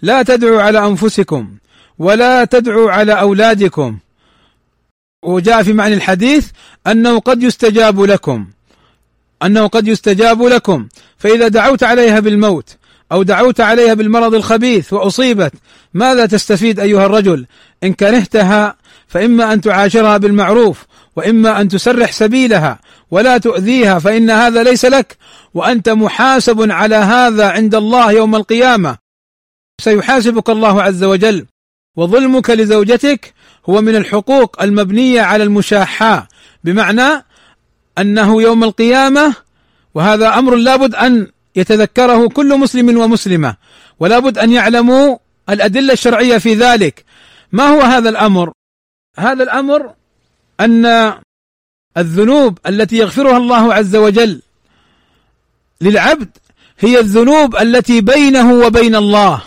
لا 0.02 0.24
تدعوا 0.24 0.62
على 0.62 0.88
أنفسكم 0.88 1.58
ولا 2.02 2.46
تدعوا 2.46 2.92
على 2.92 3.14
أولادكم. 3.20 3.98
وجاء 5.26 5.64
في 5.64 5.74
معنى 5.74 5.94
الحديث 5.94 6.48
أنه 6.88 7.20
قد 7.20 7.44
يستجاب 7.44 8.02
لكم. 8.02 8.48
أنه 9.44 9.68
قد 9.68 9.88
يستجاب 9.88 10.44
لكم. 10.44 10.88
فإذا 11.18 11.48
دعوت 11.48 11.84
عليها 11.84 12.20
بالموت 12.20 12.78
أو 13.12 13.24
دعوت 13.24 13.62
عليها 13.62 13.94
بالمرض 13.94 14.34
الخبيث 14.34 14.94
وأصيبت 14.94 15.54
ماذا 15.94 16.26
تستفيد 16.26 16.80
أيها 16.80 17.06
الرجل؟ 17.06 17.46
إن 17.84 17.94
كرهتها 17.94 18.76
فإما 19.08 19.54
أن 19.54 19.62
تعاشرها 19.62 20.18
بالمعروف 20.18 20.86
وإما 21.16 21.62
أن 21.62 21.68
تسرح 21.68 22.12
سبيلها 22.12 22.80
ولا 23.12 23.38
تؤذيها 23.38 24.00
فإن 24.00 24.30
هذا 24.30 24.64
ليس 24.64 24.86
لك 24.86 25.18
وأنت 25.54 25.90
محاسب 25.90 26.72
على 26.72 26.96
هذا 26.96 27.50
عند 27.50 27.76
الله 27.76 28.12
يوم 28.12 28.36
القيامة. 28.36 28.98
سيحاسبك 29.82 30.50
الله 30.50 30.82
عز 30.82 31.04
وجل. 31.04 31.46
وظلمك 31.98 32.50
لزوجتك 32.50 33.34
هو 33.70 33.82
من 33.82 33.96
الحقوق 33.96 34.62
المبنية 34.62 35.22
على 35.22 35.44
المشاحة. 35.44 36.28
بمعنى 36.64 37.26
أنه 37.98 38.42
يوم 38.42 38.64
القيامة 38.64 39.36
وهذا 39.94 40.40
أمر 40.40 40.56
لابد 40.56 40.96
أن 40.96 41.28
يتذكره 41.56 42.28
كل 42.28 42.60
مسلم 42.60 42.98
ومسلمة 42.98 43.56
ولا 44.00 44.20
بد 44.20 44.38
أن 44.38 44.52
يعلموا 44.52 45.18
الأدلة 45.50 45.94
الشرعية 45.94 46.38
في 46.38 46.54
ذلك. 46.54 47.06
ما 47.52 47.64
هو 47.64 47.82
هذا 47.82 48.10
الأمر؟ 48.10 48.52
هذا 49.18 49.44
الأمر 49.44 49.94
أن 50.60 51.14
الذنوب 51.98 52.60
التي 52.68 52.98
يغفرها 52.98 53.38
الله 53.38 53.74
عز 53.74 53.96
وجل 53.96 54.42
للعبد 55.82 56.30
هي 56.80 57.00
الذنوب 57.00 57.56
التي 57.56 58.02
بينه 58.02 58.54
وبين 58.54 58.96
الله. 58.96 59.42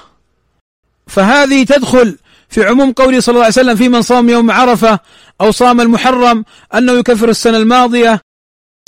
فهذه 1.07 1.65
تدخل 1.65 2.19
في 2.55 2.65
عموم 2.65 2.93
قوله 2.93 3.21
صلى 3.21 3.33
الله 3.33 3.45
عليه 3.45 3.53
وسلم 3.53 3.77
في 3.77 3.89
من 3.89 4.03
صام 4.03 4.29
يوم 4.29 4.51
عرفة 4.51 4.99
أو 5.41 5.51
صام 5.51 5.81
المحرم 5.81 6.45
أنه 6.75 6.93
يكفر 6.93 7.29
السنة 7.29 7.57
الماضية 7.57 8.21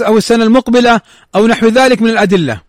أو 0.07 0.19
السنة 0.19 0.45
المقبلة 0.45 1.01
أو 1.35 1.47
نحو 1.47 1.69
ذلك 1.69 2.03
من 2.03 2.11
الأدلة. 2.11 2.61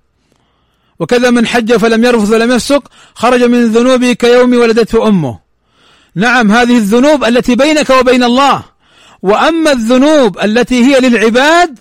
وكذا 0.99 1.29
من 1.29 1.47
حج 1.47 1.73
فلم 1.73 2.05
يرفث 2.05 2.29
ولم 2.29 2.51
يفسق 2.51 2.83
خرج 3.15 3.43
من 3.43 3.65
ذنوبه 3.65 4.13
كيوم 4.13 4.53
ولدته 4.53 5.07
أمه. 5.07 5.39
نعم 6.15 6.51
هذه 6.51 6.77
الذنوب 6.77 7.23
التي 7.23 7.55
بينك 7.55 7.89
وبين 7.89 8.23
الله. 8.23 8.63
وأما 9.21 9.71
الذنوب 9.71 10.39
التي 10.39 10.83
هي 10.85 10.99
للعباد 10.99 11.79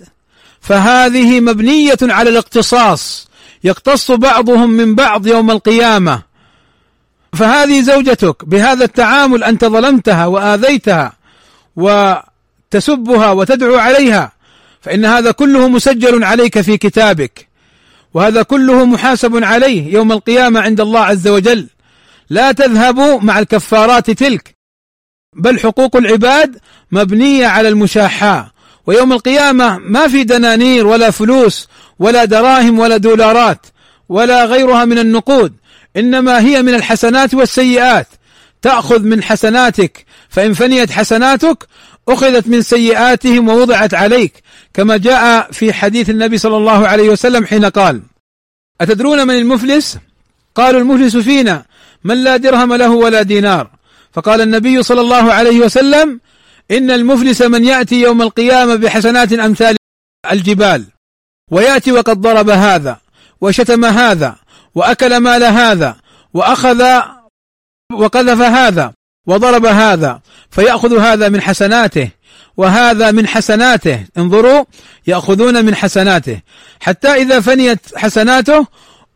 فهذه 0.61 1.39
مبنية 1.39 1.97
على 2.01 2.29
الاقتصاص. 2.29 3.27
يقتص 3.63 4.11
بعضهم 4.11 4.69
من 4.69 4.95
بعض 4.95 5.27
يوم 5.27 5.51
القيامة. 5.51 6.26
فهذه 7.37 7.81
زوجتك 7.81 8.45
بهذا 8.45 8.85
التعامل 8.85 9.43
أنت 9.43 9.65
ظلمتها 9.65 10.25
وآذيتها 10.25 11.13
وتسبها 11.75 13.31
وتدعو 13.31 13.75
عليها 13.75 14.31
فإن 14.81 15.05
هذا 15.05 15.31
كله 15.31 15.67
مسجل 15.67 16.23
عليك 16.23 16.61
في 16.61 16.77
كتابك 16.77 17.47
وهذا 18.13 18.41
كله 18.43 18.85
محاسب 18.85 19.43
عليه 19.43 19.93
يوم 19.93 20.11
القيامة 20.11 20.59
عند 20.59 20.81
الله 20.81 20.99
عز 20.99 21.27
وجل. 21.27 21.67
لا 22.29 22.51
تذهبوا 22.51 23.19
مع 23.19 23.39
الكفارات 23.39 24.11
تلك 24.11 24.55
بل 25.35 25.59
حقوق 25.59 25.95
العباد 25.95 26.57
مبنية 26.91 27.47
على 27.47 27.69
المشاحاه 27.69 28.51
ويوم 28.87 29.13
القيامة 29.13 29.77
ما 29.77 30.07
في 30.07 30.23
دنانير 30.23 30.87
ولا 30.87 31.11
فلوس 31.11 31.67
ولا 31.99 32.25
دراهم 32.25 32.79
ولا 32.79 32.97
دولارات 32.97 33.65
ولا 34.09 34.45
غيرها 34.45 34.85
من 34.85 34.99
النقود. 34.99 35.53
إنما 35.97 36.39
هي 36.39 36.61
من 36.61 36.73
الحسنات 36.73 37.33
والسيئات. 37.33 38.07
تأخذ 38.61 39.03
من 39.03 39.23
حسناتك 39.23 40.05
فإن 40.29 40.53
فنيت 40.53 40.91
حسناتك 40.91 41.67
أخذت 42.09 42.47
من 42.47 42.61
سيئاتهم 42.61 43.49
ووضعت 43.49 43.93
عليك. 43.93 44.33
كما 44.73 44.97
جاء 44.97 45.51
في 45.51 45.73
حديث 45.73 46.09
النبي 46.09 46.37
صلى 46.37 46.57
الله 46.57 46.87
عليه 46.87 47.09
وسلم 47.09 47.45
حين 47.45 47.65
قال 47.65 48.01
أتدرون 48.81 49.27
من 49.27 49.35
المفلس؟ 49.35 49.97
قالوا 50.55 50.81
المفلس 50.81 51.17
فينا. 51.17 51.65
من 52.03 52.23
لا 52.23 52.37
درهم 52.37 52.73
له 52.73 52.89
ولا 52.89 53.21
دينار. 53.21 53.69
فقال 54.13 54.41
النبي 54.41 54.83
صلى 54.83 55.01
الله 55.01 55.33
عليه 55.33 55.59
وسلم 55.59 56.19
إن 56.71 56.91
المفلس 56.91 57.41
من 57.41 57.65
يأتي 57.65 58.01
يوم 58.01 58.21
القيامة 58.21 58.75
بحسنات 58.75 59.33
أمثال 59.33 59.75
الجبال 60.31 60.85
ويأتي 61.51 61.91
وقد 61.91 62.21
ضرب 62.21 62.49
هذا 62.49 62.99
وشتم 63.41 63.85
هذا 63.85 64.35
وأكل 64.77 65.17
مال 65.17 65.43
هذا 65.43 65.95
وأخذ 66.33 67.01
وقذف 67.93 68.41
هذا 68.41 68.93
وضرب 69.27 69.65
هذا 69.65 70.21
فيأخذ 70.51 70.99
هذا 70.99 71.29
من 71.29 71.41
حسناته 71.41 72.09
وهذا 72.57 73.11
من 73.11 73.27
حسناته. 73.27 74.05
انظروا 74.17 74.65
يأخذون 75.07 75.65
من 75.65 75.75
حسناته. 75.75 76.41
حتى 76.79 77.13
إذا 77.13 77.39
فنيت 77.39 77.79
حسناته 77.95 78.67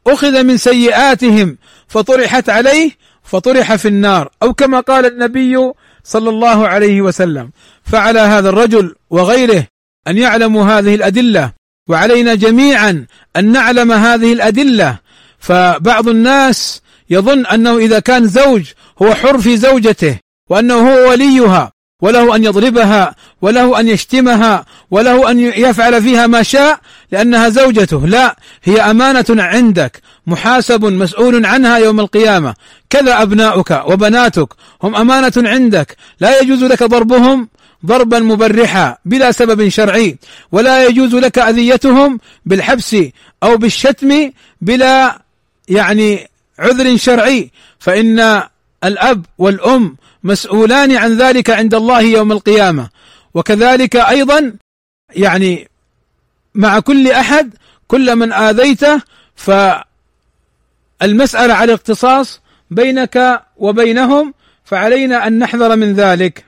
أخذ 0.07 0.43
من 0.43 0.57
سيئاتهم 0.57 1.57
فطرحت 1.87 2.49
عليه 2.49 2.91
فطرح 3.23 3.75
في 3.75 3.87
النار. 3.87 4.29
أو 4.43 4.53
كما 4.53 4.79
قال 4.79 5.05
النبي 5.05 5.71
صلى 6.03 6.29
الله 6.29 6.67
عليه 6.67 7.01
وسلم 7.01 7.51
فعلى 7.83 8.19
هذا 8.19 8.49
الرجل 8.49 8.95
وغيره 9.09 9.67
أن 10.07 10.17
يعلموا 10.17 10.63
هذه 10.63 10.95
الأدلة 10.95 11.51
وعلينا 11.89 12.35
جميعا 12.35 13.05
أن 13.35 13.51
نعلم 13.51 13.91
هذه 13.91 14.33
الأدلة 14.33 14.99
فبعض 15.41 16.07
الناس 16.07 16.81
يظن 17.09 17.45
أنه 17.45 17.77
إذا 17.77 17.99
كان 17.99 18.27
زوج 18.27 18.63
هو 19.01 19.13
حر 19.13 19.37
في 19.37 19.57
زوجته 19.57 20.19
وأنه 20.49 20.93
هو 20.93 21.09
وليها 21.09 21.71
وله 22.01 22.35
أن 22.35 22.43
يضربها 22.43 23.15
وله 23.41 23.79
أن 23.79 23.87
يشتمها 23.87 24.65
وله 24.91 25.31
أن 25.31 25.39
يفعل 25.39 26.01
فيها 26.01 26.27
ما 26.27 26.43
شاء 26.43 26.79
لأنها 27.11 27.49
زوجته. 27.49 28.07
لا 28.07 28.35
هي 28.63 28.81
أمانة 28.81 29.25
عندك 29.29 30.01
محاسب 30.27 30.85
مسؤول 30.85 31.45
عنها 31.45 31.77
يوم 31.77 31.99
القيامة. 31.99 32.53
كذا 32.89 33.21
أبناؤك 33.21 33.83
وبناتك 33.87 34.47
هم 34.83 34.95
أمانة 34.95 35.33
عندك. 35.37 35.97
لا 36.19 36.41
يجوز 36.41 36.63
لك 36.63 36.83
ضربهم 36.83 37.47
ضربا 37.85 38.19
مبرحا 38.19 38.97
بلا 39.05 39.31
سبب 39.31 39.69
شرعي 39.69 40.17
ولا 40.51 40.85
يجوز 40.85 41.15
لك 41.15 41.39
أذيتهم 41.39 42.19
بالحبس 42.45 42.95
أو 43.43 43.57
بالشتم 43.57 44.31
بلا 44.61 45.20
يعني 45.71 46.29
عذر 46.59 46.97
شرعي 46.97 47.51
فإن 47.79 48.43
الأب 48.83 49.25
والأم 49.37 49.97
مسؤولان 50.23 50.95
عن 50.95 51.17
ذلك 51.17 51.49
عند 51.49 51.73
الله 51.75 52.01
يوم 52.01 52.31
القيامة. 52.31 52.89
وكذلك 53.33 53.95
أيضا 53.95 54.53
يعني 55.09 55.69
مع 56.55 56.79
كل 56.79 57.07
أحد 57.07 57.53
كل 57.87 58.15
من 58.15 58.33
آذيته 58.33 59.01
فالمسألة 59.35 59.83
على 61.53 61.63
الاختصاص 61.63 62.41
بينك 62.71 63.43
وبينهم 63.57 64.33
فعلينا 64.65 65.27
أن 65.27 65.39
نحذر 65.39 65.75
من 65.75 65.93
ذلك. 65.93 66.45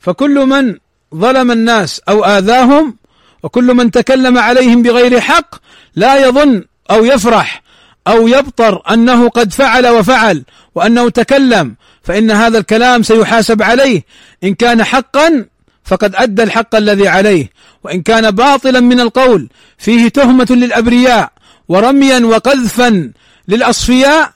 فكل 0.00 0.46
من 0.46 0.78
ظلم 1.14 1.50
الناس 1.50 2.00
أو 2.08 2.24
آذاهم 2.24 2.96
وكل 3.42 3.74
من 3.74 3.90
تكلم 3.90 4.38
عليهم 4.38 4.82
بغير 4.82 5.20
حق 5.20 5.54
لا 5.94 6.26
يظن 6.26 6.64
أو 6.90 7.04
يفرح 7.04 7.62
أو 8.08 8.28
يبطر 8.28 8.82
أنه 8.92 9.28
قد 9.28 9.52
فعل 9.52 9.86
وفعل 9.86 10.44
وأنه 10.74 11.08
تكلم 11.10 11.74
فإن 12.02 12.30
هذا 12.30 12.58
الكلام 12.58 13.02
سيحاسب 13.02 13.62
عليه. 13.62 14.02
إن 14.44 14.54
كان 14.54 14.84
حقا 14.84 15.46
فقد 15.84 16.14
أدى 16.14 16.42
الحق 16.42 16.74
الذي 16.74 17.08
عليه. 17.08 17.50
وإن 17.84 18.02
كان 18.02 18.30
باطلا 18.30 18.80
من 18.80 19.00
القول 19.00 19.48
فيه 19.78 20.08
تهمة 20.08 20.46
للأبرياء 20.50 21.32
ورميا 21.68 22.18
وقذفا 22.18 23.12
للأصفياء 23.48 24.32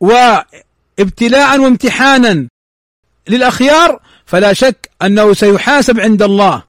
وابتلاء 0.00 1.60
وامتحانا 1.60 2.48
للأخيار 3.28 4.00
فلا 4.26 4.52
شك 4.52 4.90
أنه 5.02 5.34
سيحاسب 5.34 6.00
عند 6.00 6.22
الله. 6.22 6.62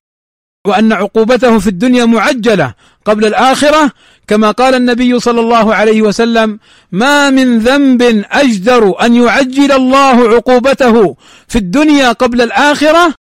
وأن 0.68 0.94
عقوبته 0.94 1.60
في 1.60 1.68
الدنيا 1.68 2.06
معجلة 2.06 2.74
قبل 3.06 3.26
الآخرة 3.26 3.92
كما 4.30 4.52
قال 4.52 4.76
النبي 4.76 5.20
صلى 5.20 5.40
الله 5.40 5.76
عليه 5.76 6.02
وسلم 6.02 6.60
ما 6.92 7.30
من 7.30 7.60
ذنب 7.60 8.02
أجدر 8.32 9.02
أن 9.02 9.16
يعجل 9.16 9.72
الله 9.72 10.30
عقوبته 10.30 11.16
في 11.48 11.58
الدنيا 11.58 12.12
قبل 12.12 12.42
الآخرة 12.42 13.14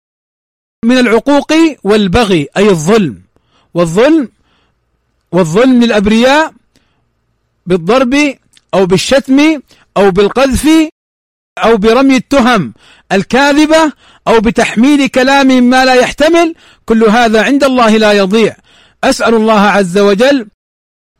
من 0.86 0.98
العقوق 0.98 1.54
والبغي 1.84 2.48
أي 2.58 2.70
الظلم. 2.70 3.22
والظلم 3.74 4.30
والظلم 5.32 5.84
للأبرياء 5.84 6.54
بالضرب 7.66 8.14
أو 8.74 8.86
بالشتم 8.86 9.62
أو 9.98 10.12
بالقذف 10.12 10.90
أو 11.58 11.78
برمي 11.78 12.16
التهم 12.16 12.74
الكاذبة 13.12 13.94
أو 14.28 14.40
بتحميل 14.40 15.08
كلام 15.08 15.48
ما 15.48 15.86
لا 15.86 15.94
يحتمل 15.94 16.56
كل 16.86 17.04
هذا 17.04 17.44
عند 17.44 17.64
الله 17.64 17.98
لا 17.98 18.12
يضيع. 18.12 18.56
أسأل 19.04 19.34
الله 19.34 19.60
عز 19.60 19.98
وجل 19.98 20.48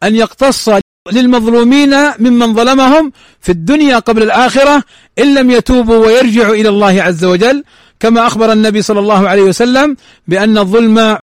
أن 0.04 0.16
يقتص 0.16 0.70
للمظلومين 1.12 1.96
ممن 2.20 2.54
ظلمهم 2.54 3.12
في 3.42 3.52
الدنيا 3.52 4.00
قبل 4.00 4.24
الآخرة 4.24 4.84
إن 5.20 5.36
لم 5.36 5.52
يتوبوا 5.52 6.06
ويرجعوا 6.06 6.56
إلى 6.56 6.70
الله 6.70 7.02
عز 7.02 7.26
وجل. 7.26 7.64
كما 8.00 8.28
أخبر 8.28 8.52
النبي 8.52 8.82
صلى 8.82 9.00
الله 9.00 9.30
عليه 9.30 9.42
وسلم 9.42 9.98
بأن 10.28 10.58
الظلم 10.58 11.18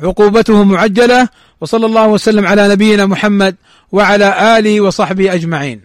عقوبته 0.00 0.64
معجلة 0.64 1.28
وصلى 1.60 1.86
الله 1.86 2.06
وسلم 2.06 2.46
على 2.46 2.68
نبينا 2.68 3.06
محمد 3.06 3.56
وعلى 3.92 4.58
آله 4.58 4.80
وصحبه 4.80 5.34
أجمعين. 5.34 5.80